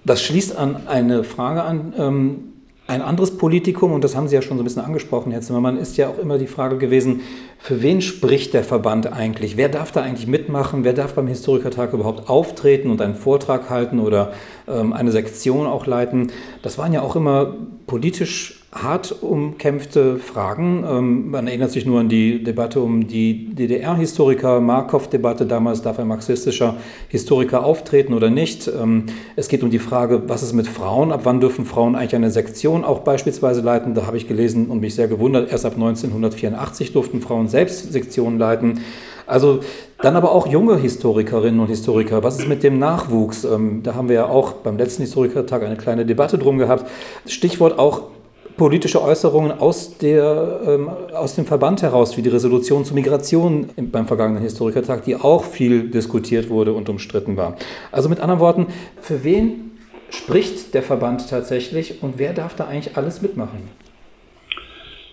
Das 0.04 0.22
schließt 0.22 0.56
an 0.56 0.86
eine 0.88 1.24
Frage 1.24 1.62
an. 1.62 1.92
Ähm 1.98 2.48
ein 2.88 3.00
anderes 3.00 3.38
Politikum, 3.38 3.92
und 3.92 4.02
das 4.02 4.16
haben 4.16 4.26
Sie 4.28 4.34
ja 4.34 4.42
schon 4.42 4.56
so 4.56 4.62
ein 4.62 4.64
bisschen 4.64 4.82
angesprochen, 4.82 5.30
Herr 5.30 5.40
Zimmermann, 5.40 5.78
ist 5.78 5.96
ja 5.96 6.08
auch 6.08 6.18
immer 6.18 6.38
die 6.38 6.48
Frage 6.48 6.78
gewesen, 6.78 7.20
für 7.58 7.80
wen 7.80 8.02
spricht 8.02 8.54
der 8.54 8.64
Verband 8.64 9.12
eigentlich? 9.12 9.56
Wer 9.56 9.68
darf 9.68 9.92
da 9.92 10.02
eigentlich 10.02 10.26
mitmachen? 10.26 10.82
Wer 10.82 10.92
darf 10.92 11.14
beim 11.14 11.28
Historikertag 11.28 11.92
überhaupt 11.92 12.28
auftreten 12.28 12.90
und 12.90 13.00
einen 13.00 13.14
Vortrag 13.14 13.70
halten 13.70 14.00
oder 14.00 14.32
eine 14.72 15.12
Sektion 15.12 15.66
auch 15.66 15.86
leiten? 15.86 16.32
Das 16.62 16.78
waren 16.78 16.92
ja 16.92 17.02
auch 17.02 17.16
immer 17.16 17.54
politisch 17.86 18.62
hart 18.72 19.14
umkämpfte 19.20 20.16
Fragen. 20.16 20.84
Ähm, 20.88 21.30
man 21.30 21.46
erinnert 21.46 21.70
sich 21.70 21.84
nur 21.84 22.00
an 22.00 22.08
die 22.08 22.42
Debatte 22.42 22.80
um 22.80 23.06
die 23.06 23.54
DDR-Historiker, 23.54 24.60
Markov-Debatte 24.60 25.44
damals, 25.44 25.82
darf 25.82 25.98
ein 25.98 26.08
marxistischer 26.08 26.76
Historiker 27.08 27.64
auftreten 27.64 28.14
oder 28.14 28.30
nicht. 28.30 28.68
Ähm, 28.68 29.06
es 29.36 29.48
geht 29.48 29.62
um 29.62 29.70
die 29.70 29.78
Frage, 29.78 30.22
was 30.26 30.42
ist 30.42 30.54
mit 30.54 30.66
Frauen, 30.66 31.12
ab 31.12 31.20
wann 31.24 31.40
dürfen 31.40 31.66
Frauen 31.66 31.94
eigentlich 31.94 32.14
eine 32.14 32.30
Sektion 32.30 32.82
auch 32.82 33.00
beispielsweise 33.00 33.60
leiten. 33.60 33.94
Da 33.94 34.06
habe 34.06 34.16
ich 34.16 34.26
gelesen 34.26 34.68
und 34.68 34.80
mich 34.80 34.94
sehr 34.94 35.08
gewundert, 35.08 35.52
erst 35.52 35.66
ab 35.66 35.74
1984 35.74 36.92
durften 36.92 37.20
Frauen 37.20 37.48
selbst 37.48 37.92
Sektionen 37.92 38.38
leiten. 38.38 38.80
Also 39.26 39.60
dann 39.98 40.16
aber 40.16 40.32
auch 40.32 40.46
junge 40.46 40.76
Historikerinnen 40.76 41.60
und 41.60 41.68
Historiker. 41.68 42.22
Was 42.22 42.38
ist 42.38 42.48
mit 42.48 42.62
dem 42.62 42.78
Nachwuchs? 42.78 43.44
Ähm, 43.44 43.82
da 43.82 43.94
haben 43.94 44.08
wir 44.08 44.16
ja 44.16 44.26
auch 44.26 44.52
beim 44.52 44.76
letzten 44.76 45.02
Historikertag 45.02 45.62
eine 45.62 45.76
kleine 45.76 46.04
Debatte 46.04 46.38
drum 46.38 46.58
gehabt. 46.58 46.86
Stichwort 47.26 47.78
auch 47.78 48.02
politische 48.56 49.02
Äußerungen 49.02 49.52
aus, 49.52 49.96
der, 49.98 50.60
ähm, 50.66 50.90
aus 51.14 51.34
dem 51.34 51.46
Verband 51.46 51.82
heraus, 51.82 52.16
wie 52.16 52.22
die 52.22 52.28
Resolution 52.28 52.84
zur 52.84 52.94
Migration 52.94 53.70
beim 53.76 54.06
vergangenen 54.06 54.42
Historikertag, 54.42 55.04
die 55.04 55.16
auch 55.16 55.44
viel 55.44 55.88
diskutiert 55.88 56.50
wurde 56.50 56.72
und 56.72 56.88
umstritten 56.88 57.36
war. 57.36 57.56
Also 57.90 58.08
mit 58.08 58.20
anderen 58.20 58.40
Worten, 58.40 58.66
für 59.00 59.24
wen 59.24 59.72
spricht 60.10 60.74
der 60.74 60.82
Verband 60.82 61.28
tatsächlich 61.30 62.02
und 62.02 62.18
wer 62.18 62.32
darf 62.34 62.54
da 62.54 62.66
eigentlich 62.66 62.96
alles 62.96 63.22
mitmachen? 63.22 63.68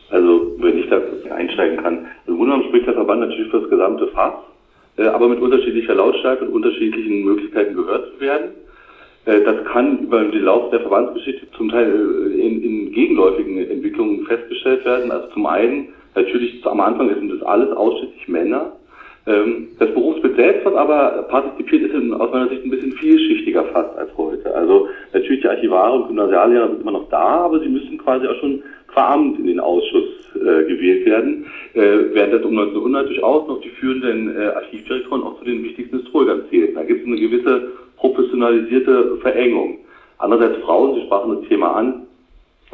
Also, 0.10 0.56
wenn 0.58 0.78
ich 0.80 0.90
da 0.90 1.00
einsteigen 1.34 1.78
kann. 1.78 2.08
Grunde 2.40 2.54
genommen 2.54 2.70
spricht 2.70 2.88
der 2.88 2.94
Verband 2.94 3.20
natürlich 3.20 3.52
für 3.52 3.60
das 3.60 3.70
gesamte 3.70 4.08
Fass, 4.08 4.34
äh, 4.98 5.08
aber 5.08 5.28
mit 5.28 5.42
unterschiedlicher 5.42 5.94
Lautstärke 5.94 6.46
und 6.46 6.54
unterschiedlichen 6.54 7.26
Möglichkeiten 7.26 7.76
gehört 7.76 8.14
zu 8.14 8.22
werden. 8.22 8.52
Äh, 9.26 9.42
das 9.42 9.66
kann 9.66 10.00
über 10.00 10.24
den 10.24 10.44
Lauf 10.44 10.70
der 10.70 10.80
Verbandsgeschichte 10.80 11.52
zum 11.58 11.68
Teil 11.68 11.92
äh, 11.92 12.40
in, 12.40 12.64
in 12.64 12.92
gegenläufigen 12.94 13.70
Entwicklungen 13.70 14.26
festgestellt 14.26 14.86
werden. 14.86 15.12
Also 15.12 15.28
zum 15.34 15.46
einen, 15.48 15.90
natürlich 16.16 16.66
am 16.66 16.80
Anfang 16.80 17.14
sind 17.14 17.30
das 17.30 17.42
alles 17.44 17.76
ausschließlich 17.76 18.30
Männer. 18.30 18.72
Ähm, 19.28 19.68
das 19.78 19.94
Berufsbild 19.94 20.38
selbst, 20.38 20.66
was 20.66 20.76
aber 20.76 21.24
partizipiert, 21.24 21.92
ist 21.92 22.14
aus 22.14 22.32
meiner 22.32 22.48
Sicht 22.48 22.64
ein 22.64 22.70
bisschen 22.70 22.94
vielschichtiger 22.94 23.66
fast 23.66 23.98
als 23.98 24.16
heute. 24.16 24.56
Also 24.56 24.88
natürlich 25.12 25.42
die 25.42 25.50
Archivare 25.50 25.92
und 25.92 26.08
Gymnasiallehrer 26.08 26.70
sind 26.70 26.82
immer 26.84 26.92
noch 26.92 27.10
da, 27.10 27.42
aber 27.42 27.60
sie 27.60 27.68
müssen 27.68 27.98
quasi 27.98 28.26
auch 28.28 28.40
schon 28.40 28.64
verarmt 28.94 29.40
in 29.40 29.48
den 29.48 29.60
Ausschuss 29.60 30.19
äh, 30.40 30.64
gewählt 30.66 31.06
werden, 31.06 31.46
äh, 31.74 32.14
während 32.14 32.34
das 32.34 32.44
um 32.44 32.58
1900 32.58 33.08
durchaus 33.08 33.48
noch 33.48 33.62
die 33.62 33.70
führenden 33.70 34.36
äh, 34.36 34.48
Archivdirektoren 34.48 35.24
auch 35.24 35.40
zu 35.40 35.46
den 35.46 35.64
wichtigsten 35.64 36.00
Historikern 36.00 36.44
zählten. 36.50 36.76
Da 36.76 36.84
gibt 36.84 37.02
es 37.02 37.08
eine 37.08 37.20
gewisse 37.20 37.72
professionalisierte 37.98 39.18
Verengung. 39.22 39.80
Andererseits 40.18 40.62
Frauen, 40.64 40.96
Sie 40.96 41.06
sprachen 41.06 41.40
das 41.40 41.50
Thema 41.50 41.76
an, 41.76 42.08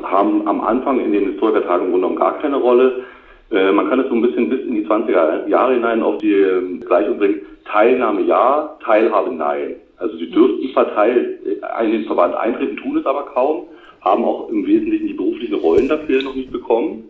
haben 0.01 0.47
am 0.47 0.61
Anfang 0.61 0.99
in 0.99 1.11
den 1.11 1.31
Historikertagen 1.31 1.87
im 1.87 1.91
Grunde 1.91 2.07
genommen 2.07 2.19
gar 2.19 2.39
keine 2.39 2.57
Rolle. 2.57 3.03
Äh, 3.51 3.71
man 3.71 3.89
kann 3.89 3.99
es 3.99 4.07
so 4.09 4.15
ein 4.15 4.21
bisschen 4.21 4.49
bis 4.49 4.61
in 4.61 4.75
die 4.75 4.85
20er 4.85 5.47
Jahre 5.47 5.75
hinein 5.75 6.01
auf 6.01 6.17
die 6.17 6.33
äh, 6.33 6.79
Gleichung 6.85 7.17
bringen. 7.17 7.41
Teilnahme 7.65 8.21
ja, 8.21 8.77
Teilhabe 8.83 9.33
nein. 9.33 9.75
Also 9.97 10.17
sie 10.17 10.29
dürften 10.29 10.71
zwar 10.73 10.93
Teil 10.93 11.39
in 11.83 11.91
den 11.91 12.05
Verband 12.05 12.35
eintreten, 12.35 12.77
tun 12.77 12.97
es 12.97 13.05
aber 13.05 13.23
kaum, 13.27 13.63
haben 14.01 14.25
auch 14.25 14.49
im 14.49 14.65
Wesentlichen 14.67 15.07
die 15.07 15.13
beruflichen 15.13 15.55
Rollen 15.55 15.87
dafür 15.87 16.21
noch 16.21 16.35
nicht 16.35 16.51
bekommen. 16.51 17.09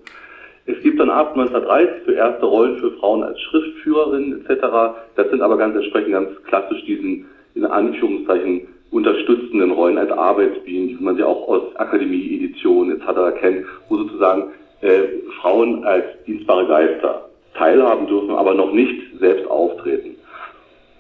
Es 0.68 0.82
gibt 0.82 1.00
dann 1.00 1.12
ab 1.12 1.38
1930 1.38 2.06
so 2.06 2.12
erste 2.12 2.46
Rollen 2.46 2.78
für 2.80 2.92
Frauen 2.94 3.24
als 3.24 3.40
Schriftführerin 3.42 4.42
etc. 4.42 4.66
Das 5.16 5.30
sind 5.30 5.42
aber 5.42 5.58
ganz 5.58 5.76
entsprechend 5.76 6.12
ganz 6.12 6.30
klassisch 6.44 6.84
diesen 6.86 7.26
in 7.54 7.66
Anführungszeichen 7.66 8.68
unterstützenden 8.92 9.72
Rollen 9.72 9.98
als 9.98 10.12
Arbeitsbienen, 10.12 10.90
wie 10.90 11.04
man 11.04 11.16
sie 11.18 11.24
auch 11.24 11.48
aus 11.48 11.76
Akademie-Editionen 11.76 13.00
etc. 13.00 13.40
kennt, 13.40 13.66
wo 13.90 13.98
sozusagen 13.98 14.52
äh, 14.82 15.04
Frauen 15.42 15.84
als 15.84 16.06
dienstbare 16.26 16.68
Geister 16.68 17.30
teilhaben 17.56 18.08
dürfen, 18.08 18.32
aber 18.32 18.54
noch 18.54 18.72
nicht 18.74 19.20
selbst 19.20 19.48
auftreten. 19.50 20.16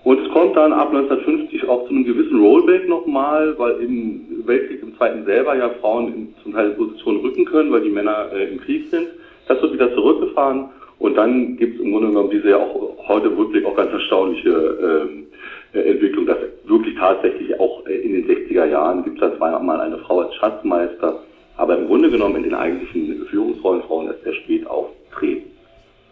Und 0.04 0.20
es 0.20 0.32
kommt 0.32 0.56
dann 0.56 0.72
ab 0.72 0.90
1950 0.90 1.68
auch 1.68 1.88
zu 1.88 1.90
einem 1.90 2.06
gewissen 2.06 2.40
Rollback 2.40 2.88
nochmal, 2.88 3.56
weil 3.58 3.82
im 3.82 4.44
Weltkrieg 4.46 4.84
im 4.84 4.96
Zweiten 4.98 5.26
selber 5.26 5.56
ja 5.56 5.70
Frauen 5.82 6.14
in 6.14 6.36
zum 6.44 6.54
Teil 6.54 6.72
Positionen 6.72 7.22
rücken 7.22 7.46
können, 7.46 7.72
weil 7.72 7.82
die 7.82 7.90
Männer 7.90 8.32
äh, 8.32 8.52
im 8.52 8.62
Krieg 8.62 8.88
sind. 8.92 9.08
Das 9.48 9.62
wird 9.62 9.74
wieder 9.74 9.94
zurückgefahren 9.94 10.70
und 11.00 11.16
dann 11.16 11.58
gibt 11.58 11.76
es 11.76 11.82
im 11.82 11.92
Grunde 11.92 12.08
genommen 12.08 12.30
diese 12.30 12.50
ja 12.50 12.58
auch 12.58 12.96
heute 13.08 13.36
Rückblick 13.36 13.66
auch 13.66 13.76
ganz 13.76 13.92
erstaunliche 13.92 14.50
ähm, 14.50 15.28
äh, 15.74 15.92
Entwicklung, 15.92 16.26
dass 16.26 16.38
wirklich 16.66 16.96
tatsächlich 16.96 17.60
auch 17.60 17.86
äh, 17.86 17.96
in 17.96 18.14
den 18.14 18.28
60er 18.28 18.66
Jahren 18.66 19.04
gibt 19.04 19.18
es 19.18 19.22
dann 19.22 19.38
zweimal 19.38 19.82
eine 19.82 19.98
Frau 20.00 20.22
als 20.22 20.34
Schatzmeister, 20.36 21.20
aber 21.58 21.78
im 21.78 21.88
Grunde 21.88 22.10
genommen 22.10 22.38
in 22.38 22.44
den 22.44 22.56
eigentlichen 22.56 23.26
Führungsrollen 23.28 23.84
Frauen 23.84 24.08
erst 24.08 24.24
sehr 24.24 24.34
spät 24.34 24.66
auftreten. 24.68 25.52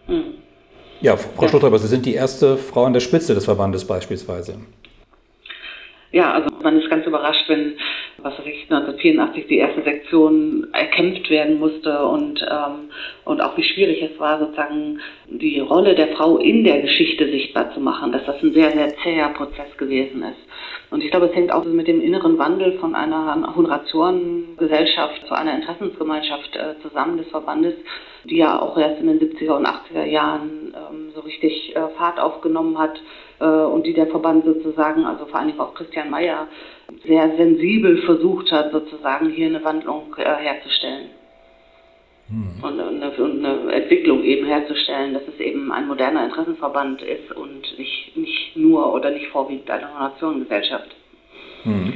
Hm. 0.07 0.23
Ja, 1.01 1.17
Frau 1.17 1.45
ja. 1.45 1.77
Sie 1.77 1.87
sind 1.87 2.05
die 2.05 2.13
erste 2.13 2.57
Frau 2.57 2.85
an 2.85 2.93
der 2.93 2.99
Spitze 2.99 3.33
des 3.33 3.45
Verbandes 3.45 3.85
beispielsweise. 3.85 4.55
Ja, 6.13 6.31
also 6.31 6.47
man 6.61 6.79
ist 6.79 6.91
ganz 6.91 7.07
überrascht, 7.07 7.49
wenn, 7.49 7.73
was 8.19 8.37
weiß 8.37 8.45
ich, 8.45 8.69
1984 8.69 9.47
die 9.47 9.57
erste 9.57 9.81
Sektion 9.81 10.67
erkämpft 10.71 11.27
werden 11.31 11.57
musste 11.57 12.05
und, 12.05 12.39
ähm, 12.47 12.91
und 13.25 13.41
auch 13.41 13.57
wie 13.57 13.63
schwierig 13.63 13.99
es 14.03 14.19
war, 14.19 14.37
sozusagen 14.37 14.99
die 15.27 15.59
Rolle 15.59 15.95
der 15.95 16.09
Frau 16.09 16.37
in 16.37 16.63
der 16.63 16.81
Geschichte 16.81 17.25
sichtbar 17.25 17.73
zu 17.73 17.79
machen, 17.79 18.11
dass 18.11 18.23
das 18.27 18.43
ein 18.43 18.53
sehr, 18.53 18.69
sehr 18.69 18.95
zäher 18.97 19.29
Prozess 19.29 19.75
gewesen 19.77 20.21
ist. 20.21 20.37
Und 20.91 21.03
ich 21.03 21.09
glaube, 21.09 21.25
es 21.25 21.35
hängt 21.35 21.51
auch 21.51 21.65
mit 21.65 21.87
dem 21.87 21.99
inneren 21.99 22.37
Wandel 22.37 22.77
von 22.77 22.93
einer 22.93 23.51
Honoratiorengesellschaft 23.55 25.25
zu 25.27 25.33
einer 25.33 25.55
Interessensgemeinschaft 25.55 26.55
äh, 26.55 26.79
zusammen 26.83 27.17
des 27.17 27.27
Verbandes, 27.29 27.73
die 28.25 28.37
ja 28.37 28.61
auch 28.61 28.77
erst 28.77 29.01
in 29.01 29.07
den 29.07 29.19
70er 29.19 29.57
und 29.57 29.65
80er 29.65 30.05
Jahren 30.05 30.62
ähm, 30.75 31.11
so 31.13 31.21
richtig 31.21 31.75
äh, 31.75 31.89
Fahrt 31.97 32.19
aufgenommen 32.19 32.77
hat 32.77 33.01
äh, 33.39 33.45
und 33.45 33.85
die 33.85 33.93
der 33.93 34.07
Verband 34.07 34.45
sozusagen, 34.45 35.05
also 35.05 35.25
vor 35.25 35.39
allen 35.39 35.49
Dingen 35.49 35.59
auch 35.59 35.73
Christian 35.73 36.09
Mayer, 36.09 36.47
sehr 37.05 37.35
sensibel 37.37 37.97
versucht 38.03 38.51
hat, 38.51 38.71
sozusagen 38.71 39.29
hier 39.29 39.47
eine 39.47 39.63
Wandlung 39.63 40.15
äh, 40.17 40.23
herzustellen. 40.23 41.09
Hm. 42.29 42.63
Und, 42.63 42.79
eine, 42.79 43.11
und, 43.11 43.45
eine, 43.45 43.73
Entwicklung 43.73 44.23
eben 44.23 44.45
herzustellen, 44.45 45.13
dass 45.13 45.23
es 45.27 45.39
eben 45.39 45.71
ein 45.71 45.87
moderner 45.87 46.25
Interessenverband 46.25 47.01
ist 47.01 47.31
und 47.35 47.77
nicht, 47.77 48.15
nicht 48.15 48.55
nur 48.55 48.93
oder 48.93 49.11
nicht 49.11 49.27
vorwiegend 49.27 49.69
eine 49.69 49.87
Nationengesellschaft. 49.99 50.95
Hm. 51.63 51.93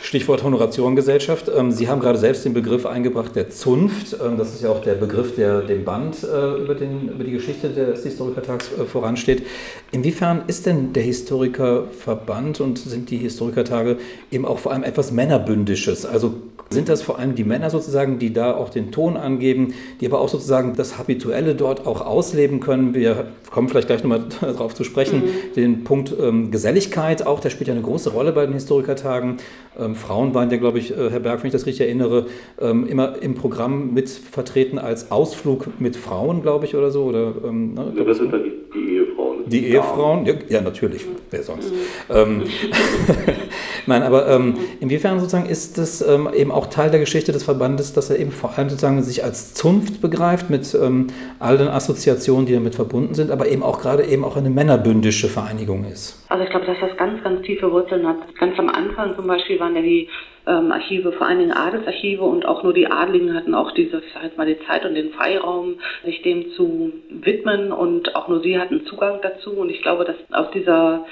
Stichwort 0.00 0.44
Honoratiorengesellschaft. 0.44 1.50
Ähm, 1.54 1.72
Sie 1.72 1.88
haben 1.88 2.00
gerade 2.00 2.18
selbst 2.18 2.44
den 2.44 2.54
Begriff 2.54 2.86
eingebracht 2.86 3.34
der 3.34 3.50
Zunft. 3.50 4.16
Ähm, 4.24 4.38
das 4.38 4.54
ist 4.54 4.62
ja 4.62 4.70
auch 4.70 4.80
der 4.80 4.94
Begriff, 4.94 5.34
der 5.34 5.62
dem 5.62 5.84
Band 5.84 6.22
äh, 6.22 6.62
über, 6.62 6.74
den, 6.74 7.08
über 7.08 7.24
die 7.24 7.32
Geschichte 7.32 7.70
des 7.70 8.04
Historikertags 8.04 8.70
äh, 8.72 8.84
voransteht. 8.84 9.44
Inwiefern 9.90 10.42
ist 10.46 10.66
denn 10.66 10.92
der 10.92 11.02
Historikerverband 11.02 12.60
und 12.60 12.78
sind 12.78 13.10
die 13.10 13.18
Historikertage 13.18 13.98
eben 14.30 14.44
auch 14.44 14.58
vor 14.58 14.72
allem 14.72 14.84
etwas 14.84 15.10
Männerbündisches? 15.10 16.06
Also 16.06 16.34
sind 16.70 16.88
das 16.88 17.02
vor 17.02 17.18
allem 17.18 17.34
die 17.34 17.44
Männer 17.44 17.70
sozusagen, 17.70 18.18
die 18.18 18.32
da 18.32 18.54
auch 18.54 18.68
den 18.68 18.92
Ton 18.92 19.16
angeben, 19.16 19.74
die 20.00 20.06
aber 20.06 20.20
auch 20.20 20.28
sozusagen 20.28 20.76
das 20.76 20.98
Habituelle 20.98 21.54
dort 21.54 21.86
auch 21.86 22.02
ausleben 22.02 22.60
können? 22.60 22.94
Wir 22.94 23.28
kommen 23.50 23.68
vielleicht 23.68 23.88
gleich 23.88 24.02
nochmal 24.02 24.24
darauf 24.40 24.74
zu 24.74 24.84
sprechen. 24.84 25.22
Mhm. 25.22 25.54
Den 25.56 25.84
Punkt 25.84 26.14
ähm, 26.20 26.50
Geselligkeit 26.50 27.26
auch, 27.26 27.40
der 27.40 27.50
spielt 27.50 27.68
ja 27.68 27.74
eine 27.74 27.82
große 27.82 28.10
Rolle 28.10 28.32
bei 28.32 28.44
den 28.44 28.54
Historikertagen. 28.54 29.38
Ähm, 29.78 29.94
Frauen 29.94 30.34
waren 30.34 30.50
ja, 30.50 30.56
glaube 30.56 30.78
ich, 30.78 30.96
äh, 30.96 31.10
Herr 31.10 31.20
Berg, 31.20 31.42
wenn 31.42 31.48
ich 31.48 31.52
das 31.52 31.66
richtig 31.66 31.86
erinnere, 31.86 32.26
ähm, 32.60 32.86
immer 32.86 33.20
im 33.22 33.34
Programm 33.34 33.94
mit 33.94 34.08
vertreten 34.08 34.78
als 34.78 35.10
Ausflug 35.10 35.68
mit 35.78 35.96
Frauen, 35.96 36.42
glaube 36.42 36.64
ich, 36.64 36.74
oder 36.74 36.90
so. 36.90 37.04
Oder, 37.04 37.34
ähm, 37.44 37.74
ne, 37.74 37.92
ja, 37.96 38.04
das 38.04 38.18
sind 38.18 38.32
dann 38.32 38.44
die, 38.44 38.52
die 38.74 38.96
Ehefrauen. 38.96 39.27
Die 39.48 39.66
Ehefrauen, 39.66 40.26
ja, 40.26 40.34
ja, 40.48 40.60
natürlich, 40.60 41.04
wer 41.30 41.42
sonst. 41.42 41.72
Mhm. 42.08 42.44
Nein, 43.86 44.02
aber 44.02 44.28
ähm, 44.28 44.54
inwiefern 44.80 45.18
sozusagen 45.18 45.48
ist 45.48 45.78
das 45.78 46.06
ähm, 46.06 46.28
eben 46.34 46.52
auch 46.52 46.66
Teil 46.66 46.90
der 46.90 47.00
Geschichte 47.00 47.32
des 47.32 47.42
Verbandes, 47.42 47.92
dass 47.94 48.10
er 48.10 48.18
eben 48.18 48.30
vor 48.30 48.56
allem 48.56 48.68
sozusagen 48.68 49.02
sich 49.02 49.24
als 49.24 49.54
Zunft 49.54 50.00
begreift 50.00 50.50
mit 50.50 50.74
ähm, 50.74 51.06
all 51.38 51.56
den 51.56 51.68
Assoziationen, 51.68 52.46
die 52.46 52.52
damit 52.52 52.74
verbunden 52.74 53.14
sind, 53.14 53.30
aber 53.30 53.48
eben 53.48 53.62
auch 53.62 53.80
gerade 53.80 54.04
eben 54.04 54.24
auch 54.24 54.36
eine 54.36 54.50
männerbündische 54.50 55.28
Vereinigung 55.28 55.84
ist? 55.84 56.24
Also 56.28 56.44
ich 56.44 56.50
glaube, 56.50 56.66
dass 56.66 56.76
das 56.80 56.96
ganz, 56.98 57.22
ganz 57.24 57.42
tiefe 57.42 57.70
Wurzeln 57.70 58.06
hat. 58.06 58.16
Ganz 58.38 58.58
am 58.58 58.68
Anfang 58.68 59.16
zum 59.16 59.26
Beispiel 59.26 59.58
waren 59.58 59.74
ja 59.74 59.82
die 59.82 60.08
ähm, 60.48 60.72
Archive, 60.72 61.12
vor 61.12 61.26
allen 61.26 61.38
Dingen 61.38 61.52
Adelsarchive 61.52 62.22
und 62.22 62.46
auch 62.46 62.62
nur 62.62 62.72
die 62.72 62.90
Adligen 62.90 63.34
hatten 63.34 63.54
auch 63.54 63.72
diese, 63.72 64.00
ich 64.00 64.36
mal, 64.36 64.46
die 64.46 64.58
Zeit 64.66 64.84
und 64.84 64.94
den 64.94 65.12
Freiraum, 65.12 65.80
sich 66.04 66.22
dem 66.22 66.50
zu 66.52 66.92
widmen 67.10 67.72
und 67.72 68.16
auch 68.16 68.28
nur 68.28 68.40
sie 68.40 68.58
hatten 68.58 68.86
Zugang 68.86 69.20
dazu 69.22 69.52
und 69.52 69.70
ich 69.70 69.82
glaube, 69.82 70.04
dass 70.04 70.16
aus 70.32 70.50
dieser 70.52 71.04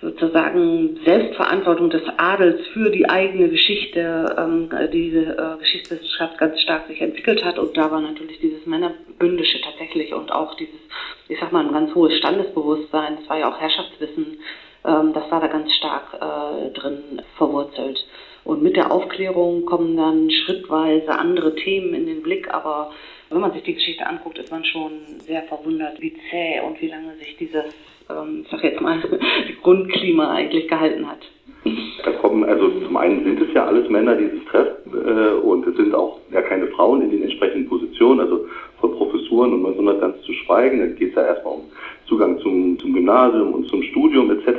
sozusagen 0.00 1.00
Selbstverantwortung 1.04 1.90
des 1.90 2.02
Adels 2.18 2.66
für 2.68 2.90
die 2.90 3.08
eigene 3.08 3.48
Geschichte, 3.48 4.36
ähm, 4.38 4.70
diese 4.92 5.36
äh, 5.36 5.58
Geschichtswissenschaft 5.58 6.38
ganz 6.38 6.60
stark 6.60 6.86
sich 6.86 7.00
entwickelt 7.00 7.44
hat. 7.44 7.58
Und 7.58 7.76
da 7.76 7.90
war 7.90 8.00
natürlich 8.00 8.38
dieses 8.38 8.64
Männerbündische 8.64 9.60
tatsächlich 9.60 10.14
und 10.14 10.30
auch 10.30 10.54
dieses, 10.54 10.78
ich 11.28 11.38
sag 11.40 11.52
mal, 11.52 11.66
ein 11.66 11.72
ganz 11.72 11.94
hohes 11.94 12.16
Standesbewusstsein, 12.18 13.16
das 13.18 13.28
war 13.28 13.38
ja 13.38 13.50
auch 13.52 13.60
Herrschaftswissen, 13.60 14.38
ähm, 14.84 15.12
das 15.14 15.28
war 15.30 15.40
da 15.40 15.48
ganz 15.48 15.72
stark 15.74 16.14
äh, 16.14 16.70
drin 16.78 17.22
verwurzelt. 17.36 17.98
Und 18.48 18.62
mit 18.62 18.76
der 18.76 18.90
Aufklärung 18.90 19.66
kommen 19.66 19.94
dann 19.98 20.30
schrittweise 20.30 21.10
andere 21.10 21.54
Themen 21.54 21.92
in 21.92 22.06
den 22.06 22.22
Blick, 22.22 22.48
aber 22.48 22.92
wenn 23.28 23.42
man 23.42 23.52
sich 23.52 23.62
die 23.62 23.74
Geschichte 23.74 24.06
anguckt, 24.06 24.38
ist 24.38 24.50
man 24.50 24.64
schon 24.64 24.92
sehr 25.18 25.42
verwundert, 25.42 26.00
wie 26.00 26.14
zäh 26.30 26.62
und 26.66 26.80
wie 26.80 26.88
lange 26.88 27.14
sich 27.16 27.36
dieses 27.36 27.66
ähm, 28.08 28.46
sag 28.50 28.64
jetzt 28.64 28.80
mal, 28.80 29.02
Grundklima 29.62 30.32
eigentlich 30.32 30.66
gehalten 30.66 31.06
hat. 31.06 31.18
Da 32.02 32.12
kommen, 32.12 32.42
also 32.44 32.70
zum 32.70 32.96
einen 32.96 33.22
sind 33.22 33.38
es 33.38 33.52
ja 33.52 33.66
alles 33.66 33.86
Männer, 33.90 34.16
die 34.16 34.28
sich 34.28 34.44
treffen 34.46 34.94
äh, 34.94 35.34
und 35.44 35.66
es 35.66 35.76
sind 35.76 35.94
auch 35.94 36.18
ja 36.32 36.40
keine 36.40 36.68
Frauen 36.68 37.02
in 37.02 37.10
den 37.10 37.24
entsprechenden 37.24 37.68
Positionen, 37.68 38.20
also 38.20 38.46
von 38.80 38.92
Professuren 38.92 39.52
und 39.52 39.66
1900 39.66 40.00
ganz 40.00 40.22
zu 40.22 40.32
schweigen. 40.32 40.78
Dann 40.78 40.96
geht 40.96 41.10
es 41.10 41.16
ja 41.16 41.26
erstmal 41.26 41.52
um 41.52 41.64
Zugang 42.06 42.38
zum, 42.40 42.78
zum 42.78 42.94
Gymnasium 42.94 43.52
und 43.52 43.68
zum 43.68 43.82
Studium 43.82 44.30
etc. 44.30 44.58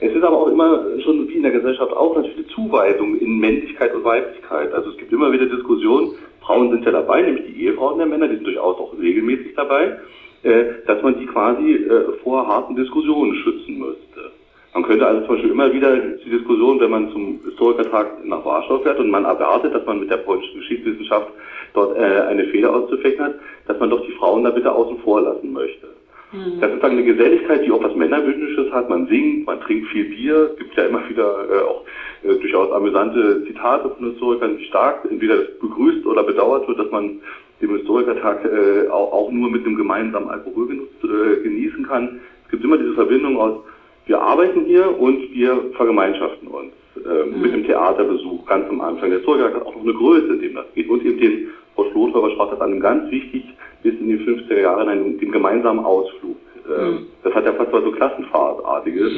Es 0.00 0.12
ist 0.12 0.22
aber 0.22 0.38
auch 0.38 0.48
immer 0.48 0.84
schon 1.02 1.28
wie 1.28 1.34
in 1.34 1.42
der 1.42 1.52
Gesellschaft 1.52 1.92
auch 1.92 2.16
natürlich 2.16 2.48
Zuweisung 2.48 3.18
in 3.18 3.38
Männlichkeit 3.38 3.94
und 3.94 4.04
Weiblichkeit. 4.04 4.72
Also 4.72 4.90
es 4.90 4.96
gibt 4.96 5.12
immer 5.12 5.32
wieder 5.32 5.46
Diskussionen, 5.46 6.12
Frauen 6.40 6.70
sind 6.70 6.84
ja 6.84 6.92
dabei, 6.92 7.22
nämlich 7.22 7.46
die 7.46 7.64
Ehefrauen 7.64 7.98
der 7.98 8.06
Männer, 8.06 8.28
die 8.28 8.36
sind 8.36 8.46
durchaus 8.46 8.78
auch 8.78 8.92
regelmäßig 8.98 9.54
dabei, 9.54 9.98
äh, 10.42 10.64
dass 10.86 11.02
man 11.02 11.18
die 11.18 11.26
quasi 11.26 11.74
äh, 11.74 12.12
vor 12.22 12.46
harten 12.46 12.76
Diskussionen 12.76 13.34
schützen 13.36 13.78
müsste. 13.78 14.32
Man 14.74 14.82
könnte 14.82 15.06
also 15.06 15.20
zum 15.20 15.36
Beispiel 15.36 15.52
immer 15.52 15.72
wieder 15.72 15.96
die 15.96 16.30
Diskussion, 16.30 16.80
wenn 16.80 16.90
man 16.90 17.10
zum 17.12 17.40
Historikertag 17.44 18.24
nach 18.24 18.44
Warschau 18.44 18.80
fährt 18.80 18.98
und 18.98 19.08
man 19.08 19.24
erwartet, 19.24 19.72
dass 19.72 19.86
man 19.86 20.00
mit 20.00 20.10
der 20.10 20.16
polnischen 20.18 20.58
Geschichtswissenschaft 20.58 21.28
dort 21.74 21.96
äh, 21.96 22.22
eine 22.22 22.44
Fehler 22.46 22.74
auszufechten 22.74 23.24
hat, 23.24 23.34
dass 23.68 23.78
man 23.78 23.90
doch 23.90 24.04
die 24.04 24.12
Frauen 24.12 24.44
da 24.44 24.50
bitte 24.50 24.70
außen 24.70 24.98
vor 24.98 25.22
lassen 25.22 25.52
möchte. 25.52 25.93
Mhm. 26.34 26.60
Das 26.60 26.68
ist 26.68 26.74
sozusagen 26.74 26.98
eine 26.98 27.04
Geselligkeit, 27.04 27.64
die 27.64 27.70
auch 27.70 27.82
was 27.82 27.94
Männerbündnisches 27.94 28.72
hat. 28.72 28.90
Man 28.90 29.06
singt, 29.06 29.46
man 29.46 29.60
trinkt 29.60 29.88
viel 29.88 30.04
Bier. 30.04 30.50
Es 30.52 30.58
gibt 30.58 30.76
ja 30.76 30.84
immer 30.84 31.08
wieder 31.08 31.46
äh, 31.50 31.62
auch 31.62 31.84
äh, 32.24 32.34
durchaus 32.34 32.72
amüsante 32.72 33.44
Zitate 33.46 33.88
von 33.90 34.10
Historikern, 34.10 34.58
wie 34.58 34.64
stark 34.64 35.06
entweder 35.08 35.36
begrüßt 35.60 36.04
oder 36.06 36.24
bedauert 36.24 36.66
wird, 36.68 36.78
dass 36.78 36.90
man 36.90 37.20
den 37.62 37.70
Historikertag 37.70 38.44
äh, 38.44 38.88
auch, 38.88 39.12
auch 39.12 39.30
nur 39.30 39.50
mit 39.50 39.64
einem 39.64 39.76
gemeinsamen 39.76 40.28
Alkoholgenuss 40.28 40.88
äh, 41.04 41.42
genießen 41.42 41.86
kann. 41.86 42.20
Es 42.44 42.50
gibt 42.50 42.64
immer 42.64 42.78
diese 42.78 42.94
Verbindung 42.94 43.38
aus 43.38 43.60
wir 44.06 44.20
arbeiten 44.20 44.64
hier 44.66 44.98
und 44.98 45.32
wir 45.32 45.70
vergemeinschaften 45.76 46.48
uns 46.48 46.72
äh, 46.96 47.24
mhm. 47.24 47.40
mit 47.40 47.54
dem 47.54 47.64
Theaterbesuch 47.64 48.44
ganz 48.46 48.68
am 48.68 48.80
Anfang. 48.80 49.10
Der 49.10 49.18
Historiker 49.18 49.54
hat 49.54 49.62
auch 49.62 49.74
noch 49.74 49.82
eine 49.82 49.94
Größe, 49.94 50.34
in 50.34 50.40
dem 50.40 50.54
das 50.54 50.66
geht. 50.74 50.88
Und 50.88 51.04
eben 51.04 51.18
den, 51.18 51.48
Frau 51.74 51.84
Schloträuber 51.90 52.30
sprach 52.30 52.50
das 52.50 52.60
an, 52.60 52.80
ganz 52.80 53.10
wichtig, 53.10 53.44
bis 53.82 53.94
in 53.94 54.08
die 54.08 54.18
50er 54.18 54.60
Jahre, 54.60 54.92
in 54.92 55.18
dem 55.18 55.32
gemeinsamen 55.32 55.84
Ausflug. 55.84 56.36
Mhm. 56.66 57.06
Das 57.22 57.34
hat 57.34 57.44
ja 57.44 57.52
fast 57.52 57.72
was 57.72 57.84
so 57.84 57.92
Klassenfahrtartiges. 57.92 59.12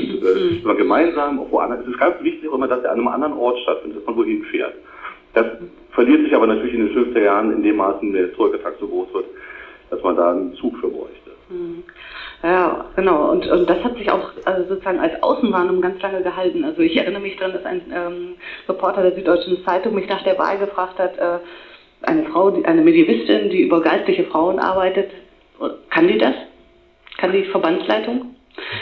Mhm. 0.65 0.77
gemeinsam, 0.77 1.41
auch 1.41 1.51
woanders. 1.51 1.81
Es 1.81 1.89
ist 1.89 1.99
ganz 1.99 2.21
wichtig, 2.23 2.49
auch 2.49 2.55
immer, 2.55 2.69
dass 2.69 2.83
er 2.83 2.93
an 2.93 2.99
einem 2.99 3.09
anderen 3.09 3.35
Ort 3.35 3.59
stattfindet, 3.61 3.99
dass 3.99 4.07
man 4.07 4.17
wohin 4.17 4.43
fährt. 4.45 4.75
Das 5.35 5.47
verliert 5.93 6.25
sich 6.25 6.35
aber 6.35 6.47
natürlich 6.47 6.75
in 6.75 6.87
den 6.87 6.97
50er 6.97 7.23
Jahren 7.23 7.53
in 7.53 7.63
dem 7.63 7.77
Maßen, 7.77 8.13
der 8.13 8.27
Historikertag 8.27 8.75
so 8.81 8.89
groß 8.89 9.13
wird, 9.15 9.27
dass 9.91 10.03
man 10.03 10.17
da 10.17 10.33
einen 10.33 10.55
Zug 10.55 10.77
für 10.79 10.89
bräuchte. 10.89 11.31
Mhm. 11.51 11.85
Ja, 12.43 12.87
genau. 12.97 13.31
Und, 13.31 13.47
und 13.47 13.69
das 13.69 13.83
hat 13.83 13.97
sich 13.97 14.11
auch 14.11 14.31
also 14.45 14.69
sozusagen 14.69 14.99
als 14.99 15.23
Außenwarnung 15.23 15.81
ganz 15.81 16.01
lange 16.03 16.23
gehalten. 16.23 16.65
Also 16.65 16.83
ich 16.83 16.97
erinnere 16.97 17.23
mich 17.23 17.37
daran, 17.37 17.55
dass 17.55 17.65
ein 17.65 17.83
ähm, 17.93 18.35
Reporter 18.69 19.03
der 19.03 19.15
Süddeutschen 19.15 19.65
Zeitung 19.65 19.95
mich 19.95 20.09
nach 20.09 20.23
der 20.23 20.39
Wahl 20.39 20.59
gefragt 20.59 20.99
hat, 20.99 21.17
äh, 21.17 21.39
eine 22.03 22.25
Frau, 22.25 22.53
eine 22.63 22.83
Medievistin, 22.83 23.51
die 23.51 23.63
über 23.63 23.83
geistliche 23.83 24.25
Frauen 24.25 24.59
arbeitet, 24.59 25.11
kann 25.91 26.09
die 26.09 26.19
das? 26.19 26.35
Kann 27.19 27.33
die 27.33 27.45
Verbandsleitung? 27.45 28.37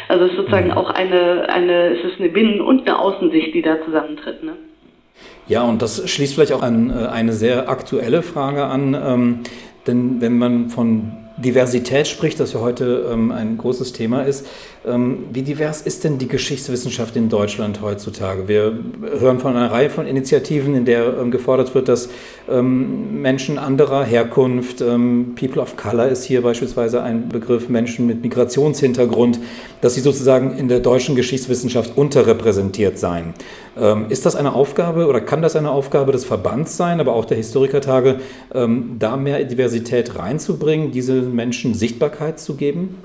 Also 0.09 0.25
es 0.25 0.31
ist 0.33 0.37
sozusagen 0.37 0.67
mhm. 0.67 0.73
auch 0.73 0.91
eine, 0.91 1.49
eine, 1.49 1.89
es 1.89 2.05
ist 2.05 2.21
eine 2.21 2.29
Binnen- 2.29 2.61
und 2.61 2.83
eine 2.83 2.99
Außensicht, 2.99 3.55
die 3.55 3.63
da 3.63 3.83
zusammentritt. 3.85 4.43
Ne? 4.43 4.53
Ja, 5.47 5.63
und 5.63 5.83
das 5.83 6.09
schließt 6.09 6.35
vielleicht 6.35 6.53
auch 6.53 6.63
an 6.63 6.91
äh, 6.91 7.07
eine 7.07 7.33
sehr 7.33 7.69
aktuelle 7.69 8.23
Frage 8.23 8.65
an. 8.65 8.95
Ähm, 8.95 9.41
denn 9.87 10.21
wenn 10.21 10.39
man 10.39 10.71
von 10.71 11.13
Diversität 11.37 12.07
spricht, 12.07 12.39
das 12.39 12.53
ja 12.53 12.61
heute 12.61 13.09
ähm, 13.13 13.33
ein 13.33 13.59
großes 13.59 13.93
Thema 13.93 14.23
ist. 14.23 14.47
Ähm, 14.87 15.25
wie 15.33 15.43
divers 15.43 15.81
ist 15.81 16.05
denn 16.05 16.19
die 16.19 16.29
Geschichtswissenschaft 16.29 17.17
in 17.17 17.29
Deutschland 17.29 17.81
heutzutage? 17.81 18.47
Wir 18.47 18.79
hören 19.19 19.41
von 19.41 19.57
einer 19.57 19.73
Reihe 19.73 19.91
von 19.91 20.07
Initiativen, 20.07 20.77
in 20.77 20.85
der 20.85 21.19
ähm, 21.19 21.33
gefordert 21.33 21.75
wird, 21.75 21.89
dass 21.89 22.09
ähm, 22.49 23.21
Menschen 23.21 23.59
anderer 23.59 24.05
Herkunft, 24.05 24.81
ähm, 24.81 25.35
People 25.35 25.61
of 25.61 25.77
Color 25.77 26.09
ist 26.09 26.25
hier 26.25 26.43
beispielsweise 26.43 27.03
ein 27.03 27.31
Begriff, 27.31 27.69
Menschen 27.69 28.07
mit 28.07 28.23
Migrationshintergrund, 28.23 29.41
dass 29.81 29.95
sie 29.95 30.03
sozusagen 30.03 30.57
in 30.57 30.69
der 30.69 30.81
deutschen 30.81 31.17
Geschichtswissenschaft 31.17 31.97
unterrepräsentiert 31.97 32.97
seien. 32.99 33.35
Ähm, 33.77 34.07
ist 34.09 34.25
das 34.25 34.37
eine 34.37 34.53
Aufgabe 34.53 35.09
oder 35.09 35.21
kann 35.21 35.43
das 35.43 35.57
eine 35.57 35.71
Aufgabe 35.71 36.13
des 36.13 36.25
Verbands 36.25 36.77
sein, 36.77 37.01
aber 37.01 37.15
auch 37.15 37.25
der 37.25 37.37
Historikertage, 37.37 38.21
da 38.53 39.17
mehr 39.17 39.43
Diversität 39.45 40.17
reinzubringen, 40.17 40.93
diese 40.93 41.24
Menschen 41.25 41.75
Sichtbarkeit 41.75 42.39
zu 42.39 42.57
geben? 42.57 42.99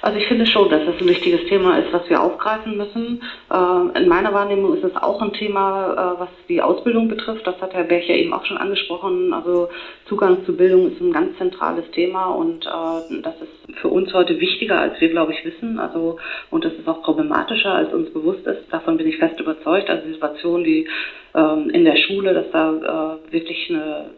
Also 0.00 0.18
ich 0.18 0.26
finde 0.28 0.46
schon, 0.46 0.70
dass 0.70 0.82
es 0.82 1.00
ein 1.00 1.08
wichtiges 1.08 1.44
Thema 1.48 1.78
ist, 1.78 1.92
was 1.92 2.08
wir 2.08 2.22
aufgreifen 2.22 2.76
müssen. 2.76 3.20
Äh, 3.50 3.98
in 4.00 4.08
meiner 4.08 4.32
Wahrnehmung 4.32 4.74
ist 4.76 4.84
es 4.84 4.94
auch 4.96 5.20
ein 5.20 5.32
Thema, 5.32 6.14
äh, 6.16 6.20
was 6.20 6.28
die 6.48 6.62
Ausbildung 6.62 7.08
betrifft. 7.08 7.46
Das 7.46 7.60
hat 7.60 7.74
Herr 7.74 7.84
Berch 7.84 8.08
eben 8.08 8.32
auch 8.32 8.44
schon 8.44 8.58
angesprochen. 8.58 9.32
Also 9.32 9.68
Zugang 10.08 10.44
zu 10.44 10.56
Bildung 10.56 10.92
ist 10.92 11.00
ein 11.00 11.12
ganz 11.12 11.36
zentrales 11.38 11.90
Thema 11.90 12.26
und 12.26 12.64
äh, 12.66 13.22
das 13.22 13.34
ist 13.40 13.76
für 13.80 13.88
uns 13.88 14.14
heute 14.14 14.38
wichtiger, 14.38 14.80
als 14.80 15.00
wir, 15.00 15.08
glaube 15.08 15.32
ich, 15.32 15.44
wissen. 15.44 15.80
Also 15.80 16.18
und 16.50 16.64
das 16.64 16.74
ist 16.74 16.86
auch 16.86 17.02
problematischer, 17.02 17.74
als 17.74 17.92
uns 17.92 18.10
bewusst 18.10 18.46
ist. 18.46 18.62
Davon 18.70 18.96
bin 18.96 19.08
ich 19.08 19.18
fest 19.18 19.40
überzeugt. 19.40 19.90
Also 19.90 20.06
die 20.06 20.12
Situation, 20.12 20.62
die 20.62 20.88
ähm, 21.34 21.70
in 21.70 21.84
der 21.84 21.96
Schule, 21.96 22.34
dass 22.34 22.50
da 22.52 23.18
wirklich 23.30 23.68
eine 23.68 24.10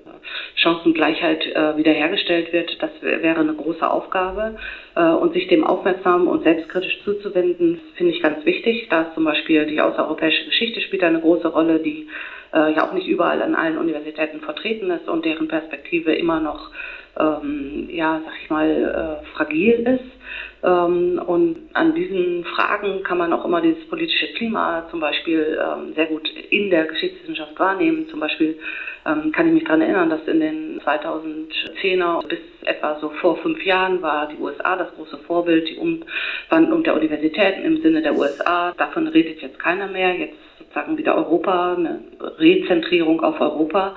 Chancengleichheit 0.61 1.47
äh, 1.47 1.77
wiederhergestellt 1.77 2.53
wird. 2.53 2.83
Das 2.83 2.91
wäre 3.01 3.41
eine 3.41 3.55
große 3.55 3.89
Aufgabe. 3.89 4.57
Äh, 4.95 5.03
und 5.03 5.33
sich 5.33 5.49
dem 5.49 5.65
aufmerksam 5.65 6.29
und 6.29 6.43
selbstkritisch 6.43 7.03
zuzuwenden, 7.05 7.81
finde 7.97 8.13
ich 8.13 8.23
ganz 8.23 8.45
wichtig. 8.45 8.89
Da 8.91 9.03
ist 9.03 9.15
zum 9.15 9.25
Beispiel 9.25 9.67
die 9.67 9.81
außereuropäische 9.81 10.45
Geschichte 10.45 10.81
spielt 10.81 11.03
eine 11.03 11.21
große 11.21 11.49
Rolle, 11.49 11.79
die 11.79 12.09
äh, 12.53 12.75
ja 12.75 12.87
auch 12.87 12.93
nicht 12.93 13.09
überall 13.09 13.41
an 13.43 13.55
allen 13.55 13.79
Universitäten 13.79 14.41
vertreten 14.41 14.91
ist 14.91 15.09
und 15.09 15.25
deren 15.25 15.49
Perspektive 15.49 16.13
immer 16.13 16.41
noch, 16.41 16.71
ähm, 17.19 17.89
ja, 17.91 18.21
sag 18.25 18.35
ich 18.43 18.51
mal, 18.51 19.21
äh, 19.23 19.27
fragil 19.37 19.87
ist. 19.87 20.21
Ähm, 20.63 21.21
und 21.27 21.57
an 21.73 21.95
diesen 21.95 22.45
Fragen 22.45 23.03
kann 23.03 23.19
man 23.19 23.33
auch 23.33 23.45
immer 23.45 23.61
dieses 23.61 23.87
politische 23.89 24.29
Klima 24.35 24.87
zum 24.91 25.01
Beispiel 25.01 25.59
ähm, 25.61 25.95
sehr 25.95 26.07
gut 26.07 26.29
in 26.51 26.71
der 26.71 26.87
Geschichtswissenschaft 26.87 27.59
wahrnehmen. 27.59 28.09
Zum 28.09 28.21
Beispiel 28.21 28.59
ähm, 29.07 29.33
kann 29.33 29.49
ich 29.49 29.55
mich 29.55 29.65
daran 29.65 29.81
erinnern, 29.81 30.11
dass 30.11 30.27
in 30.27 30.41
den 30.41 30.81
2010er 30.83 32.27
bis 32.29 32.39
etwa 32.65 32.99
so 33.01 33.09
vor 33.21 33.39
fünf 33.39 33.65
Jahren 33.65 34.03
war 34.03 34.29
die 34.29 34.37
USA 34.39 34.77
das 34.77 34.95
große 34.97 35.19
Vorbild, 35.19 35.69
die 35.69 35.79
Umwandlung 35.79 36.83
der 36.85 36.95
Universitäten 36.95 37.63
im 37.63 37.81
Sinne 37.81 38.03
der 38.03 38.17
USA. 38.17 38.73
Davon 38.77 39.09
redet 39.09 39.41
jetzt 39.41 39.59
keiner 39.59 39.87
mehr. 39.87 40.15
Jetzt 40.15 40.37
sozusagen 40.59 40.99
wieder 40.99 41.17
Europa, 41.17 41.75
eine 41.75 42.01
Rezentrierung 42.39 43.23
auf 43.23 43.41
Europa. 43.41 43.97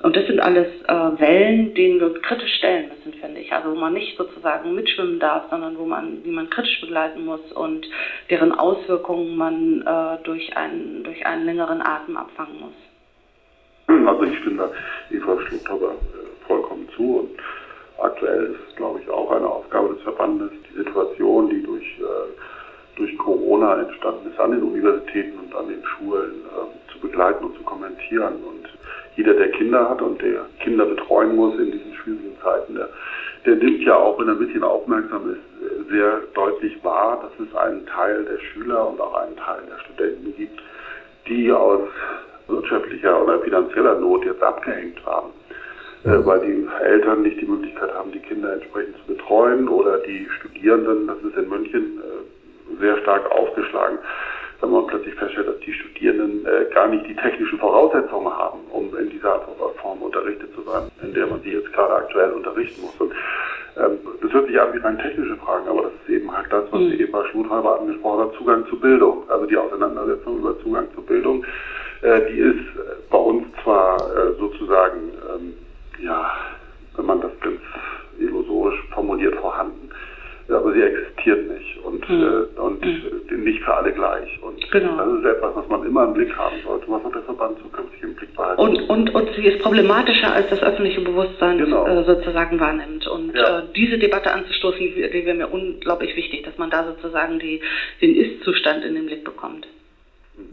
Und 0.00 0.16
das 0.16 0.26
sind 0.26 0.38
alles 0.38 0.68
äh, 0.86 1.20
Wellen, 1.20 1.74
denen 1.74 1.98
wir 1.98 2.14
kritisch 2.20 2.54
stellen 2.58 2.88
müssen, 2.88 3.18
finde 3.18 3.40
ich. 3.40 3.52
Also 3.52 3.72
wo 3.72 3.74
man 3.74 3.94
nicht 3.94 4.16
sozusagen 4.16 4.74
mitschwimmen 4.74 5.18
darf, 5.18 5.50
sondern 5.50 5.76
wo 5.76 5.86
man, 5.86 6.22
die 6.22 6.30
man 6.30 6.48
kritisch 6.50 6.80
begleiten 6.80 7.24
muss 7.24 7.40
und 7.52 7.84
deren 8.30 8.52
Auswirkungen 8.52 9.36
man 9.36 9.82
äh, 9.82 10.22
durch, 10.22 10.56
einen, 10.56 11.02
durch 11.02 11.26
einen 11.26 11.46
längeren 11.46 11.82
Atem 11.82 12.16
abfangen 12.16 12.60
muss. 12.60 14.06
Also 14.06 14.22
ich 14.22 14.38
stimme 14.38 14.70
Eva 15.10 15.40
Schlugtauber 15.40 15.92
äh, 15.92 16.46
vollkommen 16.46 16.88
zu 16.94 17.20
und 17.20 17.30
aktuell 18.00 18.52
ist 18.52 18.68
es, 18.68 18.76
glaube 18.76 19.00
ich, 19.00 19.10
auch 19.10 19.30
eine 19.32 19.48
Aufgabe 19.48 19.94
des 19.94 20.02
Verbandes, 20.02 20.50
die 20.70 20.76
Situation, 20.76 21.48
die 21.50 21.62
durch, 21.62 21.98
äh, 21.98 22.96
durch 22.96 23.18
Corona 23.18 23.80
entstanden 23.80 24.30
ist, 24.30 24.38
an 24.38 24.52
den 24.52 24.62
Universitäten 24.62 25.38
und 25.38 25.54
an 25.56 25.68
den 25.68 25.82
Schulen 25.84 26.42
äh, 26.44 26.92
zu 26.92 27.00
begleiten 27.00 27.44
und 27.44 27.56
zu 27.56 27.62
kommentieren 27.64 28.34
und 28.44 28.57
jeder, 29.18 29.34
der 29.34 29.50
Kinder 29.50 29.90
hat 29.90 30.00
und 30.00 30.22
der 30.22 30.46
Kinder 30.60 30.86
betreuen 30.86 31.34
muss 31.34 31.58
in 31.58 31.72
diesen 31.72 31.92
schwierigen 31.94 32.36
Zeiten, 32.40 32.76
der, 32.76 32.88
der 33.44 33.56
nimmt 33.56 33.82
ja 33.82 33.96
auch, 33.96 34.16
wenn 34.20 34.28
er 34.28 34.34
ein 34.34 34.38
bisschen 34.38 34.62
aufmerksam 34.62 35.32
ist, 35.32 35.90
sehr 35.90 36.20
deutlich 36.34 36.78
wahr, 36.84 37.20
dass 37.20 37.46
es 37.46 37.52
einen 37.56 37.84
Teil 37.86 38.24
der 38.24 38.38
Schüler 38.38 38.88
und 38.88 39.00
auch 39.00 39.14
einen 39.14 39.36
Teil 39.36 39.62
der 39.68 39.78
Studenten 39.80 40.36
gibt, 40.36 40.60
die 41.26 41.50
aus 41.50 41.80
wirtschaftlicher 42.46 43.20
oder 43.20 43.40
finanzieller 43.40 43.98
Not 43.98 44.24
jetzt 44.24 44.42
abgehängt 44.42 45.04
waren, 45.04 45.30
äh, 46.04 46.24
weil 46.24 46.40
die 46.46 46.68
Eltern 46.80 47.22
nicht 47.22 47.40
die 47.40 47.46
Möglichkeit 47.46 47.92
haben, 47.94 48.12
die 48.12 48.20
Kinder 48.20 48.52
entsprechend 48.52 48.96
zu 48.98 49.14
betreuen 49.14 49.68
oder 49.68 49.98
die 49.98 50.28
Studierenden, 50.38 51.08
das 51.08 51.18
ist 51.24 51.36
in 51.36 51.48
München 51.48 51.98
äh, 51.98 52.80
sehr 52.80 52.98
stark 52.98 53.28
aufgeschlagen, 53.32 53.98
wenn 54.60 54.70
man 54.70 54.86
plötzlich 54.86 55.14
feststellt, 55.14 55.48
dass 55.48 55.60
die 55.60 55.72
Studierenden 55.72 56.44
äh, 56.46 56.72
gar 56.74 56.88
nicht 56.88 57.06
die 57.06 57.14
technischen 57.14 57.58
Voraussetzungen 57.58 58.32
haben, 58.32 58.58
um 58.70 58.96
in 58.96 59.10
dieser 59.10 59.40
Form 59.80 60.02
unterrichtet 60.02 60.52
zu 60.54 60.62
sein, 60.62 60.90
in 61.02 61.14
der 61.14 61.26
man 61.26 61.40
sie 61.42 61.52
jetzt 61.52 61.72
gerade 61.72 61.94
aktuell 61.94 62.32
unterrichten 62.32 62.82
muss. 62.82 62.94
Und 62.98 63.12
ähm, 63.76 63.98
das 64.20 64.32
hört 64.32 64.48
sich 64.48 64.60
an 64.60 64.74
wie 64.74 64.78
rein 64.78 64.98
technische 64.98 65.36
Fragen, 65.36 65.68
aber 65.68 65.82
das 65.82 65.92
ist 66.02 66.16
eben 66.16 66.36
halt 66.36 66.52
das, 66.52 66.64
was 66.72 66.80
mhm. 66.80 66.90
die 66.90 67.02
Eva 67.02 67.24
Schultreiber 67.26 67.80
angesprochen 67.80 68.24
hat, 68.24 68.34
Zugang 68.34 68.66
zu 68.66 68.80
Bildung. 68.80 69.22
Also 69.28 69.46
die 69.46 69.56
Auseinandersetzung 69.56 70.38
über 70.38 70.58
Zugang 70.60 70.88
zu 70.94 71.02
Bildung, 71.02 71.44
äh, 72.02 72.20
die 72.30 72.38
ist 72.38 72.64
bei 73.10 73.18
uns 73.18 73.46
zwar 73.62 73.96
äh, 73.96 74.34
sozusagen, 74.38 75.12
ähm, 75.34 75.54
ja, 76.02 76.32
wenn 76.96 77.06
man 77.06 77.20
das 77.20 77.30
ganz 77.40 77.60
illusorisch 78.18 78.82
formuliert, 78.92 79.36
vorhanden, 79.36 79.77
aber 80.50 80.72
sie 80.72 80.82
existiert 80.82 81.48
nicht 81.50 81.78
und, 81.84 82.08
mhm. 82.08 82.22
äh, 82.22 82.60
und 82.60 82.84
mhm. 82.84 83.44
nicht 83.44 83.62
für 83.62 83.74
alle 83.74 83.92
gleich. 83.92 84.42
Und 84.42 84.70
genau. 84.70 84.96
das 84.96 85.18
ist 85.18 85.24
etwas, 85.24 85.56
was 85.56 85.68
man 85.68 85.86
immer 85.86 86.04
im 86.04 86.14
Blick 86.14 86.34
haben 86.36 86.56
sollte, 86.64 86.86
was 86.88 87.04
auch 87.04 87.12
der 87.12 87.22
Verband 87.22 87.58
zukünftig 87.58 88.02
im 88.02 88.14
Blick 88.14 88.34
behalten 88.34 88.60
und, 88.60 88.88
und, 88.88 89.14
und 89.14 89.28
sie 89.34 89.46
ist 89.46 89.60
problematischer, 89.60 90.32
als 90.32 90.48
das 90.50 90.62
öffentliche 90.62 91.00
Bewusstsein 91.00 91.58
genau. 91.58 91.86
äh, 91.86 92.04
sozusagen 92.04 92.58
wahrnimmt. 92.58 93.06
Und 93.06 93.34
ja. 93.34 93.60
äh, 93.60 93.62
diese 93.74 93.98
Debatte 93.98 94.32
anzustoßen, 94.32 94.78
die, 94.80 94.94
die 94.94 95.26
wäre 95.26 95.36
mir 95.36 95.48
unglaublich 95.48 96.16
wichtig, 96.16 96.44
dass 96.44 96.56
man 96.58 96.70
da 96.70 96.84
sozusagen 96.84 97.38
die, 97.38 97.60
den 98.00 98.14
Ist-Zustand 98.14 98.84
in 98.84 98.94
den 98.94 99.06
Blick 99.06 99.24
bekommt. 99.24 99.66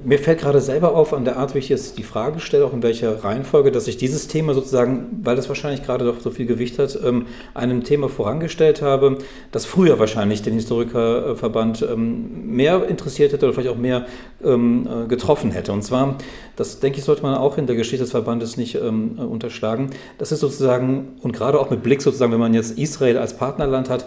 Mir 0.03 0.19
fällt 0.19 0.39
gerade 0.39 0.61
selber 0.61 0.95
auf 0.95 1.13
an 1.13 1.25
der 1.25 1.37
Art, 1.37 1.55
wie 1.55 1.59
ich 1.59 1.69
jetzt 1.69 1.97
die 1.97 2.03
Frage 2.03 2.39
stelle, 2.39 2.65
auch 2.65 2.73
in 2.73 2.83
welcher 2.83 3.23
Reihenfolge, 3.23 3.71
dass 3.71 3.87
ich 3.87 3.97
dieses 3.97 4.27
Thema 4.27 4.53
sozusagen, 4.53 5.21
weil 5.23 5.35
das 5.35 5.47
wahrscheinlich 5.47 5.83
gerade 5.83 6.05
doch 6.05 6.19
so 6.19 6.31
viel 6.31 6.45
Gewicht 6.45 6.77
hat, 6.79 6.99
ähm, 7.03 7.27
einem 7.53 7.83
Thema 7.83 8.09
vorangestellt 8.09 8.81
habe, 8.81 9.19
das 9.51 9.65
früher 9.65 9.97
wahrscheinlich 9.97 10.41
den 10.41 10.53
Historikerverband 10.55 11.87
ähm, 11.89 12.55
mehr 12.55 12.87
interessiert 12.87 13.31
hätte 13.31 13.45
oder 13.45 13.53
vielleicht 13.53 13.73
auch 13.73 13.79
mehr 13.79 14.05
ähm, 14.43 14.87
äh, 14.87 15.07
getroffen 15.07 15.51
hätte. 15.51 15.71
Und 15.71 15.83
zwar, 15.83 16.17
das 16.55 16.79
denke 16.79 16.99
ich, 16.99 17.05
sollte 17.05 17.23
man 17.23 17.35
auch 17.35 17.57
in 17.57 17.65
der 17.65 17.75
Geschichte 17.75 18.03
des 18.03 18.11
Verbandes 18.11 18.57
nicht 18.57 18.77
unterschlagen. 18.77 19.89
Das 20.17 20.31
ist 20.31 20.39
sozusagen, 20.39 21.19
und 21.21 21.33
gerade 21.33 21.59
auch 21.59 21.69
mit 21.69 21.83
Blick 21.83 22.01
sozusagen, 22.01 22.31
wenn 22.31 22.39
man 22.39 22.53
jetzt 22.53 22.77
Israel 22.77 23.17
als 23.17 23.35
Partnerland 23.35 23.89
hat, 23.89 24.05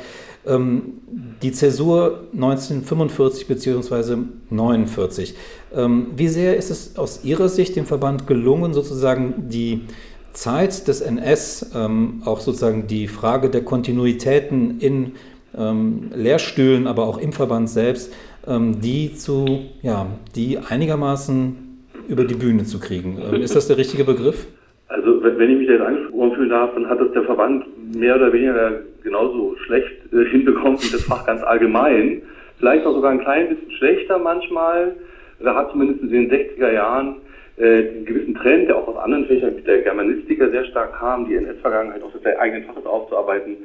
die 0.48 1.52
Zäsur 1.52 2.24
1945 2.32 3.46
bzw. 3.46 4.16
49. 4.50 5.34
Wie 6.16 6.28
sehr 6.28 6.56
ist 6.56 6.70
es 6.70 6.96
aus 6.96 7.24
Ihrer 7.24 7.48
Sicht 7.48 7.76
dem 7.76 7.86
Verband 7.86 8.26
gelungen, 8.26 8.72
sozusagen 8.72 9.48
die 9.48 9.82
Zeit 10.32 10.88
des 10.88 11.00
NS, 11.00 11.70
ähm, 11.74 12.22
auch 12.24 12.40
sozusagen 12.40 12.86
die 12.86 13.08
Frage 13.08 13.50
der 13.50 13.62
Kontinuitäten 13.64 14.78
in 14.78 15.12
ähm, 15.56 16.10
Lehrstühlen, 16.14 16.86
aber 16.86 17.06
auch 17.06 17.18
im 17.18 17.32
Verband 17.32 17.68
selbst, 17.68 18.12
die 18.50 19.14
zu, 19.14 19.66
ja, 19.82 20.06
die 20.34 20.56
einigermaßen 20.56 21.56
über 22.08 22.24
die 22.24 22.34
Bühne 22.34 22.64
zu 22.64 22.78
kriegen. 22.78 23.18
ist 23.18 23.54
das 23.54 23.66
der 23.66 23.76
richtige 23.76 24.04
Begriff? 24.04 24.46
Also 24.88 25.22
wenn 25.22 25.50
ich 25.50 25.58
mich 25.58 25.66
da 25.66 25.74
jetzt 25.74 25.86
angesprochen 25.86 26.34
fühlen 26.34 26.48
darf, 26.48 26.72
dann 26.74 26.88
hat 26.88 27.00
es 27.00 27.12
der 27.12 27.24
Verband 27.24 27.66
mehr 27.94 28.16
oder 28.16 28.32
weniger 28.32 28.80
genauso 29.02 29.54
schlecht 29.66 30.12
äh, 30.12 30.24
hinbekommen 30.30 30.78
wie 30.80 30.90
das 30.90 31.04
Fach 31.04 31.26
ganz 31.26 31.42
allgemein. 31.42 32.22
Vielleicht 32.58 32.86
auch 32.86 32.94
sogar 32.94 33.12
ein 33.12 33.20
klein 33.20 33.50
bisschen 33.50 33.70
schlechter 33.72 34.18
manchmal. 34.18 34.96
Da 35.40 35.54
hat 35.54 35.70
zumindest 35.70 36.02
in 36.02 36.10
den 36.10 36.30
60er 36.30 36.72
Jahren 36.72 37.16
äh, 37.58 37.88
einen 37.88 38.04
gewissen 38.06 38.34
Trend, 38.34 38.68
der 38.68 38.76
auch 38.76 38.88
aus 38.88 38.96
anderen 38.96 39.26
Fächern 39.26 39.56
wie 39.56 39.62
der 39.62 39.82
Germanistiker 39.82 40.50
sehr 40.50 40.64
stark 40.64 40.94
kam, 40.98 41.28
die 41.28 41.36
NS-Vergangenheit 41.36 42.02
auch 42.02 42.12
des 42.12 42.24
eigenen 42.24 42.64
Faches 42.64 42.86
aufzuarbeiten, 42.86 43.58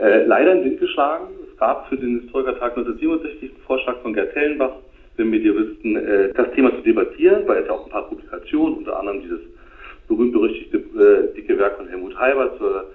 äh, 0.00 0.24
leider 0.24 0.52
in 0.52 0.58
den 0.58 0.70
Wind 0.70 0.80
geschlagen. 0.80 1.26
Es 1.50 1.58
gab 1.58 1.88
für 1.88 1.96
den 1.96 2.20
Historikertag 2.20 2.76
1967 2.76 3.50
einen 3.50 3.62
Vorschlag 3.66 3.96
von 4.02 4.14
Gerd 4.14 4.32
Tellenbach, 4.32 4.76
dem 5.18 5.30
Medievisten, 5.30 5.96
äh, 5.96 6.32
das 6.34 6.52
Thema 6.52 6.70
zu 6.76 6.82
debattieren, 6.82 7.42
weil 7.46 7.62
es 7.62 7.66
ja 7.66 7.72
auch 7.72 7.84
ein 7.84 7.90
paar 7.90 8.08
Publikationen, 8.08 8.78
unter 8.78 8.98
anderem 8.98 9.22
dieses 9.22 9.40
berühmt-berüchtigte 10.08 10.78
äh, 10.78 11.34
dicke 11.34 11.58
Werk 11.58 11.76
von 11.76 11.88
Helmut 11.88 12.18
Halber 12.18 12.56
zur 12.58 12.86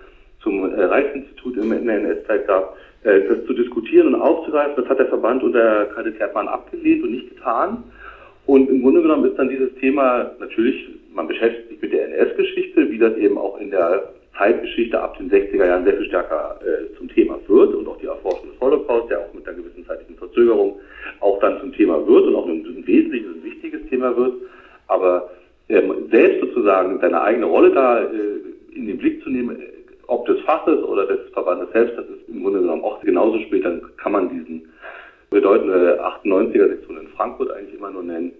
zum 0.44 0.72
äh, 0.72 0.84
Reichsinstitut 0.84 1.58
in 1.58 1.88
der 1.88 1.98
NS-Zeit 1.98 2.48
gab, 2.48 2.78
äh, 3.04 3.22
das 3.22 3.46
zu 3.46 3.54
diskutieren 3.54 4.14
und 4.14 4.22
aufzugreifen. 4.22 4.76
Das 4.76 4.88
hat 4.88 5.00
der 5.00 5.08
Verband 5.08 5.42
unter 5.42 5.86
Kalte 5.86 6.12
Kertmann 6.12 6.48
abgelehnt 6.48 7.04
und 7.04 7.12
nicht 7.12 7.30
getan. 7.30 7.84
Und 8.46 8.70
im 8.70 8.82
Grunde 8.82 9.02
genommen 9.02 9.26
ist 9.26 9.40
dann 9.40 9.50
dieses 9.50 9.74
Thema 9.76 10.32
natürlich, 10.40 10.90
man 11.14 11.28
beschäftigt 11.28 11.70
sich 11.70 11.82
mit 11.82 11.94
der 11.94 12.08
NS-Geschichte, 12.08 12.92
wie 12.92 12.98
das 12.98 13.16
eben 13.16 13.38
auch 13.38 13.58
in 13.60 13.72
der 13.72 14.10
Zeitgeschichte 14.38 15.00
ab 15.00 15.18
den 15.18 15.32
60er 15.32 15.66
Jahren 15.66 15.86
sehr 15.86 15.96
viel 15.96 16.08
stärker 16.08 16.60
äh, 16.62 16.94
zum 16.98 17.08
Thema 17.08 17.40
wird 17.48 17.76
und 17.76 17.88
auch 17.88 17.98
die 18.00 18.08
Erforschung 18.08 18.50
des 18.50 18.60
Holocaust, 18.60 19.10
der 19.10 19.20
auch 19.20 19.34
mit 19.34 19.48
einer 19.48 19.58
gewissen 19.58 19.86
zeitlichen 19.86 20.18
Verzögerung 20.18 20.80
auch 21.20 21.40
dann 21.40 21.60
zum 21.62 21.72
Thema 21.72 22.06
wird 22.06 22.26
und 22.26 22.36
auch 22.36 22.48
ein, 22.48 22.66
ein 22.66 22.84
wesentliches 22.86 23.30
und 23.30 23.44
wichtiges 23.46 23.88
Thema 23.90 24.16
wird. 24.18 24.34
Aber 24.88 25.30
selbst 25.68 26.42
sozusagen 26.42 27.00
seine 27.00 27.22
eigene 27.22 27.46
Rolle 27.46 27.72
da 27.72 28.04
äh, 28.04 28.76
in 28.76 28.88
den 28.88 28.98
Blick 28.98 29.24
zu 29.24 29.30
nehmen, 29.30 29.58
ob 30.08 30.26
des 30.26 30.40
Faches 30.42 30.84
oder 30.84 31.06
des 31.06 31.20
Verbandes 31.32 31.72
selbst, 31.72 31.98
das 31.98 32.06
ist 32.06 32.28
im 32.28 32.44
Grunde 32.44 32.60
genommen 32.60 32.84
auch 32.84 33.00
genauso 33.02 33.40
spät, 33.40 33.66
dann 33.66 33.82
kann 33.98 34.12
man 34.12 34.30
diesen 34.30 34.70
bedeutende 35.30 36.00
98er 36.02 36.70
Sektion 36.70 36.98
in 36.98 37.08
Frankfurt 37.10 37.52
eigentlich 37.52 37.76
immer 37.76 37.92
nur 37.92 38.04
nennen. 38.04 38.32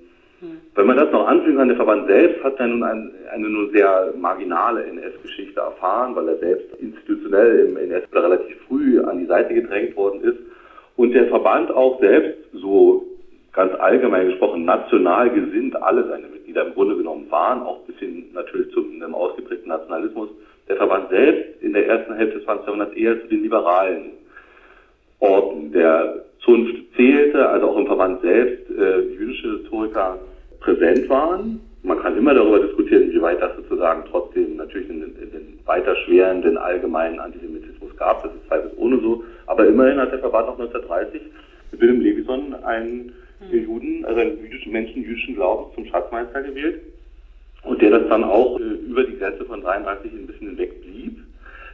Mhm. 0.42 0.60
Wenn 0.76 0.86
man 0.86 0.98
das 0.98 1.12
noch 1.12 1.28
anfügen 1.28 1.58
kann, 1.58 1.70
der 1.70 1.78
Verband 1.78 2.08
selbst 2.08 2.44
hat 2.44 2.60
ja 2.60 2.68
nun 2.68 2.84
ein, 2.84 3.12
eine 3.32 3.50
nur 3.50 3.72
sehr 3.72 4.14
marginale 4.18 4.84
NS-Geschichte 4.84 5.60
erfahren, 5.60 6.16
weil 6.16 6.28
er 6.28 6.38
selbst 6.38 6.68
institutionell 6.80 7.68
im 7.68 7.78
NS 7.78 8.04
relativ 8.14 8.58
früh 8.68 9.00
an 9.02 9.20
die 9.20 9.26
Seite 9.26 9.54
gedrängt 9.54 9.96
worden 9.96 10.22
ist. 10.22 10.38
Und 10.96 11.14
der 11.14 11.28
Verband 11.28 11.72
auch 11.72 12.00
selbst, 12.00 12.38
so 12.54 13.06
ganz 13.54 13.74
allgemein 13.80 14.28
gesprochen, 14.28 14.66
national 14.66 15.30
gesinnt, 15.32 15.82
alle 15.82 16.08
seine 16.08 16.28
Mitglieder 16.54 16.68
im 16.68 16.74
Grunde 16.74 16.96
genommen 16.96 17.26
waren, 17.30 17.64
auch 17.64 17.80
bis 17.86 17.98
hin 17.98 18.26
natürlich 18.34 18.72
zu 18.74 18.86
einem 18.86 19.16
ausgeprägten 19.16 19.70
Nationalismus, 19.70 20.30
der 20.68 20.78
Verband 20.78 21.10
selbst 21.10 21.62
in 21.62 21.74
der 21.74 21.88
ersten 21.88 22.14
Hälfte 22.14 22.38
des 22.38 22.46
20. 22.46 22.66
Jahrhunderts 22.66 22.96
eher 22.96 23.22
zu 23.22 23.28
den 23.28 23.44
liberalen 23.44 24.12
Orten 25.20 25.72
der 25.72 26.26
Zunft 26.40 26.76
zählte, 26.96 27.48
also 27.50 27.70
auch 27.70 27.78
im 27.78 27.88
Verband 27.88 28.22
selbst 28.22 28.70
äh, 28.70 29.00
jüdische 29.00 29.58
Historiker 29.58 30.20
präsent 30.60 31.10
waren. 31.10 31.60
Man 31.82 32.00
kann 32.00 32.18
immer 32.18 32.34
darüber 32.34 32.60
diskutieren, 32.60 33.12
wie 33.12 33.22
weit 33.22 33.42
das 33.42 33.56
sozusagen 33.58 34.04
trotzdem 34.10 34.56
natürlich 34.56 34.90
in, 34.90 35.02
in 35.02 35.32
den 35.32 35.60
weiter 35.66 35.96
schwerenden 36.06 36.58
allgemeinen 36.58 37.20
Antisemitismus 37.20 37.96
gab. 37.98 38.24
Das 38.24 38.34
ist 38.34 38.48
zweifelsohne 38.48 39.00
so. 39.02 39.24
Aber 39.48 39.66
immerhin 39.68 40.00
hat 40.00 40.12
der 40.12 40.20
Verband 40.20 40.48
auch 40.48 40.60
1930 40.60 41.22
mit 41.72 41.82
Wilhelm 41.82 42.02
Levison 42.02 42.56
einen 42.64 43.14
mhm. 43.52 43.64
Juden, 43.66 44.06
also 44.06 44.20
einen 44.22 44.40
jüdischen 44.44 44.72
Menschen 44.72 45.04
jüdischen 45.04 45.36
Glaubens 45.36 45.76
zum 45.76 45.86
Schatzmeister 45.86 46.44
gewählt 46.44 46.82
und 47.64 47.82
der 47.82 47.92
das 47.92 48.10
dann 48.10 48.24
auch 48.24 48.60
äh, 48.60 48.64
über 48.64 49.04
die 49.04 49.18
Grenze 49.18 49.46
von 49.46 49.62
33 49.62 50.12
ein 50.12 50.28
bisschen 50.28 50.50
hinweg 50.50 50.82
blieb. 50.82 51.18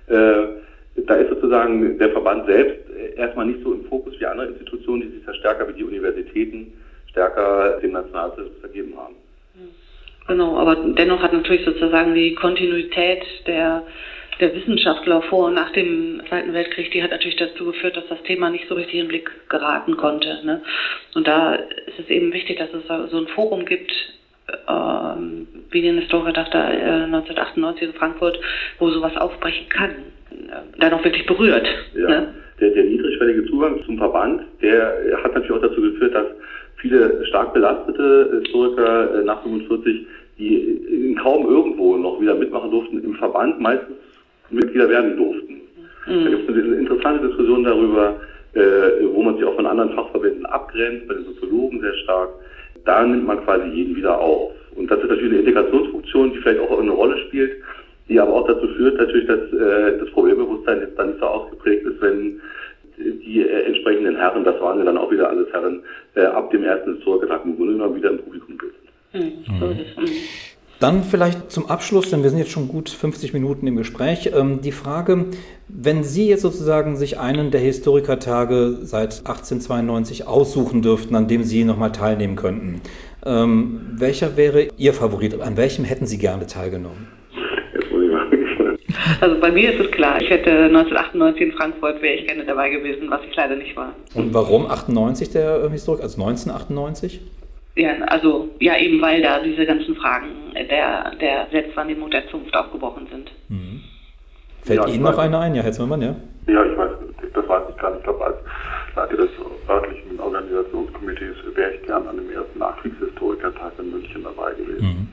Äh, 0.08 1.02
da 1.06 1.16
ist 1.16 1.30
sozusagen 1.30 1.98
der 1.98 2.10
Verband 2.10 2.46
selbst 2.46 2.90
äh, 2.92 3.16
erstmal 3.16 3.46
nicht 3.46 3.64
so 3.64 3.74
im 3.74 3.86
Fokus 3.86 4.20
wie 4.20 4.26
andere 4.26 4.48
Institutionen, 4.48 5.04
die 5.04 5.18
sich 5.18 5.26
da 5.26 5.34
stärker 5.34 5.68
wie 5.68 5.74
die 5.74 5.84
Universitäten 5.84 6.74
stärker 7.10 7.80
dem 7.82 7.92
Nationalsozialismus 7.92 8.60
vergeben 8.60 8.94
haben. 8.98 9.16
Genau, 10.28 10.58
aber 10.58 10.76
dennoch 10.76 11.24
hat 11.24 11.34
natürlich 11.34 11.66
sozusagen 11.66 12.14
die 12.14 12.36
Kontinuität 12.36 13.24
der 13.48 13.82
der 14.40 14.56
Wissenschaftler 14.56 15.22
vor 15.24 15.48
und 15.48 15.56
nach 15.56 15.72
dem 15.72 16.22
Zweiten 16.30 16.54
Weltkrieg, 16.54 16.92
die 16.92 17.04
hat 17.04 17.12
natürlich 17.12 17.38
dazu 17.38 17.66
geführt, 17.66 17.98
dass 17.98 18.08
das 18.08 18.24
Thema 18.24 18.50
nicht 18.50 18.68
so 18.68 18.76
richtig 18.76 18.96
in 18.96 19.02
den 19.02 19.08
Blick 19.10 19.30
geraten 19.50 19.98
konnte. 19.98 20.40
Ne? 20.46 20.62
Und 21.16 21.28
da 21.28 21.56
ist 21.56 22.00
es 22.00 22.10
eben 22.10 22.32
wichtig, 22.32 22.58
dass 22.58 22.70
es 22.74 22.88
so 23.12 23.18
ein 23.18 23.28
Forum 23.28 23.66
gibt, 23.66 23.92
ähm, 24.68 25.48
Medienhistoriker 25.72 26.46
äh, 26.54 27.04
1998 27.04 27.90
in 27.90 27.94
Frankfurt, 27.94 28.40
wo 28.80 28.90
sowas 28.90 29.16
aufbrechen 29.18 29.68
kann, 29.70 29.92
äh, 30.32 30.80
dann 30.80 30.94
auch 30.94 31.04
wirklich 31.04 31.26
berührt. 31.26 31.68
Ja. 31.96 32.08
Ne? 32.08 32.34
Der, 32.62 32.70
der 32.72 32.84
niedrigschwellige 32.84 33.46
Zugang 33.46 33.84
zum 33.86 33.98
Verband, 33.98 34.44
der 34.62 35.20
hat 35.24 35.34
natürlich 35.34 35.52
auch 35.52 35.62
dazu 35.62 35.82
geführt, 35.82 36.16
dass 36.16 36.28
viele 36.78 37.26
stark 37.28 37.54
belastete 37.54 38.40
Historiker 38.42 39.20
äh, 39.20 39.24
nach 39.24 39.44
45, 39.44 40.08
die 40.38 41.16
kaum 41.22 41.46
irgendwo 41.48 41.98
noch 41.98 42.22
wieder 42.22 42.36
mitmachen 42.36 42.72
durften, 42.72 43.04
im 43.04 43.16
Verband 43.16 43.60
meistens 43.60 43.96
Mitglieder 44.52 44.90
werden 44.90 45.18
durften. 45.18 45.62
Mhm. 46.08 46.24
Da 46.24 46.30
gibt 46.30 46.50
es 46.50 46.56
eine 46.56 46.76
interessante 46.76 47.28
Diskussion 47.28 47.64
darüber, 47.64 48.16
äh, 48.54 48.62
wo 49.14 49.22
man 49.22 49.36
sich 49.36 49.46
auch 49.46 49.56
von 49.56 49.66
anderen 49.66 49.94
Fachverbänden 49.94 50.46
abgrenzt, 50.46 51.08
bei 51.08 51.14
den 51.14 51.26
Soziologen 51.26 51.82
sehr 51.82 51.94
stark 52.04 52.30
da 52.86 53.06
nimmt 53.06 53.28
man 53.28 53.44
quasi 53.46 53.68
jeden 53.70 53.96
wieder 53.96 54.20
auf. 54.20 54.52
Und 54.76 54.90
das 54.90 55.00
ist 55.00 55.10
natürlich 55.10 55.32
eine 55.32 55.40
Integrationsfunktion, 55.42 56.34
die 56.34 56.40
vielleicht 56.40 56.60
auch 56.60 56.80
eine 56.80 56.92
Rolle 56.92 57.18
spielt, 57.28 57.52
die 58.08 58.20
aber 58.20 58.34
auch 58.34 58.48
dazu 58.48 58.68
führt, 58.70 58.98
natürlich, 58.98 59.28
dass 59.28 59.42
äh, 59.54 60.00
das 60.00 60.10
Problembewusstsein 60.12 60.82
jetzt 60.82 60.98
dann 60.98 61.10
nicht 61.10 61.20
so 61.20 61.26
ausgeprägt 61.26 61.86
ist, 61.86 62.02
wenn 62.02 62.42
die 62.98 63.42
äh, 63.42 63.66
entsprechenden 63.66 64.16
Herren, 64.16 64.44
das 64.44 64.60
waren 64.60 64.80
ja 64.80 64.86
dann 64.86 64.98
auch 64.98 65.12
wieder 65.12 65.30
alles 65.30 65.52
Herren, 65.52 65.84
äh, 66.16 66.22
ab 66.22 66.50
dem 66.52 66.64
ersten 66.64 66.96
Historikertag 66.96 67.46
im 67.46 67.56
Grunde 67.56 67.74
genommen 67.74 67.96
wieder 67.96 68.10
im 68.10 68.18
Publikum 68.18 68.58
sitzen. 68.60 68.88
Mhm. 69.14 70.10
Dann 70.80 71.04
vielleicht 71.04 71.52
zum 71.52 71.70
Abschluss, 71.70 72.10
denn 72.10 72.24
wir 72.24 72.30
sind 72.30 72.40
jetzt 72.40 72.52
schon 72.52 72.70
gut 72.70 72.90
50 72.90 73.34
Minuten 73.34 73.68
im 73.68 73.76
Gespräch, 73.76 74.32
ähm, 74.34 74.62
die 74.62 74.72
Frage, 74.72 75.26
wenn 75.68 76.06
Sie 76.06 76.30
jetzt 76.30 76.42
sozusagen 76.42 76.96
sich 76.96 77.20
einen 77.20 77.52
der 77.52 77.60
Historikertage 77.60 78.78
seit 78.84 79.20
1892 79.26 80.26
aussuchen 80.26 80.82
dürften, 80.82 81.16
an 81.16 81.28
dem 81.28 81.44
Sie 81.44 81.66
nochmal 81.66 81.92
teilnehmen 81.92 82.38
könnten, 82.38 82.82
ähm, 83.26 83.82
welcher 83.98 84.38
wäre 84.38 84.70
Ihr 84.78 84.94
Favorit? 84.94 85.42
An 85.42 85.58
welchem 85.58 85.84
hätten 85.84 86.08
Sie 86.08 86.18
gerne 86.18 86.48
teilgenommen? 86.48 87.10
Also 89.20 89.38
bei 89.42 89.52
mir 89.52 89.74
ist 89.74 89.82
es 89.82 89.92
klar, 89.92 90.22
ich 90.22 90.30
hätte 90.30 90.50
1998 90.50 91.42
in 91.42 91.52
Frankfurt, 91.52 92.02
wäre 92.02 92.16
ich 92.16 92.26
gerne 92.26 92.46
dabei 92.46 92.70
gewesen, 92.70 93.10
was 93.10 93.20
ich 93.30 93.36
leider 93.36 93.58
nicht 93.58 93.76
war. 93.76 93.94
Und 94.14 94.34
warum 94.34 94.68
98 94.68 95.30
der 95.32 95.64
äh, 95.66 95.70
Historiker, 95.70 96.04
also 96.04 96.22
1998? 96.22 97.20
Ja, 97.80 97.94
also 98.08 98.50
ja 98.60 98.78
eben 98.78 99.02
weil 99.02 99.22
da 99.22 99.40
diese 99.40 99.66
ganzen 99.66 99.96
Fragen 99.96 100.52
der, 100.54 101.16
der 101.16 101.48
Selbstwahrnehmung 101.50 102.12
der 102.12 102.28
Zunft 102.28 102.54
aufgebrochen 102.54 103.08
sind. 103.10 103.32
Mhm. 103.48 103.82
Fällt 104.64 104.82
ja, 104.82 104.88
Ihnen 104.88 105.04
noch 105.04 105.18
eine 105.18 105.40
ein, 105.40 105.56
ja, 105.56 105.64
Herr 105.64 105.72
Zimmermann, 105.72 106.02
ja? 106.02 106.16
Ja, 106.48 106.66
ich 106.66 106.78
weiß, 106.78 106.92
das 107.34 107.48
weiß 107.48 107.64
ich 107.70 107.78
gar 107.78 107.92
nicht. 107.92 108.00
Ich 108.00 108.04
glaube, 108.04 108.26
als 108.26 108.36
Leiter 108.98 109.16
des 109.16 109.30
örtlichen 109.70 110.20
Organisationskomitees 110.20 111.38
wäre 111.56 111.72
ich 111.76 111.84
gern 111.84 112.06
an 112.06 112.18
dem 112.18 112.30
ersten 112.30 112.60
Nachkriegshistorikertag 112.60 113.72
in 113.80 113.92
München 113.92 114.24
dabei 114.24 114.54
gewesen. 114.56 114.84
Mhm. 114.84 115.08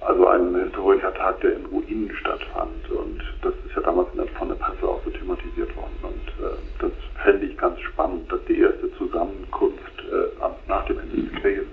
Also 0.00 0.28
ein 0.28 0.54
Historikertag, 0.54 1.40
der 1.40 1.56
in 1.56 1.66
Ruinen 1.66 2.12
stattfand. 2.20 2.88
Und 2.88 3.20
das 3.42 3.52
ist 3.66 3.74
ja 3.74 3.82
damals 3.82 4.08
von 4.38 4.48
der 4.48 4.54
Presse 4.54 4.86
auch 4.86 5.02
so 5.04 5.10
thematisiert 5.10 5.74
worden. 5.74 5.98
Und 6.02 6.44
äh, 6.46 6.56
das 6.78 6.92
fände 7.24 7.46
ich 7.46 7.58
ganz 7.58 7.80
spannend, 7.80 8.30
dass 8.30 8.38
die 8.44 8.60
erste 8.60 8.92
Zusammenkunft 8.96 9.98
äh, 9.98 10.68
nach 10.68 10.84
dem 10.86 11.00
Ende 11.00 11.16
des 11.16 11.42
Krieges 11.42 11.66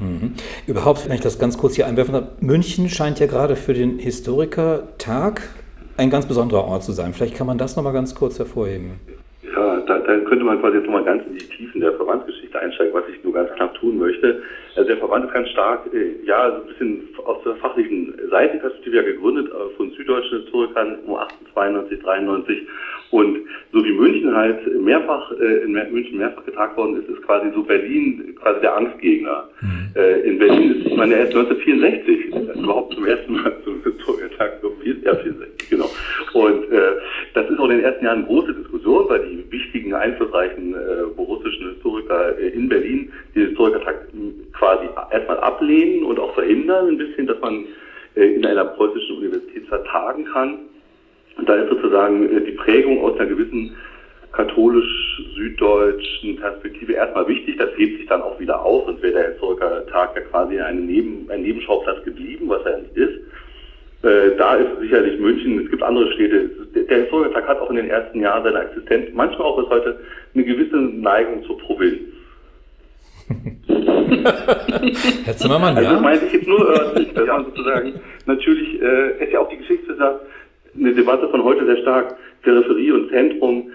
Mhm. 0.00 0.34
Überhaupt, 0.66 1.06
wenn 1.06 1.14
ich 1.14 1.20
das 1.20 1.38
ganz 1.38 1.58
kurz 1.58 1.74
hier 1.74 1.86
einwerfen 1.86 2.12
darf, 2.12 2.24
München 2.40 2.88
scheint 2.88 3.20
ja 3.20 3.26
gerade 3.26 3.56
für 3.56 3.74
den 3.74 3.98
Historikertag 3.98 5.42
ein 5.96 6.10
ganz 6.10 6.26
besonderer 6.26 6.64
Ort 6.64 6.84
zu 6.84 6.92
sein. 6.92 7.12
Vielleicht 7.12 7.36
kann 7.36 7.46
man 7.46 7.58
das 7.58 7.76
nochmal 7.76 7.92
ganz 7.92 8.14
kurz 8.14 8.38
hervorheben. 8.38 9.00
Ja, 9.42 9.80
da, 9.80 9.98
da 9.98 10.18
könnte 10.20 10.44
man 10.44 10.60
quasi 10.60 10.76
jetzt 10.76 10.86
nochmal 10.86 11.04
ganz 11.04 11.24
in 11.26 11.36
die 11.36 11.44
Tiefen 11.44 11.80
der 11.80 11.92
Verbandsgeschichte 11.94 12.58
einsteigen, 12.58 12.94
was 12.94 13.04
ich 13.12 13.22
nur 13.24 13.32
ganz 13.32 13.50
knapp 13.56 13.74
tun 13.74 13.98
möchte. 13.98 14.42
Also 14.76 14.88
der 14.88 14.98
Verband 14.98 15.24
ist 15.24 15.32
ganz 15.32 15.48
stark, 15.48 15.92
äh, 15.92 16.24
ja, 16.24 16.50
so 16.50 16.62
ein 16.62 16.66
bisschen 16.68 17.08
aus 17.24 17.42
der 17.44 17.56
fachlichen 17.56 18.14
Seitenperspektive 18.30 18.96
ja 18.96 19.02
gegründet 19.02 19.48
äh, 19.48 19.76
von 19.76 19.90
süddeutschen 19.90 20.42
Historikern 20.42 20.98
um 21.06 21.16
1892, 21.16 22.02
93 22.02 22.58
und 23.10 23.38
so 23.72 23.84
wie 23.84 23.92
München 23.92 24.34
halt 24.34 24.58
mehrfach 24.82 25.32
äh, 25.32 25.62
in 25.64 25.72
München 25.72 26.18
mehrfach 26.18 26.44
getagt 26.44 26.76
worden 26.76 26.96
ist, 26.96 27.08
ist 27.08 27.22
quasi 27.22 27.50
so 27.54 27.62
Berlin 27.62 28.34
quasi 28.40 28.60
der 28.60 28.76
Angstgegner. 28.76 29.48
Mhm. 29.60 29.90
Äh, 29.94 30.20
in 30.20 30.38
Berlin 30.38 30.74
ist, 30.74 30.86
ich 30.86 30.96
meine, 30.96 31.14
erst 31.14 31.34
1964 31.34 32.34
äh, 32.34 32.58
überhaupt 32.58 32.94
zum 32.94 33.06
ersten 33.06 33.32
Mal 33.32 33.52
zum 33.64 33.82
Historikertag, 33.82 34.58
so 34.62 34.70
viel, 34.82 35.02
ja 35.04 35.14
64, 35.14 35.70
genau. 35.70 35.90
Und 36.34 36.70
äh, 36.70 36.92
das 37.34 37.48
ist 37.48 37.58
auch 37.58 37.64
in 37.64 37.76
den 37.76 37.84
ersten 37.84 38.04
Jahren 38.04 38.18
eine 38.18 38.26
große 38.26 38.54
Diskussion, 38.54 39.08
weil 39.08 39.26
die 39.26 39.50
wichtigen, 39.50 39.94
einflussreichen 39.94 40.74
äh, 40.74 41.00
russischen 41.16 41.70
Historiker 41.74 42.38
äh, 42.38 42.48
in 42.48 42.68
Berlin 42.68 43.10
den 43.34 43.48
Historikertag 43.48 44.08
quasi 44.52 44.86
erstmal 45.10 45.38
ablehnen 45.40 46.04
und 46.04 46.18
auch 46.18 46.34
verhindern 46.34 46.88
ein 46.88 46.98
bisschen, 46.98 47.26
dass 47.26 47.40
man 47.40 47.64
äh, 48.16 48.34
in 48.34 48.44
einer 48.44 48.64
preußischen 48.64 49.18
Universität 49.18 49.66
vertagen 49.66 50.24
kann. 50.24 50.58
Und 51.38 51.48
da 51.48 51.54
ist 51.54 51.70
sozusagen 51.70 52.36
äh, 52.36 52.42
die 52.42 52.52
Prägung 52.52 53.02
aus 53.02 53.18
einer 53.18 53.28
gewissen 53.28 53.74
katholisch-süddeutschen 54.32 56.36
Perspektive 56.36 56.92
erstmal 56.92 57.26
wichtig. 57.28 57.56
Das 57.56 57.70
hebt 57.76 57.98
sich 57.98 58.06
dann 58.06 58.22
auch 58.22 58.38
wieder 58.38 58.62
auf, 58.62 58.84
sonst 58.86 59.02
wäre 59.02 59.14
der 59.14 59.30
Historikertag 59.30 60.14
ja 60.14 60.20
quasi 60.22 60.60
eine 60.60 60.80
Neben, 60.80 61.28
ein 61.30 61.42
Nebenschauplatz 61.42 62.04
geblieben, 62.04 62.48
was 62.48 62.64
er 62.66 62.78
nicht 62.78 62.96
ist. 62.96 63.18
Äh, 64.02 64.36
da 64.36 64.56
ist 64.56 64.80
sicherlich 64.80 65.18
München, 65.18 65.64
es 65.64 65.70
gibt 65.70 65.82
andere 65.82 66.12
Städte. 66.12 66.50
Der 66.74 66.98
Historikertag 67.02 67.48
hat 67.48 67.58
auch 67.60 67.70
in 67.70 67.76
den 67.76 67.88
ersten 67.90 68.20
Jahren 68.20 68.44
seiner 68.44 68.66
Existenz, 68.66 69.08
manchmal 69.12 69.46
auch 69.46 69.58
bis 69.58 69.68
heute, 69.70 69.98
eine 70.34 70.44
gewisse 70.44 70.76
Neigung 70.76 71.42
zur 71.44 71.58
Provinz. 71.58 71.98
Herr 75.24 75.36
Zimmermann, 75.36 75.76
also 75.76 75.88
ja? 75.88 75.94
Das 75.94 76.02
meinte 76.02 76.26
ich 76.26 76.32
jetzt 76.32 76.48
nur 76.48 76.68
örtlich, 76.68 77.12
dass 77.12 77.26
man 77.26 77.44
sozusagen, 77.46 77.94
natürlich 78.26 78.80
äh, 78.80 79.24
ist 79.24 79.32
ja 79.32 79.40
auch 79.40 79.48
die 79.48 79.58
Geschichte 79.58 79.96
sagt, 79.96 80.20
eine 80.78 80.94
Debatte 80.94 81.28
von 81.28 81.44
heute 81.44 81.66
sehr 81.66 81.78
stark, 81.78 82.16
Peripherie 82.42 82.92
und 82.92 83.10
Zentrum. 83.10 83.70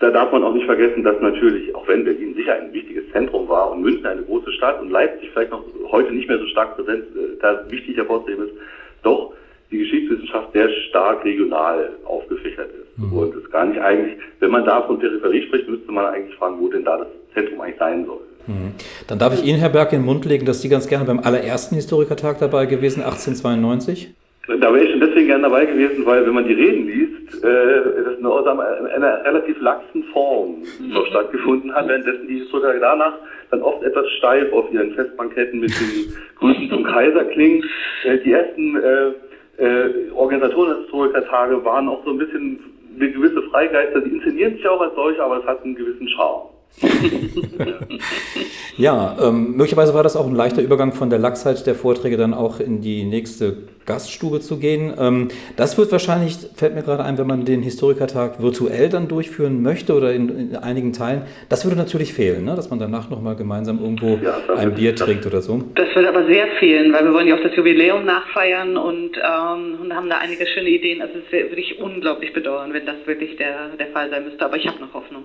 Da 0.00 0.10
darf 0.10 0.32
man 0.32 0.42
auch 0.42 0.54
nicht 0.54 0.66
vergessen, 0.66 1.04
dass 1.04 1.20
natürlich, 1.20 1.74
auch 1.74 1.86
wenn 1.86 2.04
Berlin 2.04 2.34
sicher 2.34 2.54
ein 2.54 2.72
wichtiges 2.72 3.04
Zentrum 3.12 3.48
war 3.48 3.70
und 3.70 3.82
München 3.82 4.06
eine 4.06 4.22
große 4.22 4.50
Stadt 4.52 4.80
und 4.80 4.90
Leipzig 4.90 5.30
vielleicht 5.32 5.50
noch 5.50 5.62
heute 5.90 6.12
nicht 6.12 6.28
mehr 6.28 6.38
so 6.38 6.46
stark 6.46 6.76
präsent, 6.76 7.04
äh, 7.16 7.36
da 7.40 7.64
wichtig 7.70 7.96
hervorzuheben 7.96 8.46
ist, 8.46 8.54
doch 9.02 9.34
die 9.70 9.78
Geschichtswissenschaft 9.78 10.52
sehr 10.52 10.68
stark 10.88 11.24
regional 11.24 11.90
aufgefächert 12.04 12.70
ist. 12.70 12.98
Mhm. 12.98 13.12
Und 13.12 13.36
es 13.36 13.50
gar 13.50 13.66
nicht 13.66 13.80
eigentlich, 13.80 14.18
wenn 14.40 14.50
man 14.50 14.64
da 14.64 14.82
von 14.82 14.98
Peripherie 14.98 15.42
spricht, 15.42 15.68
müsste 15.68 15.92
man 15.92 16.06
eigentlich 16.06 16.34
fragen, 16.36 16.56
wo 16.58 16.68
denn 16.68 16.84
da 16.84 16.98
das 16.98 17.08
Zentrum 17.34 17.60
eigentlich 17.60 17.78
sein 17.78 18.06
soll. 18.06 18.20
Mhm. 18.46 18.72
Dann 19.06 19.18
darf 19.18 19.34
ich 19.34 19.44
Ihnen, 19.44 19.58
Herr 19.58 19.68
Berg, 19.68 19.92
in 19.92 20.00
den 20.00 20.06
Mund 20.06 20.24
legen, 20.24 20.46
dass 20.46 20.62
Sie 20.62 20.68
ganz 20.68 20.88
gerne 20.88 21.04
beim 21.04 21.20
allerersten 21.20 21.74
Historikertag 21.76 22.38
dabei 22.38 22.66
gewesen, 22.66 23.02
1892? 23.04 24.14
Da 24.58 24.74
wäre 24.74 24.84
ich 24.84 24.90
schon 24.90 25.00
deswegen 25.00 25.28
gerne 25.28 25.44
dabei 25.44 25.64
gewesen, 25.66 26.04
weil 26.04 26.26
wenn 26.26 26.34
man 26.34 26.46
die 26.46 26.54
Reden 26.54 26.86
liest, 26.86 27.44
äh, 27.44 28.02
das 28.04 28.18
in 28.18 28.26
einer, 28.26 29.24
relativ 29.24 29.60
laxen 29.60 30.02
Form 30.12 30.62
noch 30.88 31.06
stattgefunden 31.06 31.72
hat, 31.72 31.86
währenddessen 31.88 32.26
die 32.26 32.40
Historiker 32.40 32.80
danach 32.80 33.14
dann 33.50 33.62
oft 33.62 33.82
etwas 33.82 34.08
steif 34.18 34.52
auf 34.52 34.72
ihren 34.72 34.92
Festbanketten 34.94 35.60
mit 35.60 35.70
den 35.70 36.12
Grüßen 36.38 36.68
zum 36.68 36.84
Kaiser 36.84 37.24
klingen. 37.26 37.64
Äh, 38.04 38.18
die 38.18 38.32
ersten 38.32 38.76
äh, 38.76 39.64
äh, 39.64 40.10
Organisatoren 40.14 40.70
des 40.70 40.84
Historikertage 40.84 41.64
waren 41.64 41.88
auch 41.88 42.04
so 42.04 42.10
ein 42.10 42.18
bisschen 42.18 42.58
eine 42.96 43.10
gewisse 43.10 43.42
Freigeister, 43.50 44.00
die 44.00 44.10
inszenieren 44.10 44.54
sich 44.54 44.66
auch 44.66 44.80
als 44.80 44.94
solche, 44.94 45.22
aber 45.22 45.38
es 45.38 45.46
hat 45.46 45.62
einen 45.64 45.76
gewissen 45.76 46.08
Charme. 46.08 46.48
ja, 48.76 49.16
ähm, 49.22 49.56
möglicherweise 49.56 49.94
war 49.94 50.02
das 50.02 50.16
auch 50.16 50.26
ein 50.26 50.34
leichter 50.34 50.62
Übergang 50.62 50.92
von 50.92 51.10
der 51.10 51.18
Lachsheit 51.18 51.66
der 51.66 51.74
Vorträge 51.74 52.16
dann 52.16 52.32
auch 52.34 52.60
in 52.60 52.80
die 52.80 53.04
nächste 53.04 53.56
Gaststube 53.86 54.40
zu 54.40 54.58
gehen. 54.58 54.94
Ähm, 54.98 55.28
das 55.56 55.76
wird 55.76 55.92
wahrscheinlich, 55.92 56.36
fällt 56.54 56.74
mir 56.74 56.82
gerade 56.82 57.04
ein, 57.04 57.18
wenn 57.18 57.26
man 57.26 57.44
den 57.44 57.62
Historikertag 57.62 58.40
virtuell 58.40 58.88
dann 58.88 59.08
durchführen 59.08 59.62
möchte 59.62 59.94
oder 59.94 60.12
in, 60.12 60.28
in 60.50 60.56
einigen 60.56 60.92
Teilen, 60.92 61.22
das 61.48 61.64
würde 61.64 61.76
natürlich 61.76 62.14
fehlen, 62.14 62.44
ne? 62.44 62.54
dass 62.54 62.70
man 62.70 62.78
danach 62.78 63.10
nochmal 63.10 63.36
gemeinsam 63.36 63.80
irgendwo 63.80 64.18
ja, 64.22 64.38
ein 64.56 64.74
Bier 64.74 64.94
trinkt 64.94 65.26
oder 65.26 65.42
so. 65.42 65.62
Das 65.74 65.94
wird 65.94 66.06
aber 66.06 66.26
sehr 66.26 66.46
fehlen, 66.58 66.92
weil 66.92 67.04
wir 67.04 67.12
wollen 67.12 67.26
ja 67.26 67.34
auch 67.36 67.42
das 67.42 67.54
Jubiläum 67.56 68.04
nachfeiern 68.04 68.76
und, 68.76 69.16
ähm, 69.16 69.80
und 69.82 69.94
haben 69.94 70.08
da 70.08 70.18
einige 70.18 70.46
schöne 70.46 70.68
Ideen. 70.68 71.02
Also 71.02 71.14
es 71.18 71.32
würde 71.32 71.60
ich 71.60 71.78
unglaublich 71.80 72.32
bedauern, 72.32 72.72
wenn 72.72 72.86
das 72.86 72.96
wirklich 73.06 73.36
der, 73.36 73.70
der 73.78 73.88
Fall 73.88 74.08
sein 74.10 74.24
müsste, 74.24 74.44
aber 74.44 74.56
ich 74.56 74.66
habe 74.66 74.78
noch 74.80 74.94
Hoffnung. 74.94 75.24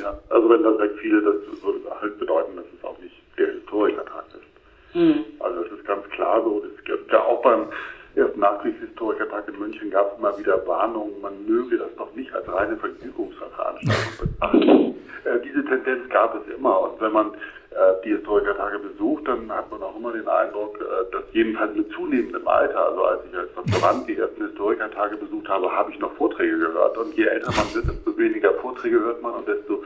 Ja, 0.00 0.18
also 0.30 0.48
wenn 0.48 0.62
das 0.62 0.76
sagt 0.76 0.98
viele, 1.00 1.22
das 1.22 1.62
würde 1.62 2.00
halt 2.00 2.18
bedeuten, 2.18 2.56
dass 2.56 2.64
es 2.76 2.84
auch 2.84 2.98
nicht 2.98 3.14
der 3.38 3.52
Historikertag 3.52 4.24
ist. 4.34 4.96
Mhm. 4.96 5.24
Also 5.40 5.64
es 5.64 5.72
ist 5.72 5.86
ganz 5.86 6.08
klar 6.10 6.42
so, 6.42 6.64
es 6.64 6.84
gibt 6.84 7.10
ja 7.12 7.22
auch 7.22 7.42
beim 7.42 7.66
ersten 8.14 8.40
Nachkriegshistorikertag 8.40 9.48
in 9.48 9.58
München 9.58 9.90
gab 9.90 10.12
es 10.12 10.18
immer 10.18 10.38
wieder 10.38 10.66
Warnungen, 10.66 11.20
man 11.20 11.44
möge 11.46 11.76
das 11.76 11.94
doch 11.96 12.14
nicht 12.14 12.32
als 12.34 12.48
reine 12.48 12.76
Vergnügungsveranstaltung 12.76 14.18
betrachten. 14.18 14.94
äh, 15.24 15.40
diese 15.44 15.64
Tendenz 15.66 16.08
gab 16.08 16.34
es 16.34 16.54
immer 16.54 16.80
und 16.80 17.00
wenn 17.00 17.12
man 17.12 17.32
die 18.04 18.10
Historikertage 18.10 18.78
besucht, 18.78 19.28
dann 19.28 19.50
hat 19.50 19.70
man 19.70 19.82
auch 19.82 19.96
immer 19.96 20.12
den 20.12 20.26
Eindruck, 20.26 20.80
äh, 20.80 21.12
dass 21.12 21.22
jedenfalls 21.32 21.74
mit 21.74 21.90
zunehmendem 21.92 22.46
Alter, 22.46 22.88
also 22.88 23.04
als 23.04 23.20
ich 23.30 23.36
als 23.36 23.52
Doktorand 23.54 24.08
die 24.08 24.16
ersten 24.16 24.46
Historikertage 24.46 25.16
besucht 25.16 25.48
habe, 25.48 25.70
habe 25.70 25.90
ich 25.90 25.98
noch 25.98 26.12
Vorträge 26.14 26.58
gehört 26.58 26.96
und 26.96 27.14
je 27.14 27.24
älter 27.24 27.52
man 27.52 27.74
wird, 27.74 27.88
desto 27.88 28.16
weniger 28.16 28.54
Vorträge 28.54 29.00
hört 29.00 29.22
man 29.22 29.34
und 29.34 29.48
desto 29.48 29.82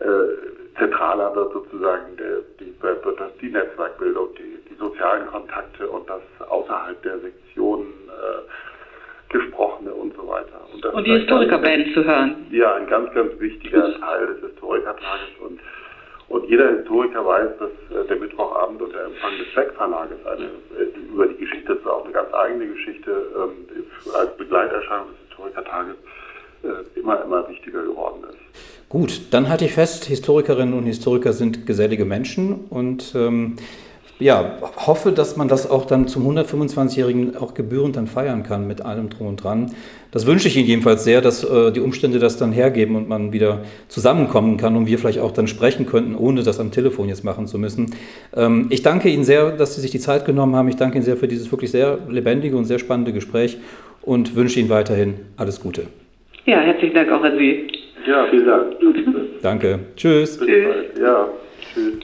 äh, 0.00 0.76
zentraler 0.78 1.34
wird 1.34 1.52
sozusagen 1.52 2.16
der, 2.16 2.38
die, 2.58 2.74
wird 2.82 3.04
das, 3.04 3.36
die 3.40 3.50
Netzwerkbildung, 3.50 4.28
die, 4.36 4.58
die 4.68 4.74
sozialen 4.76 5.26
Kontakte 5.26 5.88
und 5.88 6.08
das 6.08 6.22
außerhalb 6.48 7.02
der 7.02 7.18
Sektionen 7.20 7.88
äh, 8.08 9.32
gesprochene 9.32 9.92
und 9.92 10.14
so 10.16 10.26
weiter. 10.26 10.60
Und, 10.72 10.84
und 10.84 11.06
die 11.06 11.12
Historikerband 11.12 11.94
zu 11.94 12.04
hören. 12.04 12.46
Ja, 12.50 12.74
ein 12.74 12.86
ganz, 12.86 13.14
ganz 13.14 13.38
wichtiger 13.38 13.98
Teil 14.00 14.26
des 14.26 14.50
Historikertages 14.50 15.28
und 15.40 15.60
und 16.30 16.48
jeder 16.48 16.70
Historiker 16.76 17.26
weiß, 17.26 17.50
dass 17.58 17.70
äh, 17.96 18.06
der 18.06 18.16
Mittwochabend 18.16 18.80
und 18.80 18.94
der 18.94 19.04
Empfang 19.04 19.36
des 19.36 19.52
Zweckverlages 19.52 20.18
eine, 20.26 20.44
äh, 20.44 21.12
über 21.12 21.26
die 21.26 21.36
Geschichte, 21.36 21.74
das 21.74 21.78
ist 21.78 21.86
auch 21.86 22.04
eine 22.04 22.14
ganz 22.14 22.32
eigene 22.32 22.68
Geschichte, 22.68 23.10
ähm, 23.36 23.66
als 24.14 24.36
Begleiterscheinung 24.36 25.08
des 25.08 25.28
Historikertages 25.28 25.96
äh, 26.62 26.98
immer, 27.00 27.24
immer 27.24 27.48
wichtiger 27.48 27.82
geworden 27.82 28.24
ist. 28.30 28.88
Gut, 28.88 29.32
dann 29.32 29.48
halte 29.48 29.64
ich 29.64 29.74
fest, 29.74 30.04
Historikerinnen 30.04 30.74
und 30.74 30.84
Historiker 30.84 31.32
sind 31.32 31.66
gesellige 31.66 32.04
Menschen 32.04 32.66
und 32.70 33.12
ähm, 33.16 33.56
ja, 34.20 34.58
hoffe, 34.86 35.12
dass 35.12 35.36
man 35.36 35.48
das 35.48 35.68
auch 35.68 35.86
dann 35.86 36.06
zum 36.06 36.28
125-Jährigen 36.28 37.36
auch 37.36 37.54
gebührend 37.54 37.96
dann 37.96 38.06
feiern 38.06 38.42
kann 38.42 38.66
mit 38.66 38.82
allem 38.82 39.10
drum 39.10 39.28
und 39.28 39.42
dran. 39.42 39.74
Das 40.12 40.26
wünsche 40.26 40.48
ich 40.48 40.56
Ihnen 40.56 40.66
jedenfalls 40.66 41.04
sehr, 41.04 41.20
dass 41.20 41.44
äh, 41.44 41.72
die 41.72 41.80
Umstände 41.80 42.18
das 42.18 42.36
dann 42.36 42.52
hergeben 42.52 42.96
und 42.96 43.08
man 43.08 43.32
wieder 43.32 43.62
zusammenkommen 43.88 44.56
kann 44.56 44.76
und 44.76 44.86
wir 44.86 44.98
vielleicht 44.98 45.20
auch 45.20 45.32
dann 45.32 45.46
sprechen 45.46 45.86
könnten, 45.86 46.14
ohne 46.14 46.42
das 46.42 46.58
am 46.58 46.72
Telefon 46.72 47.08
jetzt 47.08 47.24
machen 47.24 47.46
zu 47.46 47.58
müssen. 47.58 47.94
Ähm, 48.36 48.66
ich 48.70 48.82
danke 48.82 49.08
Ihnen 49.08 49.24
sehr, 49.24 49.52
dass 49.52 49.76
Sie 49.76 49.80
sich 49.80 49.90
die 49.90 50.00
Zeit 50.00 50.24
genommen 50.24 50.56
haben. 50.56 50.68
Ich 50.68 50.76
danke 50.76 50.96
Ihnen 50.96 51.04
sehr 51.04 51.16
für 51.16 51.28
dieses 51.28 51.50
wirklich 51.50 51.70
sehr 51.70 51.98
lebendige 52.08 52.56
und 52.56 52.64
sehr 52.64 52.78
spannende 52.78 53.12
Gespräch 53.12 53.58
und 54.02 54.34
wünsche 54.34 54.58
Ihnen 54.58 54.68
weiterhin 54.68 55.14
alles 55.36 55.60
Gute. 55.60 55.82
Ja, 56.46 56.60
herzlichen 56.60 56.94
Dank 56.94 57.12
auch 57.12 57.22
an 57.22 57.38
Sie. 57.38 57.68
Ja, 58.08 58.26
vielen 58.30 58.46
Dank. 58.46 58.76
Danke. 59.42 59.78
Tschüss. 59.96 60.38
Tschüss. 60.38 60.98
Ja, 61.00 61.28
tschüss. 61.72 61.94